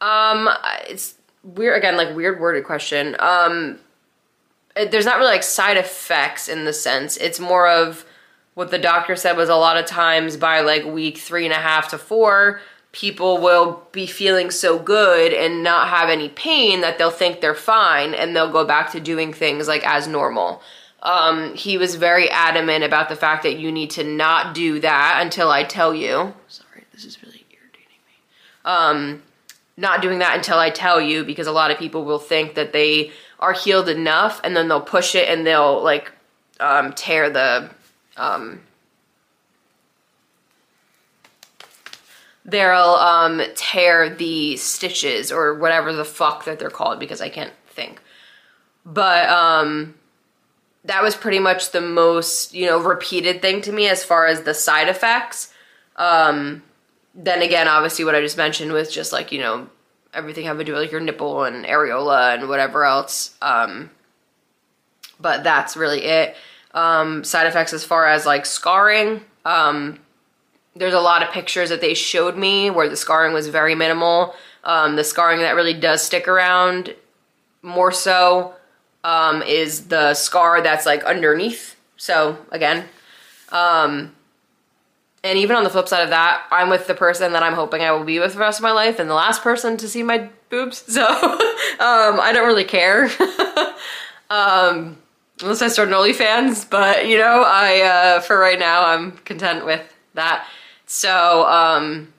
um, 0.00 0.48
it's 0.88 1.14
weird, 1.42 1.78
again, 1.78 1.96
like 1.96 2.14
weird 2.14 2.40
worded 2.40 2.64
question. 2.64 3.16
Um, 3.18 3.78
it, 4.74 4.90
there's 4.90 5.06
not 5.06 5.18
really 5.18 5.32
like 5.32 5.42
side 5.42 5.76
effects 5.76 6.48
in 6.48 6.64
the 6.64 6.72
sense. 6.72 7.16
It's 7.16 7.40
more 7.40 7.68
of, 7.68 8.04
what 8.56 8.70
the 8.70 8.78
doctor 8.78 9.14
said 9.16 9.36
was 9.36 9.50
a 9.50 9.54
lot 9.54 9.76
of 9.76 9.84
times 9.84 10.38
by 10.38 10.60
like 10.60 10.82
week 10.86 11.18
three 11.18 11.44
and 11.44 11.52
a 11.52 11.58
half 11.58 11.88
to 11.88 11.98
four, 11.98 12.62
people 12.90 13.36
will 13.36 13.86
be 13.92 14.06
feeling 14.06 14.50
so 14.50 14.78
good 14.78 15.34
and 15.34 15.62
not 15.62 15.88
have 15.88 16.08
any 16.08 16.30
pain 16.30 16.80
that 16.80 16.96
they'll 16.96 17.10
think 17.10 17.42
they're 17.42 17.54
fine 17.54 18.14
and 18.14 18.34
they'll 18.34 18.50
go 18.50 18.64
back 18.64 18.90
to 18.90 18.98
doing 18.98 19.30
things 19.30 19.68
like 19.68 19.86
as 19.86 20.08
normal. 20.08 20.62
Um, 21.02 21.54
he 21.54 21.76
was 21.76 21.96
very 21.96 22.30
adamant 22.30 22.82
about 22.82 23.10
the 23.10 23.14
fact 23.14 23.42
that 23.42 23.58
you 23.58 23.70
need 23.70 23.90
to 23.90 24.02
not 24.02 24.54
do 24.54 24.80
that 24.80 25.18
until 25.20 25.50
I 25.50 25.62
tell 25.62 25.94
you. 25.94 26.32
Sorry, 26.48 26.84
this 26.92 27.04
is 27.04 27.22
really 27.22 27.44
irritating 27.50 28.00
me. 28.06 28.14
Um, 28.64 29.22
not 29.76 30.00
doing 30.00 30.20
that 30.20 30.36
until 30.36 30.58
I 30.58 30.70
tell 30.70 31.00
you 31.00 31.24
because 31.24 31.46
a 31.46 31.52
lot 31.52 31.70
of 31.70 31.78
people 31.78 32.04
will 32.04 32.18
think 32.18 32.54
that 32.54 32.72
they 32.72 33.10
are 33.38 33.52
healed 33.52 33.88
enough 33.88 34.40
and 34.42 34.56
then 34.56 34.68
they'll 34.68 34.80
push 34.80 35.14
it 35.14 35.28
and 35.28 35.46
they'll 35.46 35.82
like 35.82 36.10
um, 36.60 36.92
tear 36.94 37.28
the 37.28 37.70
um, 38.16 38.60
they'll 42.46 42.72
um, 42.72 43.42
tear 43.54 44.08
the 44.08 44.56
stitches 44.56 45.30
or 45.30 45.54
whatever 45.54 45.92
the 45.92 46.04
fuck 46.04 46.44
that 46.44 46.58
they're 46.58 46.70
called 46.70 46.98
because 46.98 47.20
I 47.20 47.28
can't 47.28 47.52
think. 47.68 48.00
But 48.86 49.28
um, 49.28 49.94
that 50.84 51.02
was 51.02 51.16
pretty 51.16 51.40
much 51.40 51.72
the 51.72 51.80
most 51.80 52.54
you 52.54 52.66
know 52.66 52.78
repeated 52.78 53.42
thing 53.42 53.60
to 53.62 53.72
me 53.72 53.88
as 53.88 54.04
far 54.04 54.26
as 54.26 54.42
the 54.42 54.54
side 54.54 54.88
effects. 54.88 55.52
Um, 55.96 56.62
then 57.16 57.42
again, 57.42 57.66
obviously, 57.66 58.04
what 58.04 58.14
I 58.14 58.20
just 58.20 58.36
mentioned 58.36 58.72
was 58.72 58.92
just 58.92 59.12
like 59.12 59.32
you 59.32 59.40
know 59.40 59.68
everything 60.14 60.44
having 60.46 60.60
to 60.60 60.64
do 60.64 60.72
with 60.72 60.82
like 60.82 60.92
your 60.92 61.00
nipple 61.00 61.44
and 61.44 61.64
areola 61.64 62.34
and 62.34 62.48
whatever 62.48 62.84
else. 62.84 63.36
Um, 63.42 63.90
but 65.18 65.44
that's 65.44 65.76
really 65.76 66.02
it. 66.04 66.36
Um, 66.72 67.24
side 67.24 67.46
effects 67.46 67.72
as 67.72 67.84
far 67.84 68.06
as 68.06 68.26
like 68.26 68.46
scarring. 68.46 69.22
Um, 69.44 69.98
there's 70.74 70.94
a 70.94 71.00
lot 71.00 71.22
of 71.22 71.30
pictures 71.30 71.70
that 71.70 71.80
they 71.80 71.94
showed 71.94 72.36
me 72.36 72.70
where 72.70 72.88
the 72.88 72.96
scarring 72.96 73.32
was 73.32 73.48
very 73.48 73.74
minimal. 73.74 74.34
Um, 74.64 74.96
the 74.96 75.04
scarring 75.04 75.40
that 75.40 75.54
really 75.54 75.74
does 75.74 76.02
stick 76.02 76.28
around 76.28 76.94
more 77.62 77.92
so 77.92 78.54
um, 79.04 79.42
is 79.42 79.86
the 79.86 80.14
scar 80.14 80.60
that's 80.60 80.84
like 80.84 81.04
underneath. 81.04 81.76
So 81.96 82.36
again, 82.50 82.84
um, 83.52 84.15
and 85.26 85.38
even 85.38 85.56
on 85.56 85.64
the 85.64 85.70
flip 85.70 85.88
side 85.88 86.02
of 86.02 86.10
that, 86.10 86.46
I'm 86.50 86.70
with 86.70 86.86
the 86.86 86.94
person 86.94 87.32
that 87.32 87.42
I'm 87.42 87.54
hoping 87.54 87.82
I 87.82 87.90
will 87.90 88.04
be 88.04 88.18
with 88.18 88.34
the 88.34 88.38
rest 88.38 88.60
of 88.60 88.62
my 88.62 88.70
life 88.70 88.98
and 88.98 89.10
the 89.10 89.14
last 89.14 89.42
person 89.42 89.76
to 89.78 89.88
see 89.88 90.02
my 90.02 90.30
boobs. 90.50 90.84
So 90.96 91.04
um, 91.04 92.20
I 92.20 92.30
don't 92.32 92.46
really 92.46 92.64
care. 92.64 93.04
um, 94.30 94.96
unless 95.42 95.62
I 95.62 95.68
start 95.68 95.88
an 95.88 95.94
OnlyFans, 95.94 96.70
but 96.70 97.06
you 97.06 97.18
know, 97.18 97.42
I, 97.44 97.80
uh, 97.82 98.20
for 98.20 98.38
right 98.38 98.58
now, 98.58 98.86
I'm 98.86 99.12
content 99.12 99.66
with 99.66 99.82
that. 100.14 100.46
So, 100.86 101.44
um, 101.46 102.12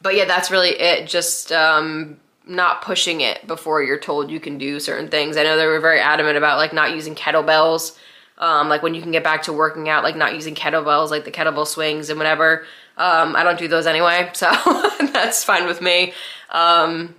but 0.00 0.16
yeah, 0.16 0.24
that's 0.24 0.50
really 0.50 0.70
it. 0.70 1.06
Just, 1.06 1.52
um, 1.52 2.18
not 2.46 2.80
pushing 2.80 3.20
it 3.20 3.46
before 3.46 3.82
you're 3.82 3.98
told 3.98 4.30
you 4.30 4.40
can 4.40 4.56
do 4.56 4.80
certain 4.80 5.08
things. 5.08 5.36
I 5.36 5.42
know 5.42 5.58
they 5.58 5.66
were 5.66 5.80
very 5.80 6.00
adamant 6.00 6.38
about 6.38 6.56
like 6.56 6.72
not 6.72 6.92
using 6.92 7.14
kettlebells 7.14 7.96
um, 8.38 8.68
like 8.68 8.82
when 8.82 8.94
you 8.94 9.02
can 9.02 9.10
get 9.10 9.24
back 9.24 9.42
to 9.44 9.52
working 9.52 9.88
out, 9.88 10.04
like 10.04 10.16
not 10.16 10.34
using 10.34 10.54
kettlebells, 10.54 11.10
like 11.10 11.24
the 11.24 11.30
kettlebell 11.30 11.66
swings 11.66 12.08
and 12.08 12.18
whatever. 12.18 12.64
Um, 12.96 13.36
I 13.36 13.42
don't 13.42 13.58
do 13.58 13.68
those 13.68 13.86
anyway, 13.86 14.30
so 14.34 14.50
that's 15.12 15.44
fine 15.44 15.66
with 15.66 15.80
me. 15.80 16.12
Um, 16.50 17.14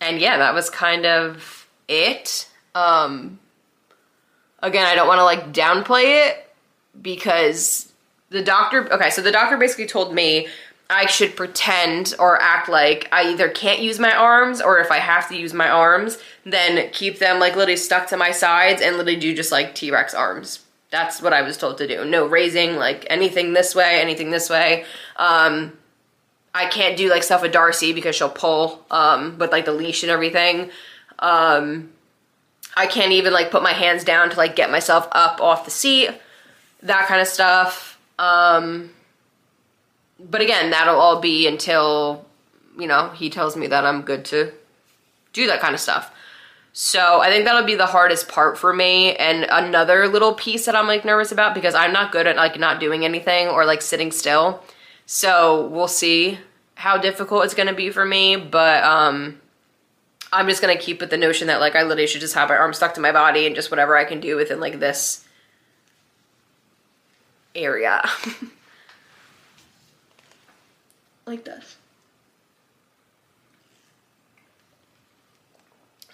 and 0.00 0.20
yeah, 0.20 0.38
that 0.38 0.54
was 0.54 0.70
kind 0.70 1.06
of 1.06 1.66
it. 1.88 2.48
Um, 2.74 3.38
again, 4.60 4.86
I 4.86 4.94
don't 4.94 5.08
want 5.08 5.18
to 5.18 5.24
like 5.24 5.52
downplay 5.52 6.28
it 6.28 6.50
because 7.00 7.92
the 8.30 8.42
doctor, 8.42 8.92
okay, 8.92 9.10
so 9.10 9.22
the 9.22 9.32
doctor 9.32 9.56
basically 9.56 9.86
told 9.86 10.14
me 10.14 10.48
I 10.90 11.06
should 11.06 11.34
pretend 11.34 12.14
or 12.18 12.40
act 12.40 12.68
like 12.68 13.08
I 13.10 13.30
either 13.30 13.48
can't 13.48 13.80
use 13.80 13.98
my 13.98 14.14
arms 14.14 14.60
or 14.60 14.80
if 14.80 14.90
I 14.90 14.98
have 14.98 15.28
to 15.28 15.36
use 15.36 15.54
my 15.54 15.68
arms, 15.68 16.18
then 16.44 16.90
keep 16.90 17.18
them 17.18 17.40
like 17.40 17.56
literally 17.56 17.76
stuck 17.76 18.06
to 18.08 18.16
my 18.16 18.30
sides 18.30 18.82
and 18.82 18.96
literally 18.96 19.18
do 19.18 19.34
just 19.34 19.50
like 19.50 19.74
T-Rex 19.74 20.14
arms. 20.14 20.60
That's 20.90 21.22
what 21.22 21.32
I 21.32 21.42
was 21.42 21.56
told 21.56 21.78
to 21.78 21.88
do. 21.88 22.04
No 22.04 22.26
raising, 22.26 22.76
like 22.76 23.06
anything 23.08 23.54
this 23.54 23.74
way, 23.74 24.00
anything 24.00 24.30
this 24.30 24.50
way. 24.50 24.84
Um, 25.16 25.72
I 26.54 26.66
can't 26.66 26.96
do 26.96 27.10
like 27.10 27.22
stuff 27.22 27.42
with 27.42 27.52
Darcy 27.52 27.92
because 27.92 28.14
she'll 28.14 28.28
pull, 28.28 28.84
um, 28.90 29.38
with 29.38 29.50
like 29.50 29.64
the 29.64 29.72
leash 29.72 30.02
and 30.02 30.12
everything. 30.12 30.70
Um, 31.18 31.90
I 32.76 32.86
can't 32.86 33.12
even 33.12 33.32
like 33.32 33.50
put 33.50 33.62
my 33.62 33.72
hands 33.72 34.04
down 34.04 34.30
to 34.30 34.36
like 34.36 34.54
get 34.54 34.70
myself 34.70 35.08
up 35.12 35.40
off 35.40 35.64
the 35.64 35.70
seat, 35.70 36.10
that 36.82 37.08
kind 37.08 37.20
of 37.20 37.26
stuff. 37.26 37.98
Um, 38.18 38.90
but 40.18 40.40
again, 40.40 40.70
that'll 40.70 41.00
all 41.00 41.20
be 41.20 41.46
until, 41.46 42.26
you 42.78 42.86
know, 42.86 43.10
he 43.10 43.30
tells 43.30 43.56
me 43.56 43.66
that 43.66 43.84
I'm 43.84 44.02
good 44.02 44.24
to 44.26 44.52
do 45.32 45.46
that 45.46 45.60
kind 45.60 45.74
of 45.74 45.80
stuff. 45.80 46.10
So 46.72 47.20
I 47.20 47.28
think 47.28 47.44
that'll 47.44 47.64
be 47.64 47.76
the 47.76 47.86
hardest 47.86 48.28
part 48.28 48.58
for 48.58 48.72
me. 48.72 49.14
And 49.16 49.46
another 49.48 50.08
little 50.08 50.34
piece 50.34 50.66
that 50.66 50.74
I'm 50.74 50.88
like 50.88 51.04
nervous 51.04 51.30
about 51.30 51.54
because 51.54 51.74
I'm 51.74 51.92
not 51.92 52.10
good 52.10 52.26
at 52.26 52.36
like 52.36 52.58
not 52.58 52.80
doing 52.80 53.04
anything 53.04 53.46
or 53.46 53.64
like 53.64 53.80
sitting 53.80 54.10
still. 54.10 54.62
So 55.06 55.68
we'll 55.68 55.88
see 55.88 56.38
how 56.74 56.98
difficult 56.98 57.44
it's 57.44 57.54
gonna 57.54 57.74
be 57.74 57.90
for 57.90 58.04
me. 58.04 58.34
But 58.36 58.82
um 58.82 59.40
I'm 60.32 60.48
just 60.48 60.60
gonna 60.60 60.76
keep 60.76 61.00
with 61.00 61.10
the 61.10 61.16
notion 61.16 61.46
that 61.46 61.60
like 61.60 61.76
I 61.76 61.82
literally 61.82 62.08
should 62.08 62.20
just 62.20 62.34
have 62.34 62.48
my 62.48 62.56
arm 62.56 62.72
stuck 62.72 62.94
to 62.94 63.00
my 63.00 63.12
body 63.12 63.46
and 63.46 63.54
just 63.54 63.70
whatever 63.70 63.96
I 63.96 64.04
can 64.04 64.18
do 64.18 64.34
within 64.34 64.58
like 64.58 64.80
this 64.80 65.24
area. 67.54 68.02
like 71.26 71.44
this. 71.44 71.76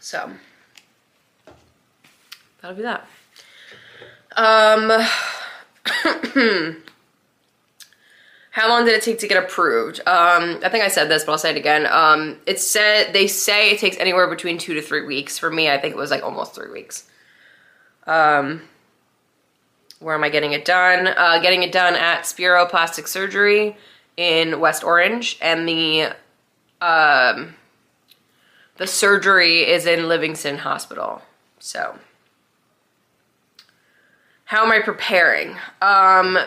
So 0.01 0.31
that'll 2.61 2.77
be 2.77 2.83
that. 2.83 3.07
Um, 4.37 4.91
how 8.51 8.69
long 8.69 8.85
did 8.85 8.95
it 8.95 9.03
take 9.03 9.19
to 9.21 9.29
get 9.29 9.43
approved? 9.43 10.01
Um, 10.01 10.61
I 10.65 10.69
think 10.69 10.85
I 10.85 10.89
said 10.89 11.09
this, 11.09 11.25
but 11.25 11.33
I'll 11.33 11.39
say 11.39 11.51
it 11.51 11.57
again. 11.57 11.87
Um, 11.87 12.39
it 12.47 12.59
said 12.61 13.13
they 13.13 13.27
say 13.27 13.71
it 13.71 13.79
takes 13.79 13.97
anywhere 13.99 14.27
between 14.29 14.59
two 14.59 14.75
to 14.75 14.83
three 14.83 15.05
weeks. 15.05 15.39
For 15.39 15.51
me, 15.51 15.69
I 15.71 15.79
think 15.79 15.95
it 15.95 15.99
was 15.99 16.11
like 16.11 16.23
almost 16.23 16.55
three 16.55 16.71
weeks. 16.71 17.09
Um, 18.07 18.63
where 19.99 20.15
am 20.15 20.25
I 20.25 20.31
getting 20.31 20.53
it 20.53 20.65
done? 20.65 21.09
Uh, 21.09 21.39
getting 21.41 21.63
it 21.63 21.73
done 21.73 21.95
at 21.95 22.27
Spiro 22.27 22.65
Plastic 22.67 23.07
Surgery 23.07 23.77
in 24.21 24.61
West 24.61 24.85
Orange, 24.85 25.39
and 25.41 25.67
the 25.67 26.13
um, 26.83 27.55
the 28.77 28.87
surgery 28.87 29.63
is 29.63 29.87
in 29.87 30.09
Livingston 30.09 30.59
Hospital. 30.59 31.23
So, 31.59 31.99
how 34.45 34.63
am 34.63 34.71
I 34.71 34.81
preparing? 34.81 35.57
Um, 35.81 36.39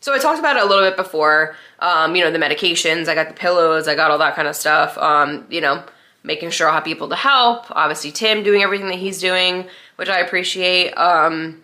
so 0.00 0.12
I 0.12 0.18
talked 0.18 0.38
about 0.38 0.58
it 0.58 0.62
a 0.62 0.66
little 0.66 0.84
bit 0.84 0.98
before. 0.98 1.56
Um, 1.78 2.14
you 2.14 2.22
know, 2.22 2.30
the 2.30 2.38
medications. 2.38 3.08
I 3.08 3.14
got 3.14 3.28
the 3.28 3.34
pillows. 3.34 3.88
I 3.88 3.94
got 3.94 4.10
all 4.10 4.18
that 4.18 4.36
kind 4.36 4.46
of 4.46 4.54
stuff. 4.54 4.98
Um, 4.98 5.46
you 5.48 5.62
know, 5.62 5.82
making 6.22 6.50
sure 6.50 6.68
I 6.68 6.74
have 6.74 6.84
people 6.84 7.08
to 7.08 7.16
help. 7.16 7.70
Obviously, 7.70 8.12
Tim 8.12 8.42
doing 8.42 8.62
everything 8.62 8.88
that 8.88 8.98
he's 8.98 9.18
doing, 9.18 9.66
which 9.96 10.10
I 10.10 10.18
appreciate. 10.18 10.92
Um, 10.92 11.62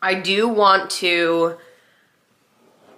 I 0.00 0.14
do 0.14 0.46
want 0.46 0.88
to 0.90 1.56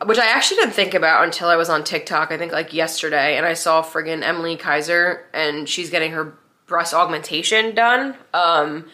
which 0.04 0.18
I 0.18 0.26
actually 0.26 0.58
didn't 0.58 0.74
think 0.74 0.94
about 0.94 1.24
until 1.24 1.48
I 1.48 1.56
was 1.56 1.68
on 1.68 1.84
TikTok, 1.84 2.30
I 2.30 2.38
think 2.38 2.52
like 2.52 2.72
yesterday, 2.72 3.36
and 3.36 3.46
I 3.46 3.54
saw 3.54 3.82
friggin' 3.82 4.22
Emily 4.22 4.56
Kaiser, 4.56 5.26
and 5.32 5.68
she's 5.68 5.90
getting 5.90 6.12
her 6.12 6.36
breast 6.66 6.94
augmentation 6.94 7.74
done. 7.74 8.16
Um, 8.32 8.86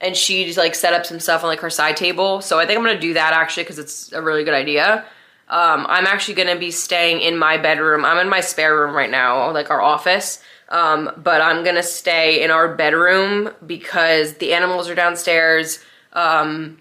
and 0.00 0.16
she 0.16 0.52
like 0.54 0.74
set 0.74 0.92
up 0.92 1.06
some 1.06 1.20
stuff 1.20 1.42
on 1.42 1.48
like 1.48 1.60
her 1.60 1.70
side 1.70 1.96
table. 1.96 2.40
So 2.40 2.58
I 2.58 2.66
think 2.66 2.78
I'm 2.78 2.84
gonna 2.84 3.00
do 3.00 3.14
that 3.14 3.32
actually 3.32 3.64
because 3.64 3.78
it's 3.78 4.12
a 4.12 4.22
really 4.22 4.44
good 4.44 4.54
idea. 4.54 5.04
Um, 5.48 5.86
I'm 5.88 6.06
actually 6.06 6.34
gonna 6.34 6.58
be 6.58 6.70
staying 6.70 7.20
in 7.20 7.36
my 7.36 7.56
bedroom. 7.56 8.04
I'm 8.04 8.18
in 8.18 8.28
my 8.28 8.40
spare 8.40 8.76
room 8.78 8.94
right 8.94 9.10
now, 9.10 9.50
like 9.52 9.70
our 9.70 9.80
office. 9.80 10.42
Um, 10.68 11.10
but 11.16 11.40
I'm 11.40 11.64
gonna 11.64 11.82
stay 11.82 12.42
in 12.42 12.50
our 12.50 12.74
bedroom 12.74 13.50
because 13.64 14.34
the 14.34 14.52
animals 14.52 14.88
are 14.88 14.94
downstairs. 14.94 15.78
Um, 16.12 16.78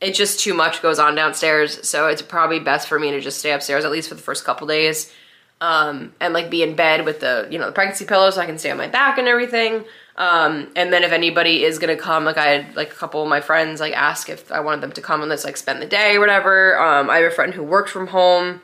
it's 0.00 0.18
just 0.18 0.40
too 0.40 0.54
much 0.54 0.82
goes 0.82 0.98
on 0.98 1.14
downstairs. 1.14 1.86
So 1.88 2.08
it's 2.08 2.22
probably 2.22 2.60
best 2.60 2.88
for 2.88 2.98
me 2.98 3.10
to 3.12 3.20
just 3.20 3.38
stay 3.38 3.52
upstairs 3.52 3.84
at 3.84 3.90
least 3.90 4.08
for 4.08 4.14
the 4.14 4.22
first 4.22 4.44
couple 4.44 4.66
days. 4.66 5.12
Um, 5.60 6.12
and 6.20 6.34
like 6.34 6.50
be 6.50 6.62
in 6.62 6.74
bed 6.74 7.04
with 7.04 7.20
the, 7.20 7.48
you 7.50 7.58
know, 7.58 7.66
the 7.66 7.72
pregnancy 7.72 8.04
pillow 8.04 8.28
so 8.30 8.40
I 8.40 8.46
can 8.46 8.58
stay 8.58 8.70
on 8.70 8.76
my 8.76 8.88
back 8.88 9.18
and 9.18 9.28
everything. 9.28 9.84
Um, 10.16 10.70
and 10.76 10.92
then 10.92 11.04
if 11.04 11.12
anybody 11.12 11.64
is 11.64 11.78
gonna 11.78 11.96
come, 11.96 12.24
like 12.24 12.36
I 12.36 12.46
had 12.48 12.76
like 12.76 12.90
a 12.92 12.94
couple 12.94 13.22
of 13.22 13.28
my 13.28 13.40
friends 13.40 13.80
like 13.80 13.94
ask 13.94 14.28
if 14.28 14.52
I 14.52 14.60
wanted 14.60 14.82
them 14.82 14.92
to 14.92 15.00
come 15.00 15.20
and 15.20 15.30
let's 15.30 15.44
like 15.44 15.56
spend 15.56 15.80
the 15.80 15.86
day 15.86 16.16
or 16.16 16.20
whatever. 16.20 16.78
Um, 16.78 17.08
I 17.08 17.18
have 17.18 17.32
a 17.32 17.34
friend 17.34 17.54
who 17.54 17.62
worked 17.62 17.88
from 17.88 18.08
home 18.08 18.60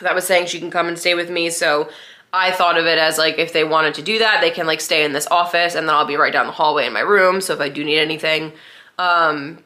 that 0.00 0.14
was 0.14 0.26
saying 0.26 0.46
she 0.46 0.58
can 0.58 0.70
come 0.70 0.88
and 0.88 0.98
stay 0.98 1.14
with 1.14 1.30
me. 1.30 1.50
So 1.50 1.90
I 2.32 2.50
thought 2.50 2.78
of 2.78 2.86
it 2.86 2.98
as 2.98 3.18
like 3.18 3.38
if 3.38 3.52
they 3.52 3.64
wanted 3.64 3.94
to 3.94 4.02
do 4.02 4.18
that, 4.18 4.40
they 4.40 4.50
can 4.50 4.66
like 4.66 4.80
stay 4.80 5.04
in 5.04 5.12
this 5.12 5.26
office 5.30 5.74
and 5.74 5.88
then 5.88 5.94
I'll 5.94 6.06
be 6.06 6.16
right 6.16 6.32
down 6.32 6.46
the 6.46 6.52
hallway 6.52 6.86
in 6.86 6.92
my 6.92 7.00
room. 7.00 7.40
So 7.40 7.54
if 7.54 7.60
I 7.60 7.68
do 7.68 7.84
need 7.84 7.98
anything, 7.98 8.52
um, 8.98 9.58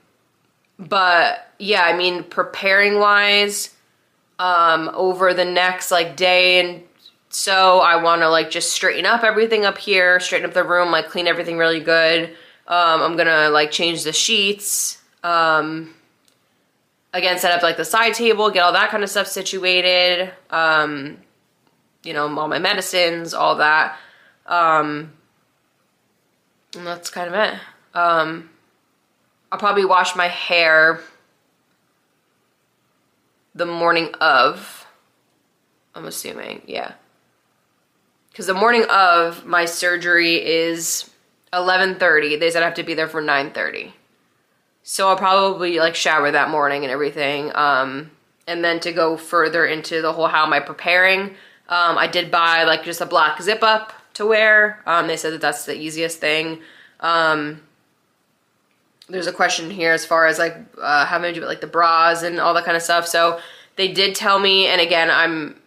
but 0.78 1.50
yeah, 1.58 1.82
I 1.82 1.96
mean, 1.96 2.24
preparing 2.24 2.98
wise, 2.98 3.74
um, 4.38 4.90
over 4.94 5.32
the 5.32 5.44
next 5.44 5.90
like 5.90 6.16
day 6.16 6.60
and 6.60 6.82
so 7.28 7.80
I 7.80 7.96
want 7.96 8.22
to 8.22 8.28
like 8.28 8.50
just 8.50 8.72
straighten 8.72 9.06
up 9.06 9.24
everything 9.24 9.64
up 9.64 9.76
here, 9.76 10.20
straighten 10.20 10.48
up 10.48 10.54
the 10.54 10.62
room, 10.62 10.92
like 10.92 11.08
clean 11.08 11.26
everything 11.26 11.58
really 11.58 11.80
good. 11.80 12.30
Um, 12.68 13.02
I'm 13.02 13.16
gonna 13.16 13.50
like 13.50 13.72
change 13.72 14.04
the 14.04 14.12
sheets. 14.12 15.02
Um, 15.24 15.94
again, 17.12 17.38
set 17.38 17.50
up 17.50 17.62
like 17.62 17.76
the 17.76 17.84
side 17.84 18.14
table, 18.14 18.50
get 18.50 18.60
all 18.60 18.72
that 18.72 18.90
kind 18.90 19.02
of 19.02 19.10
stuff 19.10 19.26
situated. 19.26 20.32
Um, 20.50 21.18
you 22.04 22.12
know, 22.12 22.38
all 22.38 22.46
my 22.46 22.60
medicines, 22.60 23.34
all 23.34 23.56
that. 23.56 23.98
Um, 24.46 25.12
and 26.76 26.86
that's 26.86 27.10
kind 27.10 27.34
of 27.34 27.34
it. 27.34 27.60
Um, 27.94 28.50
I'll 29.54 29.60
probably 29.60 29.84
wash 29.84 30.16
my 30.16 30.26
hair 30.26 30.98
the 33.54 33.64
morning 33.64 34.12
of. 34.20 34.84
I'm 35.94 36.06
assuming, 36.06 36.62
yeah. 36.66 36.94
Because 38.32 38.48
the 38.48 38.54
morning 38.54 38.84
of 38.90 39.46
my 39.46 39.64
surgery 39.64 40.44
is 40.44 41.08
11:30. 41.52 42.34
They 42.40 42.50
said 42.50 42.64
I 42.64 42.66
have 42.66 42.74
to 42.74 42.82
be 42.82 42.94
there 42.94 43.06
for 43.06 43.22
9:30. 43.22 43.92
So 44.82 45.06
I'll 45.06 45.16
probably 45.16 45.78
like 45.78 45.94
shower 45.94 46.32
that 46.32 46.50
morning 46.50 46.82
and 46.82 46.90
everything. 46.90 47.54
Um, 47.54 48.10
and 48.48 48.64
then 48.64 48.80
to 48.80 48.92
go 48.92 49.16
further 49.16 49.64
into 49.64 50.02
the 50.02 50.12
whole 50.12 50.26
how 50.26 50.44
am 50.44 50.52
I 50.52 50.58
preparing, 50.58 51.36
um, 51.68 51.96
I 51.96 52.08
did 52.08 52.32
buy 52.32 52.64
like 52.64 52.82
just 52.82 53.00
a 53.00 53.06
black 53.06 53.40
zip 53.40 53.62
up 53.62 53.92
to 54.14 54.26
wear. 54.26 54.82
Um, 54.84 55.06
they 55.06 55.16
said 55.16 55.32
that 55.32 55.40
that's 55.40 55.64
the 55.64 55.76
easiest 55.76 56.18
thing. 56.18 56.60
Um, 56.98 57.62
there's 59.08 59.26
a 59.26 59.32
question 59.32 59.70
here 59.70 59.92
as 59.92 60.04
far 60.04 60.26
as 60.26 60.38
like 60.38 60.56
uh, 60.80 61.04
having 61.06 61.34
to 61.34 61.40
do 61.40 61.46
like 61.46 61.60
the 61.60 61.66
bras 61.66 62.22
and 62.22 62.40
all 62.40 62.54
that 62.54 62.64
kind 62.64 62.76
of 62.76 62.82
stuff. 62.82 63.06
So 63.06 63.38
they 63.76 63.92
did 63.92 64.14
tell 64.14 64.38
me, 64.38 64.66
and 64.66 64.80
again, 64.80 65.10
I'm 65.10 65.60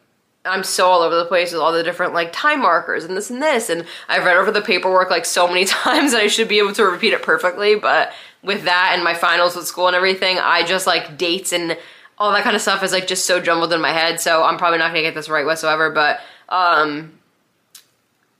I'm 0.45 0.63
so 0.63 0.88
all 0.88 1.01
over 1.01 1.15
the 1.15 1.25
place 1.25 1.51
with 1.51 1.61
all 1.61 1.73
the 1.73 1.83
different 1.83 2.13
like 2.13 2.31
time 2.31 2.61
markers 2.61 3.03
and 3.03 3.15
this 3.15 3.29
and 3.29 3.41
this, 3.41 3.69
and 3.69 3.85
I've 4.07 4.25
read 4.25 4.38
over 4.38 4.51
the 4.51 4.61
paperwork 4.61 5.09
like 5.09 5.25
so 5.25 5.47
many 5.47 5.65
times 5.65 6.13
that 6.13 6.21
I 6.21 6.27
should 6.27 6.47
be 6.47 6.59
able 6.59 6.73
to 6.73 6.85
repeat 6.85 7.13
it 7.13 7.21
perfectly. 7.21 7.75
But 7.75 8.11
with 8.43 8.63
that 8.63 8.91
and 8.95 9.03
my 9.03 9.13
finals 9.13 9.55
with 9.55 9.67
school 9.67 9.88
and 9.88 9.95
everything, 9.95 10.38
I 10.39 10.63
just 10.63 10.88
like 10.88 11.17
dates 11.17 11.53
and 11.53 11.77
all 12.17 12.31
that 12.31 12.43
kind 12.43 12.55
of 12.55 12.61
stuff 12.61 12.81
is 12.81 12.91
like 12.91 13.05
just 13.05 13.25
so 13.25 13.39
jumbled 13.39 13.73
in 13.73 13.81
my 13.81 13.91
head. 13.91 14.19
So 14.19 14.43
I'm 14.43 14.57
probably 14.57 14.79
not 14.79 14.89
gonna 14.89 15.01
get 15.01 15.13
this 15.13 15.29
right 15.29 15.45
whatsoever. 15.45 15.91
But 15.91 16.21
um, 16.49 17.19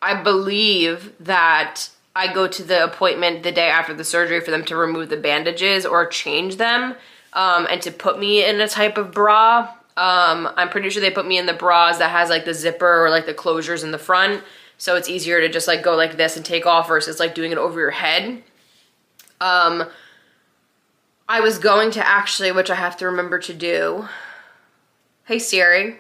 I 0.02 0.16
believe 0.16 1.14
that 1.20 1.90
I 2.18 2.34
go 2.34 2.48
to 2.48 2.64
the 2.64 2.84
appointment 2.84 3.44
the 3.44 3.52
day 3.52 3.70
after 3.70 3.94
the 3.94 4.04
surgery 4.04 4.42
for 4.42 4.50
them 4.50 4.66
to 4.66 4.76
remove 4.76 5.10
the 5.10 5.18
bandages 5.18 5.86
or 5.86 6.08
change 6.08 6.56
them 6.56 6.96
um, 7.34 7.68
and 7.70 7.80
to 7.84 7.92
put 7.92 8.18
me 8.18 8.44
in 8.44 8.60
a 8.60 8.68
type 8.68 8.98
of 8.98 9.12
bra. 9.12 9.70
Um, 9.96 10.50
I'm 10.56 10.70
pretty 10.70 10.90
sure 10.90 11.00
they 11.00 11.12
put 11.12 11.28
me 11.28 11.38
in 11.38 11.46
the 11.46 11.54
bras 11.54 12.00
that 12.00 12.10
has 12.10 12.32
like 12.32 12.44
the 12.44 12.56
zipper 12.56 13.06
or 13.06 13.12
like 13.12 13.28
the 13.28 13.36
closures 13.36 13.84
in 13.84 13.92
the 13.92 14.00
front. 14.00 14.44
So 14.80 14.96
it's 14.96 15.08
easier 15.08 15.42
to 15.42 15.48
just 15.48 15.68
like 15.68 15.84
go 15.84 15.96
like 15.96 16.18
this 16.18 16.36
and 16.36 16.44
take 16.44 16.66
off 16.66 16.88
versus 16.88 17.20
like 17.20 17.36
doing 17.36 17.52
it 17.52 17.60
over 17.60 17.80
your 17.80 17.92
head. 17.92 18.42
Um, 19.40 19.84
I 21.30 21.40
was 21.42 21.60
going 21.60 21.92
to 21.92 22.08
actually, 22.08 22.52
which 22.52 22.72
I 22.72 22.76
have 22.76 22.98
to 22.98 23.06
remember 23.06 23.38
to 23.38 23.54
do. 23.54 24.08
Hey 25.26 25.38
Siri. 25.38 25.98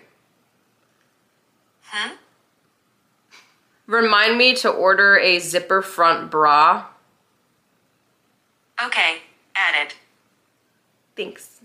Huh? 1.83 2.15
Remind 3.87 4.37
me 4.37 4.53
to 4.55 4.69
order 4.69 5.17
a 5.17 5.39
zipper 5.39 5.81
front 5.81 6.29
bra. 6.29 6.85
Okay, 8.83 9.19
added. 9.55 9.95
Thanks. 11.15 11.61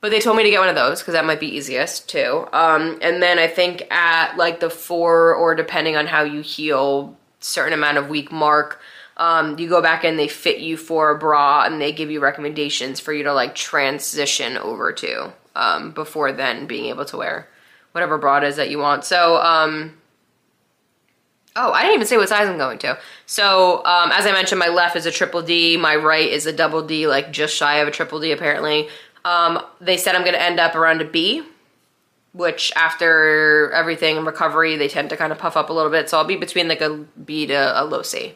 But 0.00 0.10
they 0.10 0.18
told 0.18 0.36
me 0.36 0.42
to 0.42 0.50
get 0.50 0.58
one 0.58 0.68
of 0.68 0.74
those 0.74 1.00
because 1.00 1.12
that 1.14 1.24
might 1.24 1.38
be 1.38 1.54
easiest 1.54 2.08
too. 2.08 2.48
Um, 2.52 2.98
and 3.00 3.22
then 3.22 3.38
I 3.38 3.46
think 3.46 3.86
at 3.92 4.36
like 4.36 4.58
the 4.58 4.70
four 4.70 5.34
or 5.34 5.54
depending 5.54 5.94
on 5.94 6.08
how 6.08 6.24
you 6.24 6.40
heal, 6.40 7.16
certain 7.38 7.72
amount 7.72 7.98
of 7.98 8.08
week 8.08 8.32
mark, 8.32 8.80
um, 9.18 9.56
you 9.58 9.68
go 9.68 9.80
back 9.80 10.02
and 10.02 10.18
they 10.18 10.26
fit 10.26 10.58
you 10.58 10.76
for 10.76 11.10
a 11.10 11.18
bra 11.18 11.62
and 11.64 11.80
they 11.80 11.92
give 11.92 12.10
you 12.10 12.18
recommendations 12.18 12.98
for 12.98 13.12
you 13.12 13.22
to 13.22 13.32
like 13.32 13.54
transition 13.54 14.56
over 14.56 14.92
to 14.92 15.32
um, 15.54 15.92
before 15.92 16.32
then 16.32 16.66
being 16.66 16.86
able 16.86 17.04
to 17.04 17.18
wear 17.18 17.46
whatever 17.92 18.18
bra 18.18 18.38
it 18.38 18.44
is 18.44 18.56
that 18.56 18.70
you 18.70 18.78
want. 18.78 19.04
So, 19.04 19.36
um, 19.36 19.98
Oh, 21.54 21.72
I 21.72 21.82
didn't 21.82 21.96
even 21.96 22.06
say 22.06 22.16
what 22.16 22.28
size 22.28 22.48
I'm 22.48 22.56
going 22.56 22.78
to. 22.78 22.98
So, 23.26 23.84
um, 23.84 24.10
as 24.12 24.26
I 24.26 24.32
mentioned, 24.32 24.58
my 24.58 24.68
left 24.68 24.96
is 24.96 25.04
a 25.04 25.10
triple 25.10 25.42
D, 25.42 25.76
my 25.76 25.96
right 25.96 26.28
is 26.28 26.46
a 26.46 26.52
double 26.52 26.82
D, 26.82 27.06
like 27.06 27.30
just 27.30 27.54
shy 27.54 27.76
of 27.78 27.88
a 27.88 27.90
triple 27.90 28.20
D 28.20 28.32
apparently. 28.32 28.88
Um, 29.24 29.62
they 29.80 29.96
said 29.96 30.14
I'm 30.14 30.22
going 30.22 30.34
to 30.34 30.42
end 30.42 30.58
up 30.58 30.74
around 30.74 31.02
a 31.02 31.04
B, 31.04 31.42
which 32.32 32.72
after 32.74 33.70
everything 33.72 34.16
and 34.16 34.26
recovery, 34.26 34.76
they 34.76 34.88
tend 34.88 35.10
to 35.10 35.16
kind 35.16 35.30
of 35.30 35.38
puff 35.38 35.56
up 35.56 35.68
a 35.68 35.72
little 35.72 35.90
bit. 35.90 36.08
So 36.08 36.16
I'll 36.16 36.24
be 36.24 36.36
between 36.36 36.68
like 36.68 36.80
a 36.80 37.04
B 37.24 37.46
to 37.46 37.80
a 37.80 37.84
low 37.84 38.02
C. 38.02 38.34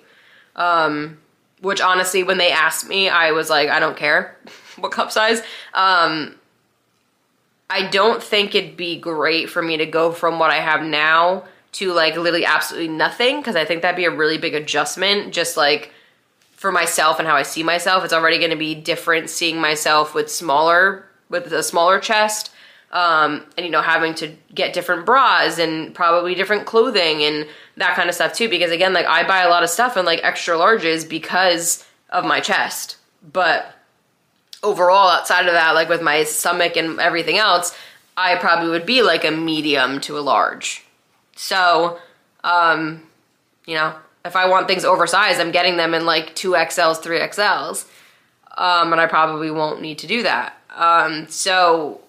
Um, 0.54 1.18
which 1.62 1.80
honestly, 1.80 2.22
when 2.22 2.38
they 2.38 2.50
asked 2.50 2.86
me, 2.86 3.08
I 3.08 3.32
was 3.32 3.48
like, 3.48 3.70
I 3.70 3.80
don't 3.80 3.96
care 3.96 4.36
what 4.76 4.92
cup 4.92 5.10
size. 5.10 5.40
Um, 5.72 6.36
I 7.68 7.88
don't 7.88 8.22
think 8.22 8.54
it'd 8.54 8.76
be 8.76 8.98
great 8.98 9.48
for 9.48 9.62
me 9.62 9.78
to 9.78 9.86
go 9.86 10.12
from 10.12 10.38
what 10.38 10.50
I 10.50 10.56
have 10.56 10.82
now 10.82 11.44
to 11.76 11.92
like 11.92 12.16
literally 12.16 12.44
absolutely 12.44 12.88
nothing 12.88 13.38
because 13.38 13.56
I 13.56 13.64
think 13.64 13.82
that'd 13.82 13.96
be 13.96 14.04
a 14.04 14.10
really 14.10 14.38
big 14.38 14.54
adjustment 14.54 15.32
just 15.32 15.56
like 15.56 15.92
for 16.52 16.72
myself 16.72 17.18
and 17.18 17.28
how 17.28 17.36
I 17.36 17.42
see 17.42 17.62
myself. 17.62 18.02
It's 18.02 18.14
already 18.14 18.38
going 18.38 18.50
to 18.50 18.56
be 18.56 18.74
different 18.74 19.28
seeing 19.28 19.60
myself 19.60 20.14
with 20.14 20.30
smaller 20.30 21.06
with 21.28 21.52
a 21.52 21.62
smaller 21.62 21.98
chest 21.98 22.50
um, 22.92 23.44
and 23.56 23.66
you 23.66 23.70
know 23.70 23.82
having 23.82 24.14
to 24.14 24.34
get 24.54 24.72
different 24.72 25.04
bras 25.04 25.58
and 25.58 25.94
probably 25.94 26.34
different 26.34 26.66
clothing 26.66 27.22
and 27.22 27.46
that 27.76 27.94
kind 27.94 28.08
of 28.08 28.14
stuff 28.14 28.32
too 28.32 28.48
because 28.48 28.70
again 28.70 28.92
like 28.94 29.06
I 29.06 29.26
buy 29.26 29.42
a 29.42 29.50
lot 29.50 29.62
of 29.62 29.68
stuff 29.68 29.96
in 29.96 30.06
like 30.06 30.20
extra 30.22 30.56
larges 30.56 31.06
because 31.06 31.86
of 32.08 32.24
my 32.24 32.40
chest 32.40 32.96
but 33.32 33.74
overall 34.62 35.10
outside 35.10 35.46
of 35.46 35.52
that 35.52 35.74
like 35.74 35.88
with 35.88 36.00
my 36.00 36.24
stomach 36.24 36.76
and 36.76 36.98
everything 36.98 37.36
else 37.36 37.76
I 38.16 38.36
probably 38.36 38.70
would 38.70 38.86
be 38.86 39.02
like 39.02 39.24
a 39.24 39.30
medium 39.30 40.00
to 40.02 40.18
a 40.18 40.20
large 40.20 40.85
so, 41.36 41.98
um, 42.42 43.02
you 43.66 43.74
know, 43.74 43.94
if 44.24 44.34
I 44.34 44.48
want 44.48 44.66
things 44.66 44.84
oversized, 44.84 45.40
I'm 45.40 45.52
getting 45.52 45.76
them 45.76 45.94
in 45.94 46.04
like 46.04 46.34
2XLs, 46.34 47.00
3XLs. 47.02 47.86
Um, 48.58 48.92
and 48.92 49.00
I 49.00 49.06
probably 49.06 49.50
won't 49.50 49.80
need 49.80 49.98
to 49.98 50.06
do 50.06 50.22
that. 50.24 50.58
Um, 50.74 51.28
so, 51.28 52.00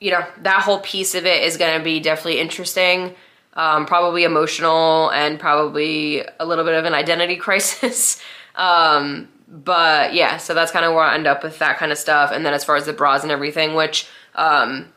you 0.00 0.10
know, 0.10 0.26
that 0.42 0.62
whole 0.62 0.80
piece 0.80 1.14
of 1.14 1.24
it 1.24 1.42
is 1.44 1.56
going 1.56 1.78
to 1.78 1.82
be 1.82 2.00
definitely 2.00 2.40
interesting, 2.40 3.14
um, 3.54 3.86
probably 3.86 4.24
emotional, 4.24 5.10
and 5.10 5.38
probably 5.38 6.24
a 6.40 6.44
little 6.44 6.64
bit 6.64 6.74
of 6.74 6.84
an 6.84 6.92
identity 6.92 7.36
crisis. 7.46 8.20
um, 8.56 9.28
but 9.48 10.12
yeah, 10.14 10.38
so 10.38 10.54
that's 10.54 10.72
kind 10.72 10.84
of 10.84 10.92
where 10.92 11.04
I 11.04 11.14
end 11.14 11.28
up 11.28 11.44
with 11.44 11.60
that 11.60 11.78
kind 11.78 11.92
of 11.92 11.98
stuff. 11.98 12.32
And 12.32 12.44
then 12.44 12.52
as 12.52 12.64
far 12.64 12.76
as 12.76 12.86
the 12.86 12.92
bras 12.92 13.22
and 13.22 13.30
everything, 13.30 13.74
which 13.74 14.08
um, 14.34 14.92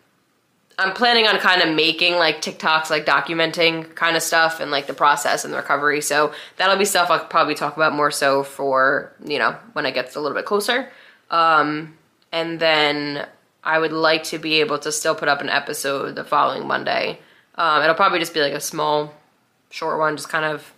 I'm 0.79 0.93
planning 0.93 1.25
on 1.25 1.39
kind 1.39 1.61
of 1.63 1.75
making 1.75 2.15
like 2.15 2.41
TikToks, 2.41 2.91
like 2.91 3.05
documenting 3.05 3.95
kind 3.95 4.15
of 4.15 4.21
stuff 4.21 4.59
and 4.59 4.69
like 4.69 4.85
the 4.85 4.93
process 4.93 5.43
and 5.43 5.51
the 5.51 5.57
recovery. 5.57 6.01
So 6.01 6.33
that'll 6.57 6.77
be 6.77 6.85
stuff 6.85 7.09
I'll 7.09 7.25
probably 7.25 7.55
talk 7.55 7.75
about 7.75 7.93
more 7.93 8.11
so 8.11 8.43
for, 8.43 9.11
you 9.25 9.39
know, 9.39 9.55
when 9.73 9.87
it 9.87 9.93
gets 9.93 10.15
a 10.15 10.21
little 10.21 10.37
bit 10.37 10.45
closer. 10.45 10.91
Um, 11.31 11.97
and 12.31 12.59
then 12.59 13.25
I 13.63 13.79
would 13.79 13.91
like 13.91 14.23
to 14.25 14.37
be 14.37 14.59
able 14.59 14.77
to 14.79 14.91
still 14.91 15.15
put 15.15 15.27
up 15.27 15.41
an 15.41 15.49
episode 15.49 16.15
the 16.15 16.23
following 16.23 16.67
Monday. 16.67 17.19
Um, 17.55 17.81
it'll 17.81 17.95
probably 17.95 18.19
just 18.19 18.35
be 18.35 18.41
like 18.41 18.53
a 18.53 18.59
small, 18.59 19.15
short 19.71 19.97
one, 19.97 20.15
just 20.15 20.29
kind 20.29 20.45
of 20.45 20.73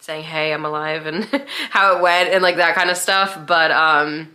saying, 0.00 0.24
hey, 0.24 0.52
I'm 0.52 0.64
alive 0.64 1.06
and 1.06 1.24
how 1.70 1.96
it 1.96 2.02
went 2.02 2.30
and 2.30 2.42
like 2.42 2.56
that 2.56 2.74
kind 2.74 2.90
of 2.90 2.96
stuff. 2.96 3.38
But 3.46 3.70
um, 3.70 4.34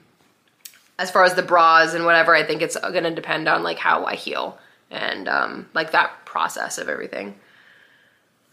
as 0.98 1.12
far 1.12 1.26
as 1.26 1.34
the 1.34 1.44
bras 1.44 1.94
and 1.94 2.06
whatever, 2.06 2.34
I 2.34 2.44
think 2.44 2.62
it's 2.62 2.78
going 2.78 3.04
to 3.04 3.12
depend 3.12 3.50
on 3.50 3.62
like 3.62 3.78
how 3.78 4.06
I 4.06 4.16
heal 4.16 4.58
and 4.92 5.28
um, 5.28 5.68
like 5.74 5.92
that 5.92 6.26
process 6.26 6.78
of 6.78 6.90
everything. 6.90 7.36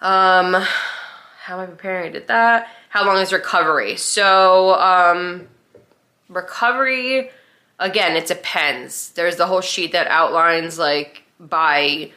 Um, 0.01 0.55
how 1.43 1.55
am 1.55 1.61
I 1.61 1.67
preparing? 1.67 2.11
I 2.11 2.13
did 2.13 2.29
that. 2.29 2.69
How 2.91 3.05
long 3.05 3.19
is 3.19 3.33
recovery? 3.33 3.97
So, 3.97 4.75
um, 4.75 5.49
recovery, 6.29 7.31
again, 7.79 8.17
it 8.17 8.27
depends. 8.27 9.11
There's 9.11 9.37
the 9.37 9.47
whole 9.47 9.61
sheet 9.61 9.93
that 9.93 10.07
outlines 10.07 10.79
like 10.79 11.25
by, 11.41 12.13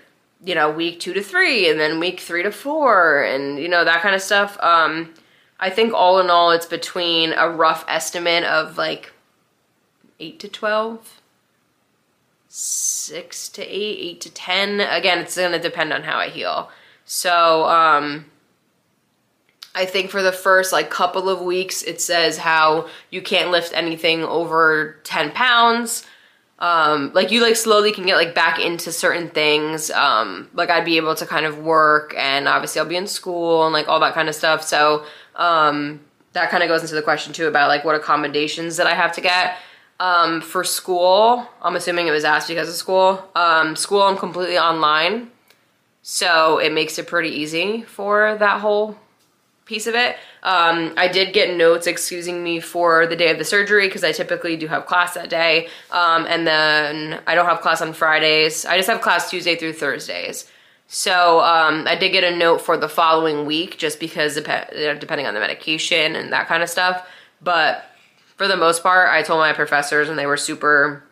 you 0.46 0.56
know, 0.56 0.70
week 0.70 1.00
two 1.00 1.14
to 1.14 1.24
three 1.24 1.70
and 1.70 1.80
then 1.80 2.00
week 2.00 2.20
three 2.20 2.44
to 2.44 2.52
four 2.52 3.24
and, 3.24 3.58
you 3.58 3.68
know, 3.68 3.84
that 3.84 4.02
kind 4.02 4.16
of 4.16 4.22
stuff. 4.22 4.58
Um, 4.62 5.14
I 5.60 5.70
think 5.70 5.94
all 5.94 6.20
in 6.20 6.30
all, 6.30 6.52
it's 6.52 6.66
between 6.66 7.34
a 7.34 7.50
rough 7.50 7.86
estimate 7.88 8.44
of 8.44 8.78
like 8.78 9.12
eight 10.20 10.40
to 10.40 10.48
12 10.48 11.21
six 12.54 13.48
to 13.48 13.64
eight, 13.64 13.98
eight 14.00 14.22
to 14.22 14.30
ten. 14.30 14.82
Again, 14.82 15.20
it's 15.20 15.38
gonna 15.38 15.58
depend 15.58 15.94
on 15.94 16.04
how 16.04 16.18
I 16.18 16.28
heal. 16.28 16.70
So, 17.06 17.66
um, 17.66 18.26
I 19.74 19.86
think 19.86 20.10
for 20.10 20.22
the 20.22 20.34
first 20.34 20.74
like 20.74 20.90
couple 20.90 21.30
of 21.30 21.42
weeks, 21.42 21.82
it 21.82 22.02
says 22.02 22.38
how 22.38 22.90
you 23.10 23.22
can't 23.22 23.52
lift 23.52 23.72
anything 23.74 24.24
over 24.24 25.00
10 25.04 25.32
pounds. 25.32 26.06
Um, 26.60 27.12
like 27.14 27.32
you 27.32 27.42
like 27.42 27.56
slowly 27.56 27.94
can 27.94 28.06
get 28.06 28.18
like 28.18 28.36
back 28.36 28.60
into 28.60 28.92
certain 28.92 29.30
things. 29.30 29.90
Um, 29.90 30.50
like 30.54 30.70
I'd 30.70 30.86
be 30.86 30.98
able 30.98 31.16
to 31.16 31.26
kind 31.26 31.46
of 31.46 31.60
work 31.60 32.14
and 32.18 32.50
obviously 32.50 32.82
I'll 32.82 32.88
be 32.88 32.98
in 32.98 33.08
school 33.08 33.64
and 33.64 33.72
like 33.72 33.88
all 33.88 34.02
that 34.02 34.14
kind 34.14 34.28
of 34.28 34.36
stuff. 34.36 34.62
So, 34.62 35.06
um, 35.38 36.02
that 36.34 36.50
kind 36.50 36.64
of 36.64 36.70
goes 36.70 36.82
into 36.82 36.96
the 36.96 37.02
question 37.02 37.32
too 37.34 37.48
about 37.48 37.70
like 37.70 37.86
what 37.86 37.96
accommodations 37.96 38.78
that 38.78 38.88
I 38.88 38.94
have 38.94 39.14
to 39.14 39.22
get. 39.22 39.56
Um, 40.02 40.42
for 40.42 40.64
school, 40.64 41.48
I'm 41.62 41.76
assuming 41.76 42.08
it 42.08 42.12
was 42.12 42.26
asked 42.26 42.48
because 42.48 42.68
of 42.68 42.74
school. 42.74 43.24
Um, 43.36 43.76
school, 43.76 44.02
I'm 44.02 44.18
completely 44.18 44.58
online. 44.58 45.30
So 46.02 46.58
it 46.58 46.74
makes 46.74 46.98
it 46.98 47.06
pretty 47.06 47.30
easy 47.30 47.84
for 47.84 48.36
that 48.40 48.62
whole 48.62 48.98
piece 49.66 49.86
of 49.86 49.94
it. 49.94 50.16
Um, 50.42 50.96
I 50.98 51.08
did 51.08 51.36
get 51.36 51.56
notes 51.56 51.86
excusing 51.86 52.44
me 52.44 52.60
for 52.60 53.06
the 53.06 53.16
day 53.16 53.30
of 53.30 53.38
the 53.38 53.46
surgery 53.46 53.88
because 53.88 54.04
I 54.04 54.12
typically 54.12 54.58
do 54.58 54.66
have 54.70 54.88
class 54.88 55.14
that 55.14 55.30
day. 55.30 55.68
Um, 55.92 56.26
and 56.28 56.48
then 56.48 57.22
I 57.28 57.36
don't 57.36 57.46
have 57.46 57.62
class 57.62 57.80
on 57.80 57.94
Fridays. 57.94 58.66
I 58.66 58.78
just 58.78 58.90
have 58.90 59.02
class 59.02 59.30
Tuesday 59.30 59.56
through 59.56 59.74
Thursdays. 59.74 60.50
So 60.88 61.42
um, 61.42 61.86
I 61.88 61.96
did 61.96 62.12
get 62.12 62.24
a 62.24 62.36
note 62.36 62.62
for 62.62 62.76
the 62.76 62.90
following 62.90 63.46
week 63.46 63.78
just 63.78 64.00
because 64.00 64.34
depending 64.34 65.28
on 65.28 65.36
the 65.36 65.40
medication 65.40 66.16
and 66.16 66.34
that 66.34 66.48
kind 66.48 66.64
of 66.64 66.70
stuff. 66.70 67.08
But 67.40 67.86
for 68.42 68.48
the 68.48 68.58
most 68.58 68.82
part, 68.82 69.08
I 69.08 69.22
told 69.22 69.38
my 69.38 69.54
professors 69.54 70.10
and 70.10 70.18
they 70.18 70.26
were 70.26 70.36
super, 70.36 71.04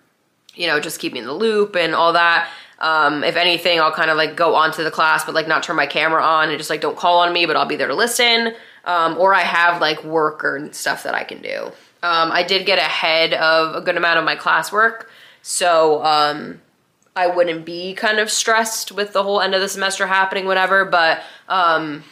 you 0.55 0.65
know, 0.65 0.79
just 0.79 0.99
keep 0.99 1.13
me 1.13 1.19
in 1.19 1.27
the 1.27 1.33
loop 1.33 1.75
and 1.75 1.93
all 1.93 2.13
that. 2.13 2.49
Um, 2.79 3.23
if 3.23 3.35
anything, 3.35 3.79
I'll 3.79 3.91
kind 3.91 4.09
of 4.09 4.17
like 4.17 4.35
go 4.35 4.55
onto 4.55 4.83
the 4.83 4.89
class, 4.89 5.25
but 5.25 5.35
like 5.35 5.47
not 5.47 5.61
turn 5.61 5.75
my 5.75 5.85
camera 5.85 6.23
on 6.23 6.49
and 6.49 6.57
just 6.57 6.71
like 6.71 6.81
don't 6.81 6.97
call 6.97 7.19
on 7.19 7.31
me, 7.31 7.45
but 7.45 7.55
I'll 7.55 7.67
be 7.67 7.75
there 7.75 7.87
to 7.87 7.93
listen. 7.93 8.55
Um, 8.83 9.15
or 9.19 9.35
I 9.35 9.41
have 9.41 9.79
like 9.79 10.03
work 10.03 10.43
or 10.43 10.73
stuff 10.73 11.03
that 11.03 11.13
I 11.13 11.23
can 11.23 11.39
do. 11.39 11.65
Um, 12.01 12.31
I 12.31 12.41
did 12.41 12.65
get 12.65 12.79
ahead 12.79 13.35
of 13.35 13.75
a 13.75 13.81
good 13.81 13.95
amount 13.95 14.17
of 14.17 14.25
my 14.25 14.35
classwork, 14.35 15.03
so 15.43 16.03
um, 16.03 16.59
I 17.15 17.27
wouldn't 17.27 17.63
be 17.63 17.93
kind 17.93 18.17
of 18.17 18.31
stressed 18.31 18.91
with 18.91 19.13
the 19.13 19.21
whole 19.21 19.39
end 19.39 19.53
of 19.53 19.61
the 19.61 19.69
semester 19.69 20.07
happening, 20.07 20.47
whatever. 20.47 20.83
But 20.83 21.21
um, 21.47 22.05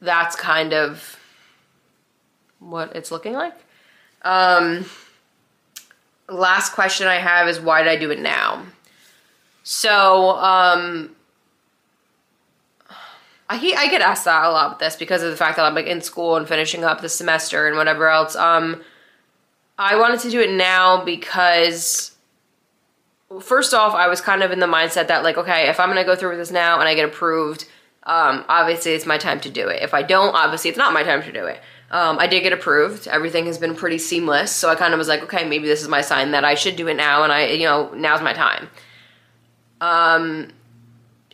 that's 0.00 0.36
kind 0.36 0.72
of 0.72 1.18
what 2.60 2.96
it's 2.96 3.10
looking 3.10 3.34
like. 3.34 3.56
Um, 4.22 4.84
last 6.28 6.72
question 6.72 7.06
I 7.06 7.16
have 7.16 7.48
is 7.48 7.60
why 7.60 7.82
did 7.82 7.90
I 7.90 7.96
do 7.96 8.10
it 8.10 8.20
now? 8.20 8.64
So, 9.64 10.30
um, 10.30 11.14
I, 13.48 13.74
I 13.76 13.88
get 13.88 14.00
asked 14.00 14.24
that 14.24 14.44
a 14.44 14.50
lot 14.50 14.70
with 14.70 14.78
this 14.78 14.96
because 14.96 15.22
of 15.22 15.30
the 15.30 15.36
fact 15.36 15.56
that 15.56 15.64
I'm 15.64 15.74
like 15.74 15.86
in 15.86 16.00
school 16.00 16.36
and 16.36 16.48
finishing 16.48 16.84
up 16.84 17.00
the 17.00 17.08
semester 17.08 17.68
and 17.68 17.76
whatever 17.76 18.08
else. 18.08 18.34
Um, 18.34 18.82
I 19.78 19.96
wanted 19.96 20.20
to 20.20 20.30
do 20.30 20.40
it 20.40 20.50
now 20.50 21.04
because 21.04 22.12
first 23.40 23.74
off, 23.74 23.94
I 23.94 24.08
was 24.08 24.20
kind 24.20 24.42
of 24.42 24.52
in 24.52 24.60
the 24.60 24.66
mindset 24.66 25.08
that 25.08 25.22
like, 25.22 25.36
okay, 25.36 25.68
if 25.68 25.78
I'm 25.78 25.88
gonna 25.88 26.04
go 26.04 26.16
through 26.16 26.30
with 26.30 26.38
this 26.38 26.50
now 26.50 26.80
and 26.80 26.88
I 26.88 26.94
get 26.94 27.04
approved, 27.04 27.66
um, 28.04 28.44
obviously 28.48 28.92
it's 28.92 29.06
my 29.06 29.18
time 29.18 29.40
to 29.40 29.50
do 29.50 29.68
it. 29.68 29.82
If 29.82 29.92
I 29.92 30.02
don't, 30.02 30.34
obviously 30.34 30.70
it's 30.70 30.78
not 30.78 30.92
my 30.92 31.02
time 31.02 31.22
to 31.22 31.32
do 31.32 31.44
it. 31.46 31.60
Um, 31.92 32.18
I 32.18 32.26
did 32.26 32.42
get 32.42 32.54
approved. 32.54 33.06
Everything 33.06 33.46
has 33.46 33.58
been 33.58 33.74
pretty 33.74 33.98
seamless. 33.98 34.50
So 34.50 34.70
I 34.70 34.74
kind 34.74 34.94
of 34.94 34.98
was 34.98 35.08
like, 35.08 35.22
okay, 35.24 35.46
maybe 35.46 35.68
this 35.68 35.82
is 35.82 35.88
my 35.88 36.00
sign 36.00 36.30
that 36.30 36.44
I 36.44 36.54
should 36.54 36.76
do 36.76 36.88
it 36.88 36.94
now 36.94 37.22
and 37.22 37.32
I, 37.32 37.48
you 37.48 37.64
know, 37.64 37.92
now's 37.94 38.22
my 38.22 38.32
time. 38.32 38.68
Um, 39.82 40.48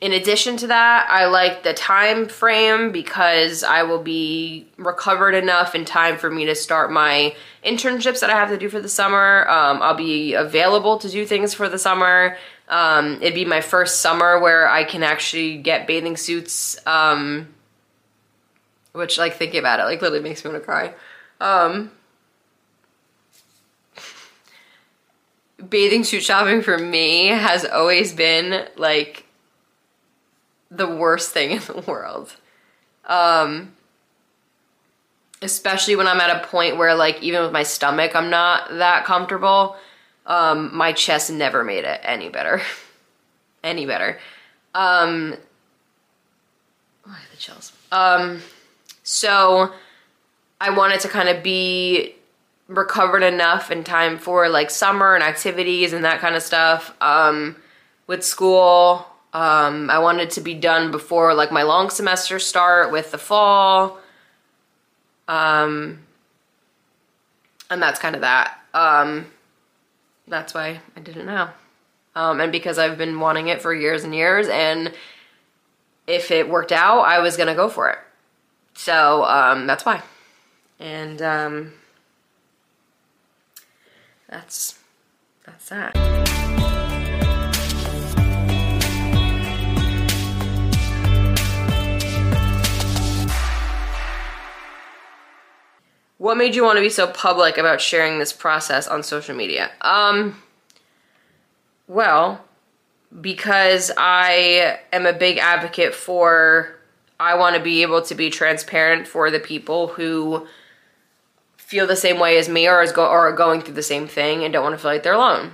in 0.01 0.13
addition 0.13 0.57
to 0.59 0.69
that, 0.69 1.09
I 1.11 1.27
like 1.27 1.65
the 1.65 1.75
time 1.75 2.29
frame 2.29 2.93
because 2.93 3.65
I 3.65 3.83
will 3.83 4.03
be 4.03 4.69
recovered 4.77 5.35
enough 5.35 5.75
in 5.75 5.85
time 5.85 6.19
for 6.19 6.31
me 6.31 6.47
to 6.47 6.55
start 6.55 6.93
my 6.93 7.35
internships 7.65 8.21
that 8.21 8.31
I 8.31 8.35
have 8.35 8.51
to 8.51 8.59
do 8.59 8.69
for 8.69 8.81
the 8.81 8.89
summer. 8.89 9.49
Um, 9.49 9.83
I'll 9.83 9.97
be 9.97 10.35
available 10.35 10.99
to 10.99 11.09
do 11.09 11.27
things 11.27 11.53
for 11.53 11.69
the 11.69 11.79
summer. 11.79 12.37
Um, 12.69 13.15
it'd 13.21 13.35
be 13.35 13.45
my 13.45 13.61
first 13.61 14.01
summer 14.01 14.39
where 14.39 14.69
I 14.69 14.85
can 14.85 15.03
actually 15.03 15.59
get 15.59 15.87
bathing 15.87 16.17
suits, 16.17 16.79
um, 16.87 17.49
which, 18.93 19.19
like, 19.19 19.35
thinking 19.35 19.61
about 19.61 19.81
it, 19.81 19.85
like, 19.85 20.01
literally 20.03 20.23
makes 20.23 20.45
me 20.45 20.51
want 20.51 20.63
to 20.63 20.67
cry. 20.67 20.95
Um, 21.41 21.93
bathing 25.67 26.05
suit 26.05 26.23
shopping 26.23 26.63
for 26.63 26.79
me 26.79 27.27
has 27.27 27.65
always 27.65 28.13
been 28.13 28.69
like 28.77 29.25
the 30.71 30.89
worst 30.89 31.33
thing 31.33 31.51
in 31.53 31.59
the 31.59 31.85
world. 31.87 32.37
Um, 33.07 33.73
especially 35.41 35.97
when 35.97 36.07
I'm 36.07 36.21
at 36.21 36.45
a 36.45 36.47
point 36.47 36.77
where 36.77 36.95
like 36.95 37.23
even 37.23 37.43
with 37.43 37.53
my 37.53 37.63
stomach 37.63 38.15
I'm 38.15 38.31
not 38.31 38.69
that 38.79 39.05
comfortable. 39.05 39.77
Um, 40.27 40.77
my 40.77 40.93
chest 40.93 41.31
never 41.31 41.65
made 41.65 41.85
it 41.85 42.01
any 42.03 42.29
better. 42.29 42.61
any 43.65 43.87
better. 43.87 44.19
Um, 44.75 45.37
oh, 47.07 47.19
the 47.31 47.37
chills. 47.39 47.73
Um, 47.91 48.43
so 49.09 49.73
I 50.61 50.69
wanted 50.69 51.01
to 51.01 51.09
kind 51.09 51.31
of 51.31 51.43
be 51.43 52.15
recovered 52.67 53.23
enough 53.23 53.71
in 53.71 53.83
time 53.83 54.19
for 54.19 54.51
like 54.51 54.69
summer 54.69 55.15
and 55.15 55.25
activities 55.25 55.95
and 55.95 56.05
that 56.05 56.21
kind 56.21 56.35
of 56.35 56.43
stuff. 56.43 56.95
Um, 57.01 57.57
with 58.07 58.23
school, 58.23 59.07
um, 59.33 59.89
I 59.89 59.99
wanted 59.99 60.29
to 60.33 60.43
be 60.43 60.53
done 60.53 60.91
before 60.91 61.33
like 61.33 61.51
my 61.51 61.63
long 61.63 61.89
semester 61.89 62.39
start 62.39 62.93
with 62.93 63.11
the 63.11 63.17
fall. 63.17 63.99
Um, 65.27 66.01
and 67.71 67.81
that's 67.81 67.99
kind 67.99 68.15
of 68.15 68.21
that. 68.21 68.59
Um, 68.75 69.25
that's 70.27 70.53
why 70.53 70.81
I 70.95 71.01
did 71.01 71.17
it 71.17 71.25
now. 71.25 71.55
Um, 72.15 72.43
and 72.43 72.53
because 72.53 72.79
I've 72.79 72.99
been 72.99 73.19
wanting 73.19 73.49
it 73.49 73.63
for 73.63 73.73
years 73.73 74.05
and 74.05 74.15
years, 74.15 74.49
and 74.49 74.93
if 76.07 76.31
it 76.31 76.51
worked 76.51 76.73
out, 76.73 77.03
I 77.03 77.21
was 77.21 77.39
gonna 77.39 77.55
go 77.55 77.71
for 77.71 77.89
it. 77.89 77.99
So 78.79 79.25
um, 79.25 79.67
that's 79.67 79.85
why. 79.85 80.03
And 80.79 81.21
um, 81.21 81.73
that's 84.31 84.79
that's 85.45 85.69
that. 85.71 85.97
What 96.19 96.37
made 96.37 96.55
you 96.55 96.63
want 96.63 96.77
to 96.77 96.81
be 96.81 96.89
so 96.89 97.09
public 97.09 97.59
about 97.59 97.81
sharing 97.81 98.21
this 98.21 98.33
process 98.33 98.87
on 98.87 99.03
social 99.03 99.35
media? 99.35 99.73
Um, 99.81 100.41
well, 101.89 102.45
because 103.21 103.91
I 103.97 104.79
am 104.93 105.05
a 105.05 105.13
big 105.13 105.39
advocate 105.39 105.97
for, 105.97 106.78
I 107.21 107.35
want 107.35 107.57
to 107.57 107.63
be 107.63 107.83
able 107.83 108.03
to 108.03 108.15
be 108.15 108.31
transparent 108.31 109.07
for 109.09 109.31
the 109.31 109.41
people 109.41 109.89
who 109.89 110.47
feel 111.57 111.87
the 111.87 111.97
same 111.97 112.19
way 112.19 112.39
as 112.39 112.49
me 112.49 112.69
or 112.69 112.83
is 112.83 112.93
go 112.93 113.07
or 113.07 113.29
are 113.29 113.33
going 113.33 113.61
through 113.61 113.75
the 113.75 113.83
same 113.83 114.07
thing 114.07 114.45
and 114.45 114.53
don't 114.53 114.63
want 114.63 114.75
to 114.75 114.79
feel 114.79 114.93
like 114.93 115.03
they're 115.03 115.13
alone. 115.13 115.53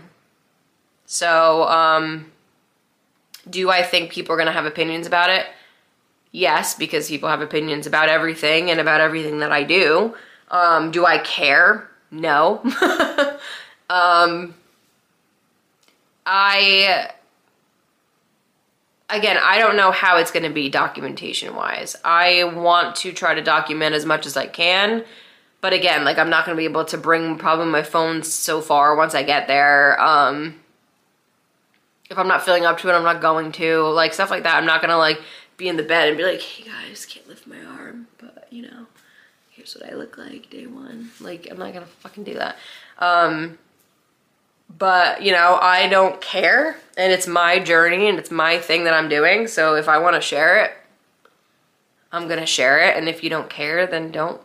So, 1.07 1.65
um, 1.65 2.31
do 3.49 3.71
I 3.71 3.83
think 3.83 4.11
people 4.11 4.33
are 4.35 4.37
going 4.37 4.47
to 4.47 4.53
have 4.53 4.67
opinions 4.67 5.07
about 5.07 5.31
it? 5.31 5.47
Yes, 6.33 6.75
because 6.75 7.09
people 7.09 7.29
have 7.29 7.41
opinions 7.41 7.87
about 7.87 8.09
everything 8.09 8.71
and 8.71 8.81
about 8.81 9.01
everything 9.01 9.39
that 9.41 9.53
I 9.53 9.63
do. 9.63 10.15
Um, 10.51 10.91
do 10.91 11.07
I 11.07 11.19
care? 11.19 11.89
No. 12.11 12.61
um, 13.91 14.55
I 16.27 17.11
again, 19.17 19.39
I 19.43 19.59
don't 19.59 19.77
know 19.77 19.91
how 19.91 20.19
it's 20.19 20.31
going 20.31 20.45
to 20.45 20.51
be 20.51 20.69
documentation 20.69 21.55
wise. 21.55 21.97
I 22.05 22.45
want 22.45 22.97
to 22.97 23.13
try 23.13 23.35
to 23.35 23.43
document 23.43 23.95
as 23.95 24.05
much 24.05 24.27
as 24.27 24.37
I 24.37 24.47
can 24.47 25.05
but 25.65 25.73
again, 25.73 26.05
like 26.05 26.19
I'm 26.19 26.29
not 26.29 26.45
gonna 26.45 26.59
be 26.59 26.67
able 26.67 26.85
to 26.85 26.99
bring 26.99 27.39
probably 27.39 27.65
my 27.65 27.83
phone 27.83 28.23
so 28.23 28.61
far 28.61 28.95
once 28.95 29.15
I 29.15 29.23
get 29.23 29.47
there. 29.49 29.99
Um, 29.99 30.61
if 32.11 32.19
I'm 32.19 32.29
not 32.29 32.45
feeling 32.45 32.67
up 32.67 32.77
to 32.81 32.91
it, 32.91 32.93
I'm 32.93 33.03
not 33.03 33.23
going 33.23 33.51
to. 33.53 33.85
Like 33.85 34.13
stuff 34.13 34.29
like 34.29 34.43
that. 34.43 34.57
I'm 34.57 34.67
not 34.67 34.83
gonna 34.83 34.99
like 34.99 35.23
be 35.57 35.67
in 35.67 35.79
the 35.79 35.83
bed 35.83 36.09
and 36.09 36.19
be 36.19 36.23
like, 36.23 36.43
hey 36.43 36.65
guys, 36.65 37.07
can't 37.07 37.27
lift 37.27 37.47
my 37.47 37.65
arm, 37.65 38.09
but 38.19 38.47
you 38.51 38.61
know, 38.61 38.85
here's 39.53 39.75
what 39.75 39.91
I 39.91 39.95
look 39.95 40.19
like 40.19 40.51
day 40.51 40.67
one. 40.67 41.11
Like 41.19 41.49
I'm 41.51 41.57
not 41.57 41.73
gonna 41.73 41.87
fucking 41.87 42.25
do 42.25 42.35
that. 42.35 42.59
Um, 42.99 43.57
but 44.79 45.23
you 45.23 45.33
know, 45.33 45.59
I 45.61 45.89
don't 45.89 46.21
care 46.21 46.77
and 46.97 47.13
it's 47.13 47.27
my 47.27 47.59
journey 47.59 48.09
and 48.09 48.19
it's 48.19 48.31
my 48.31 48.59
thing 48.59 48.85
that 48.85 48.95
I'm 48.95 49.09
doing. 49.09 49.47
So 49.47 49.75
if 49.75 49.89
I 49.89 49.99
wanna 49.99 50.21
share 50.21 50.65
it, 50.65 50.73
I'm 52.13 52.29
gonna 52.29 52.47
share 52.47 52.79
it. 52.89 52.97
And 52.97 53.09
if 53.09 53.25
you 53.25 53.31
don't 53.31 53.51
care, 53.51 53.87
then 53.87 54.11
don't 54.11 54.41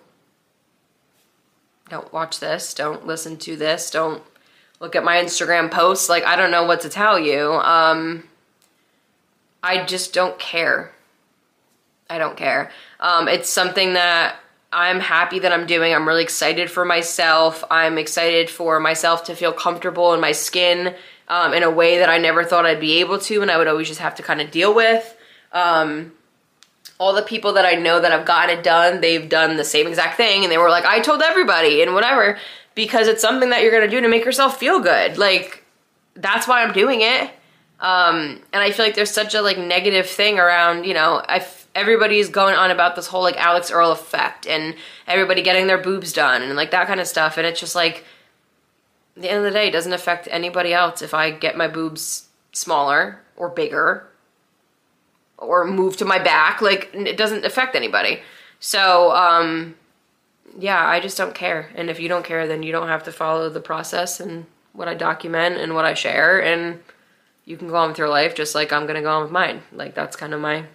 don't 1.89 2.11
watch 2.13 2.39
this, 2.39 2.73
don't 2.73 3.07
listen 3.07 3.37
to 3.37 3.55
this, 3.55 3.89
don't 3.89 4.21
look 4.79 4.95
at 4.95 5.03
my 5.03 5.17
Instagram 5.17 5.71
posts. 5.71 6.09
Like, 6.09 6.23
I 6.23 6.35
don't 6.35 6.51
know 6.51 6.63
what 6.63 6.81
to 6.81 6.89
tell 6.89 7.19
you. 7.19 7.53
Um, 7.53 8.23
I 9.61 9.83
just 9.83 10.13
don't 10.13 10.39
care. 10.39 10.91
I 12.09 12.17
don't 12.17 12.37
care. 12.37 12.71
Um, 12.99 13.27
it's 13.27 13.49
something 13.49 13.93
that 13.93 14.37
I'm 14.71 14.99
happy 14.99 15.39
that 15.39 15.51
I'm 15.51 15.65
doing. 15.65 15.93
I'm 15.93 16.07
really 16.07 16.23
excited 16.23 16.69
for 16.69 16.85
myself. 16.85 17.63
I'm 17.71 17.97
excited 17.97 18.49
for 18.49 18.79
myself 18.79 19.23
to 19.25 19.35
feel 19.35 19.51
comfortable 19.51 20.13
in 20.13 20.21
my 20.21 20.31
skin 20.31 20.93
um, 21.27 21.53
in 21.53 21.63
a 21.63 21.71
way 21.71 21.97
that 21.97 22.09
I 22.09 22.17
never 22.17 22.43
thought 22.43 22.65
I'd 22.65 22.79
be 22.79 22.99
able 22.99 23.19
to, 23.19 23.41
and 23.41 23.49
I 23.49 23.57
would 23.57 23.67
always 23.67 23.87
just 23.87 23.99
have 23.99 24.15
to 24.15 24.23
kind 24.23 24.41
of 24.41 24.51
deal 24.51 24.73
with. 24.73 25.15
Um, 25.51 26.13
all 26.99 27.13
the 27.13 27.21
people 27.21 27.53
that 27.53 27.65
I 27.65 27.75
know 27.75 27.99
that 27.99 28.11
have 28.11 28.25
gotten 28.25 28.57
it 28.57 28.63
done, 28.63 29.01
they've 29.01 29.27
done 29.27 29.57
the 29.57 29.63
same 29.63 29.87
exact 29.87 30.17
thing, 30.17 30.43
and 30.43 30.51
they 30.51 30.57
were 30.57 30.69
like, 30.69 30.85
I 30.85 30.99
told 30.99 31.21
everybody, 31.21 31.81
and 31.81 31.93
whatever, 31.93 32.37
because 32.75 33.07
it's 33.07 33.21
something 33.21 33.49
that 33.49 33.63
you're 33.63 33.71
gonna 33.71 33.87
do 33.87 34.01
to 34.01 34.07
make 34.07 34.25
yourself 34.25 34.57
feel 34.57 34.79
good. 34.79 35.17
Like, 35.17 35.63
that's 36.15 36.47
why 36.47 36.63
I'm 36.63 36.73
doing 36.73 37.01
it. 37.01 37.31
Um, 37.79 38.41
and 38.51 38.61
I 38.61 38.71
feel 38.71 38.85
like 38.85 38.95
there's 38.95 39.11
such 39.11 39.33
a 39.33 39.41
like 39.41 39.57
negative 39.57 40.07
thing 40.07 40.37
around, 40.37 40.85
you 40.85 40.93
know, 40.93 41.23
I 41.27 41.39
everybody's 41.75 42.29
going 42.29 42.55
on 42.55 42.71
about 42.71 42.95
this 42.95 43.07
whole 43.07 43.21
like 43.21 43.37
Alix 43.37 43.71
Earle 43.71 43.91
effect 43.91 44.47
and 44.47 44.75
everybody 45.07 45.41
getting 45.41 45.67
their 45.67 45.77
boobs 45.77 46.11
done 46.13 46.41
and 46.41 46.55
like 46.55 46.71
that 46.71 46.87
kind 46.87 46.99
of 46.99 47.07
stuff. 47.07 47.37
And 47.37 47.45
it's 47.45 47.59
just 47.59 47.75
like, 47.75 48.03
the 49.15 49.29
end 49.29 49.39
of 49.39 49.43
the 49.43 49.51
day, 49.51 49.67
it 49.67 49.71
doesn't 49.71 49.93
affect 49.93 50.27
anybody 50.31 50.73
else 50.73 51.01
if 51.01 51.13
I 51.13 51.31
get 51.31 51.57
my 51.57 51.67
boobs 51.67 52.29
smaller 52.53 53.21
or 53.35 53.49
bigger 53.49 54.07
or 55.37 55.65
move 55.65 55.97
to 55.97 56.05
my 56.05 56.19
back. 56.19 56.61
Like, 56.61 56.89
it 56.93 57.17
doesn't 57.17 57.45
affect 57.45 57.75
anybody. 57.75 58.21
So, 58.59 59.11
um, 59.11 59.75
yeah, 60.57 60.85
I 60.85 60.99
just 60.99 61.17
don't 61.17 61.35
care. 61.35 61.69
And 61.75 61.89
if 61.89 61.99
you 61.99 62.07
don't 62.07 62.25
care, 62.25 62.47
then 62.47 62.63
you 62.63 62.71
don't 62.71 62.87
have 62.87 63.03
to 63.03 63.11
follow 63.11 63.49
the 63.49 63.59
process 63.59 64.19
and 64.19 64.45
what 64.73 64.87
I 64.87 64.93
document 64.93 65.57
and 65.57 65.75
what 65.75 65.85
I 65.85 65.93
share. 65.93 66.41
And 66.41 66.79
you 67.45 67.57
can 67.57 67.67
go 67.67 67.75
on 67.75 67.89
with 67.89 67.97
your 67.97 68.09
life 68.09 68.35
just 68.35 68.55
like 68.55 68.71
I'm 68.71 68.83
going 68.83 68.95
to 68.95 69.01
go 69.01 69.11
on 69.11 69.23
with 69.23 69.31
mine. 69.31 69.63
Like, 69.73 69.95
that's 69.95 70.15
kind 70.15 70.33
of 70.33 70.39
my 70.39 70.65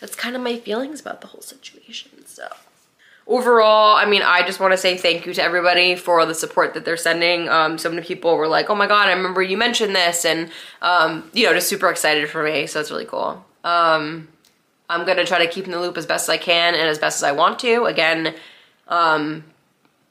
that's 0.00 0.14
kind 0.14 0.36
of 0.36 0.42
my 0.42 0.58
feelings 0.58 1.00
about 1.00 1.20
the 1.20 1.28
whole 1.28 1.40
situation. 1.40 2.10
So 2.26 2.48
overall, 3.26 3.96
I 3.96 4.04
mean, 4.06 4.22
I 4.22 4.46
just 4.46 4.60
want 4.60 4.72
to 4.72 4.76
say 4.76 4.96
thank 4.96 5.26
you 5.26 5.34
to 5.34 5.42
everybody 5.42 5.96
for 5.96 6.24
the 6.26 6.34
support 6.34 6.74
that 6.74 6.84
they're 6.84 6.96
sending. 6.96 7.48
Um, 7.48 7.78
so 7.78 7.90
many 7.90 8.02
people 8.02 8.36
were 8.36 8.48
like, 8.48 8.70
oh 8.70 8.74
my 8.74 8.86
God, 8.86 9.08
I 9.08 9.12
remember 9.12 9.42
you 9.42 9.56
mentioned 9.56 9.94
this. 9.94 10.24
And, 10.24 10.50
um, 10.82 11.30
you 11.32 11.46
know, 11.46 11.54
just 11.54 11.68
super 11.68 11.90
excited 11.90 12.28
for 12.28 12.42
me. 12.42 12.66
So 12.66 12.80
it's 12.80 12.90
really 12.90 13.06
cool. 13.06 13.44
Um, 13.64 14.28
I'm 14.88 15.04
going 15.04 15.16
to 15.16 15.24
try 15.24 15.44
to 15.44 15.50
keep 15.50 15.64
in 15.64 15.72
the 15.72 15.80
loop 15.80 15.96
as 15.96 16.06
best 16.06 16.26
as 16.26 16.28
I 16.30 16.36
can 16.36 16.74
and 16.74 16.88
as 16.88 16.98
best 16.98 17.18
as 17.18 17.24
I 17.24 17.32
want 17.32 17.58
to. 17.60 17.84
Again, 17.84 18.34
um, 18.86 19.44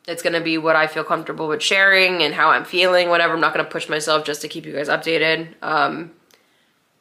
it's 0.08 0.22
going 0.22 0.34
to 0.34 0.42
be 0.42 0.58
what 0.58 0.76
I 0.76 0.88
feel 0.88 1.04
comfortable 1.04 1.48
with 1.48 1.64
sharing 1.64 2.22
and 2.22 2.34
how 2.34 2.50
I'm 2.50 2.66
feeling, 2.66 3.10
whatever. 3.10 3.34
I'm 3.34 3.40
not 3.40 3.54
going 3.54 3.66
to 3.66 3.72
push 3.72 3.88
myself 3.88 4.26
just 4.26 4.42
to 4.42 4.48
keep 4.50 4.66
you 4.66 4.74
guys 4.74 4.90
updated. 4.90 5.48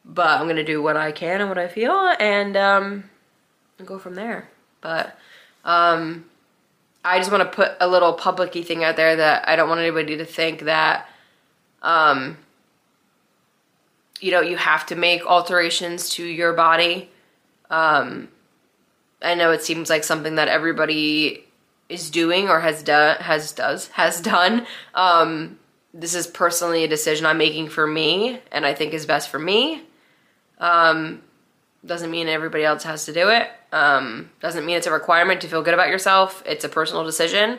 But 0.04 0.40
I'm 0.40 0.46
gonna 0.46 0.64
do 0.64 0.82
what 0.82 0.96
I 0.96 1.12
can 1.12 1.40
and 1.40 1.48
what 1.48 1.58
I 1.58 1.68
feel 1.68 2.14
and 2.20 2.56
um, 2.56 3.04
go 3.84 3.98
from 3.98 4.14
there. 4.14 4.48
But 4.80 5.18
um, 5.64 6.26
I 7.04 7.18
just 7.18 7.30
want 7.30 7.42
to 7.42 7.54
put 7.54 7.72
a 7.80 7.88
little 7.88 8.14
publicy 8.14 8.64
thing 8.64 8.84
out 8.84 8.96
there 8.96 9.16
that 9.16 9.48
I 9.48 9.56
don't 9.56 9.68
want 9.68 9.80
anybody 9.80 10.16
to 10.16 10.24
think 10.24 10.62
that 10.62 11.08
um, 11.82 12.38
you 14.20 14.30
know 14.30 14.40
you 14.40 14.56
have 14.56 14.86
to 14.86 14.96
make 14.96 15.24
alterations 15.26 16.08
to 16.10 16.24
your 16.24 16.52
body. 16.52 17.10
Um, 17.70 18.28
I 19.22 19.34
know 19.34 19.52
it 19.52 19.62
seems 19.62 19.90
like 19.90 20.04
something 20.04 20.36
that 20.36 20.48
everybody 20.48 21.44
is 21.88 22.10
doing 22.10 22.48
or 22.48 22.60
has 22.60 22.82
done 22.82 23.16
has 23.20 23.52
does 23.52 23.88
has 23.88 24.20
done. 24.20 24.66
Um, 24.94 25.58
this 25.92 26.14
is 26.14 26.26
personally 26.26 26.84
a 26.84 26.88
decision 26.88 27.24
I'm 27.26 27.38
making 27.38 27.68
for 27.68 27.86
me 27.86 28.40
and 28.50 28.66
I 28.66 28.74
think 28.74 28.94
is 28.94 29.06
best 29.06 29.28
for 29.28 29.38
me. 29.38 29.82
Um, 30.58 31.22
doesn't 31.84 32.10
mean 32.10 32.28
everybody 32.28 32.64
else 32.64 32.82
has 32.84 33.04
to 33.06 33.12
do 33.12 33.28
it. 33.28 33.50
Um, 33.72 34.30
doesn't 34.40 34.64
mean 34.64 34.76
it's 34.76 34.86
a 34.86 34.92
requirement 34.92 35.40
to 35.42 35.48
feel 35.48 35.62
good 35.62 35.74
about 35.74 35.88
yourself. 35.88 36.42
It's 36.46 36.64
a 36.64 36.68
personal 36.68 37.04
decision. 37.04 37.58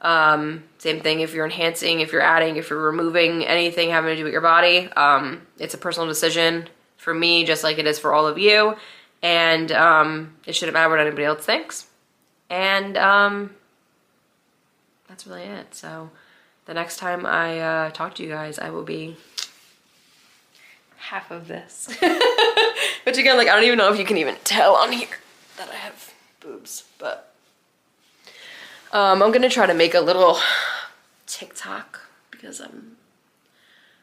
Um, 0.00 0.64
same 0.78 1.00
thing 1.00 1.20
if 1.20 1.32
you're 1.32 1.44
enhancing, 1.44 2.00
if 2.00 2.12
you're 2.12 2.22
adding, 2.22 2.56
if 2.56 2.70
you're 2.70 2.82
removing 2.82 3.44
anything 3.44 3.90
having 3.90 4.10
to 4.10 4.16
do 4.16 4.24
with 4.24 4.32
your 4.32 4.42
body. 4.42 4.88
Um, 4.92 5.46
it's 5.58 5.74
a 5.74 5.78
personal 5.78 6.08
decision 6.08 6.68
for 6.96 7.14
me, 7.14 7.44
just 7.44 7.62
like 7.62 7.78
it 7.78 7.86
is 7.86 7.98
for 7.98 8.12
all 8.12 8.26
of 8.26 8.38
you. 8.38 8.76
And 9.22 9.70
um, 9.70 10.34
it 10.46 10.54
shouldn't 10.54 10.74
matter 10.74 10.90
what 10.90 10.98
anybody 10.98 11.24
else 11.24 11.44
thinks. 11.44 11.86
And 12.50 12.96
um, 12.96 13.54
that's 15.08 15.26
really 15.26 15.44
it. 15.44 15.74
So 15.74 16.10
the 16.66 16.74
next 16.74 16.96
time 16.96 17.24
I 17.24 17.60
uh, 17.60 17.90
talk 17.90 18.14
to 18.16 18.22
you 18.22 18.28
guys, 18.28 18.58
I 18.58 18.70
will 18.70 18.82
be 18.82 19.16
half 21.12 21.30
of 21.30 21.46
this. 21.46 21.88
Which 23.04 23.18
again, 23.18 23.36
like, 23.36 23.46
I 23.46 23.54
don't 23.54 23.64
even 23.64 23.76
know 23.76 23.92
if 23.92 23.98
you 23.98 24.04
can 24.06 24.16
even 24.16 24.34
tell 24.44 24.76
on 24.76 24.92
here 24.92 25.18
that 25.58 25.68
I 25.68 25.74
have 25.74 26.14
boobs, 26.40 26.84
but 26.98 27.34
um, 28.92 29.22
I'm 29.22 29.30
gonna 29.30 29.50
try 29.50 29.66
to 29.66 29.74
make 29.74 29.92
a 29.92 30.00
little 30.00 30.38
TikTok 31.26 32.00
because 32.30 32.62
I'm 32.62 32.96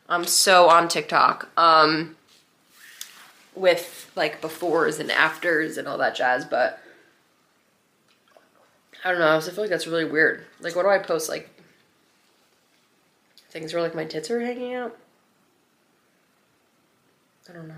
I'm 0.08 0.24
so 0.24 0.70
on 0.70 0.88
TikTok 0.88 1.50
um, 1.58 2.16
with 3.56 4.12
like 4.16 4.40
befores 4.40 5.00
and 5.00 5.10
afters 5.10 5.78
and 5.78 5.88
all 5.88 5.98
that 5.98 6.16
jazz, 6.16 6.46
but 6.46 6.80
I 9.04 9.10
don't 9.10 9.20
know. 9.20 9.28
I 9.28 9.32
also 9.32 9.50
feel 9.50 9.64
like 9.64 9.72
that's 9.72 9.88
really 9.88 10.06
weird. 10.06 10.46
Like, 10.60 10.76
what 10.76 10.84
do 10.84 10.90
I 10.90 11.00
post? 11.00 11.28
Like 11.28 11.50
things 13.50 13.74
where 13.74 13.82
like 13.82 13.96
my 13.96 14.06
tits 14.06 14.30
are 14.30 14.42
hanging 14.42 14.76
out. 14.76 14.96
I 17.50 17.54
don't 17.54 17.68
know. 17.68 17.74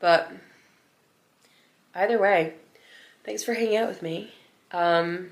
But 0.00 0.32
either 1.94 2.18
way, 2.18 2.54
thanks 3.24 3.42
for 3.42 3.54
hanging 3.54 3.76
out 3.76 3.88
with 3.88 4.02
me. 4.02 4.32
Um, 4.70 5.30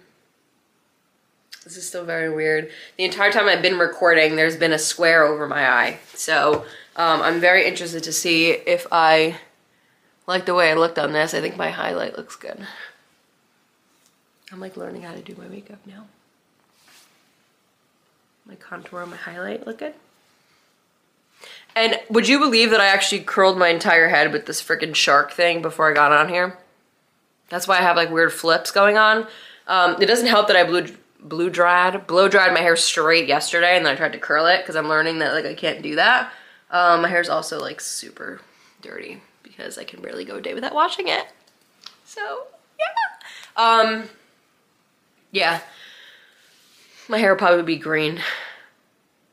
this 1.64 1.76
is 1.76 1.86
still 1.86 2.04
very 2.04 2.32
weird. 2.32 2.70
The 2.96 3.04
entire 3.04 3.30
time 3.30 3.46
I've 3.46 3.62
been 3.62 3.78
recording, 3.78 4.36
there's 4.36 4.56
been 4.56 4.72
a 4.72 4.78
square 4.78 5.24
over 5.24 5.46
my 5.46 5.70
eye. 5.70 5.98
So 6.14 6.64
um, 6.96 7.20
I'm 7.22 7.40
very 7.40 7.66
interested 7.66 8.02
to 8.04 8.12
see 8.12 8.50
if 8.50 8.86
I 8.90 9.36
like 10.26 10.46
the 10.46 10.54
way 10.54 10.70
I 10.70 10.74
looked 10.74 10.98
on 10.98 11.12
this. 11.12 11.34
I 11.34 11.40
think 11.40 11.56
my 11.56 11.70
highlight 11.70 12.16
looks 12.16 12.36
good. 12.36 12.66
I'm 14.52 14.60
like 14.60 14.76
learning 14.76 15.02
how 15.02 15.12
to 15.14 15.20
do 15.20 15.34
my 15.36 15.46
makeup 15.46 15.78
now. 15.86 16.06
My 18.46 18.56
contour 18.56 19.02
and 19.02 19.10
my 19.10 19.16
highlight 19.16 19.66
look 19.66 19.78
good. 19.78 19.94
And 21.74 22.00
would 22.08 22.28
you 22.28 22.38
believe 22.38 22.70
that 22.70 22.80
I 22.80 22.86
actually 22.86 23.20
curled 23.22 23.58
my 23.58 23.68
entire 23.68 24.08
head 24.08 24.32
with 24.32 24.46
this 24.46 24.62
freaking 24.62 24.94
shark 24.94 25.32
thing 25.32 25.62
before 25.62 25.90
I 25.90 25.94
got 25.94 26.12
on 26.12 26.28
here? 26.28 26.58
That's 27.48 27.68
why 27.68 27.78
I 27.78 27.82
have 27.82 27.96
like 27.96 28.10
weird 28.10 28.32
flips 28.32 28.70
going 28.70 28.96
on. 28.96 29.26
Um, 29.66 30.00
it 30.00 30.06
doesn't 30.06 30.26
help 30.26 30.48
that 30.48 30.56
I 30.56 30.64
blew, 30.64 31.50
dried, 31.50 32.06
blow 32.06 32.28
dried 32.28 32.52
my 32.52 32.60
hair 32.60 32.76
straight 32.76 33.28
yesterday 33.28 33.76
and 33.76 33.86
then 33.86 33.92
I 33.92 33.96
tried 33.96 34.12
to 34.12 34.18
curl 34.18 34.46
it 34.46 34.58
because 34.58 34.76
I'm 34.76 34.88
learning 34.88 35.18
that 35.20 35.32
like 35.32 35.46
I 35.46 35.54
can't 35.54 35.82
do 35.82 35.96
that. 35.96 36.32
Um, 36.70 37.02
my 37.02 37.08
hair's 37.08 37.28
also 37.28 37.60
like 37.60 37.80
super 37.80 38.40
dirty 38.82 39.20
because 39.42 39.78
I 39.78 39.84
can 39.84 40.00
barely 40.00 40.24
go 40.24 40.36
a 40.36 40.40
day 40.40 40.54
without 40.54 40.74
washing 40.74 41.08
it. 41.08 41.26
So 42.04 42.46
yeah. 42.78 43.62
Um, 43.62 44.04
yeah. 45.30 45.60
My 47.08 47.18
hair 47.18 47.32
will 47.32 47.38
probably 47.38 47.64
be 47.64 47.76
green 47.76 48.20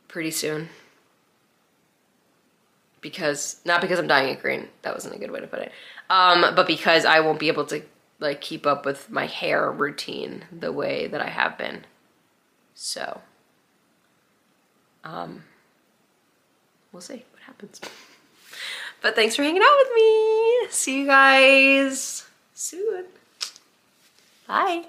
pretty 0.07 0.31
soon 0.31 0.69
because 3.07 3.61
not 3.63 3.79
because 3.79 3.99
I'm 3.99 4.07
dying 4.07 4.33
it 4.33 4.41
green. 4.41 4.67
That 4.81 4.93
wasn't 4.93 5.15
a 5.15 5.17
good 5.17 5.31
way 5.31 5.39
to 5.39 5.47
put 5.47 5.59
it. 5.59 5.71
Um, 6.09 6.41
but 6.55 6.67
because 6.67 7.05
I 7.05 7.21
won't 7.21 7.39
be 7.39 7.47
able 7.47 7.65
to 7.67 7.81
like 8.19 8.41
keep 8.41 8.65
up 8.65 8.85
with 8.85 9.09
my 9.09 9.27
hair 9.27 9.71
routine 9.71 10.43
the 10.51 10.73
way 10.73 11.07
that 11.07 11.21
I 11.21 11.29
have 11.29 11.57
been. 11.57 11.85
So, 12.75 13.21
um, 15.03 15.43
we'll 16.91 17.01
see 17.01 17.23
what 17.31 17.41
happens. 17.43 17.79
but 19.01 19.15
thanks 19.15 19.35
for 19.35 19.43
hanging 19.43 19.61
out 19.61 19.77
with 19.83 19.95
me. 19.95 20.67
See 20.69 20.99
you 20.99 21.07
guys 21.07 22.25
soon. 22.53 23.05
Bye. 24.47 24.85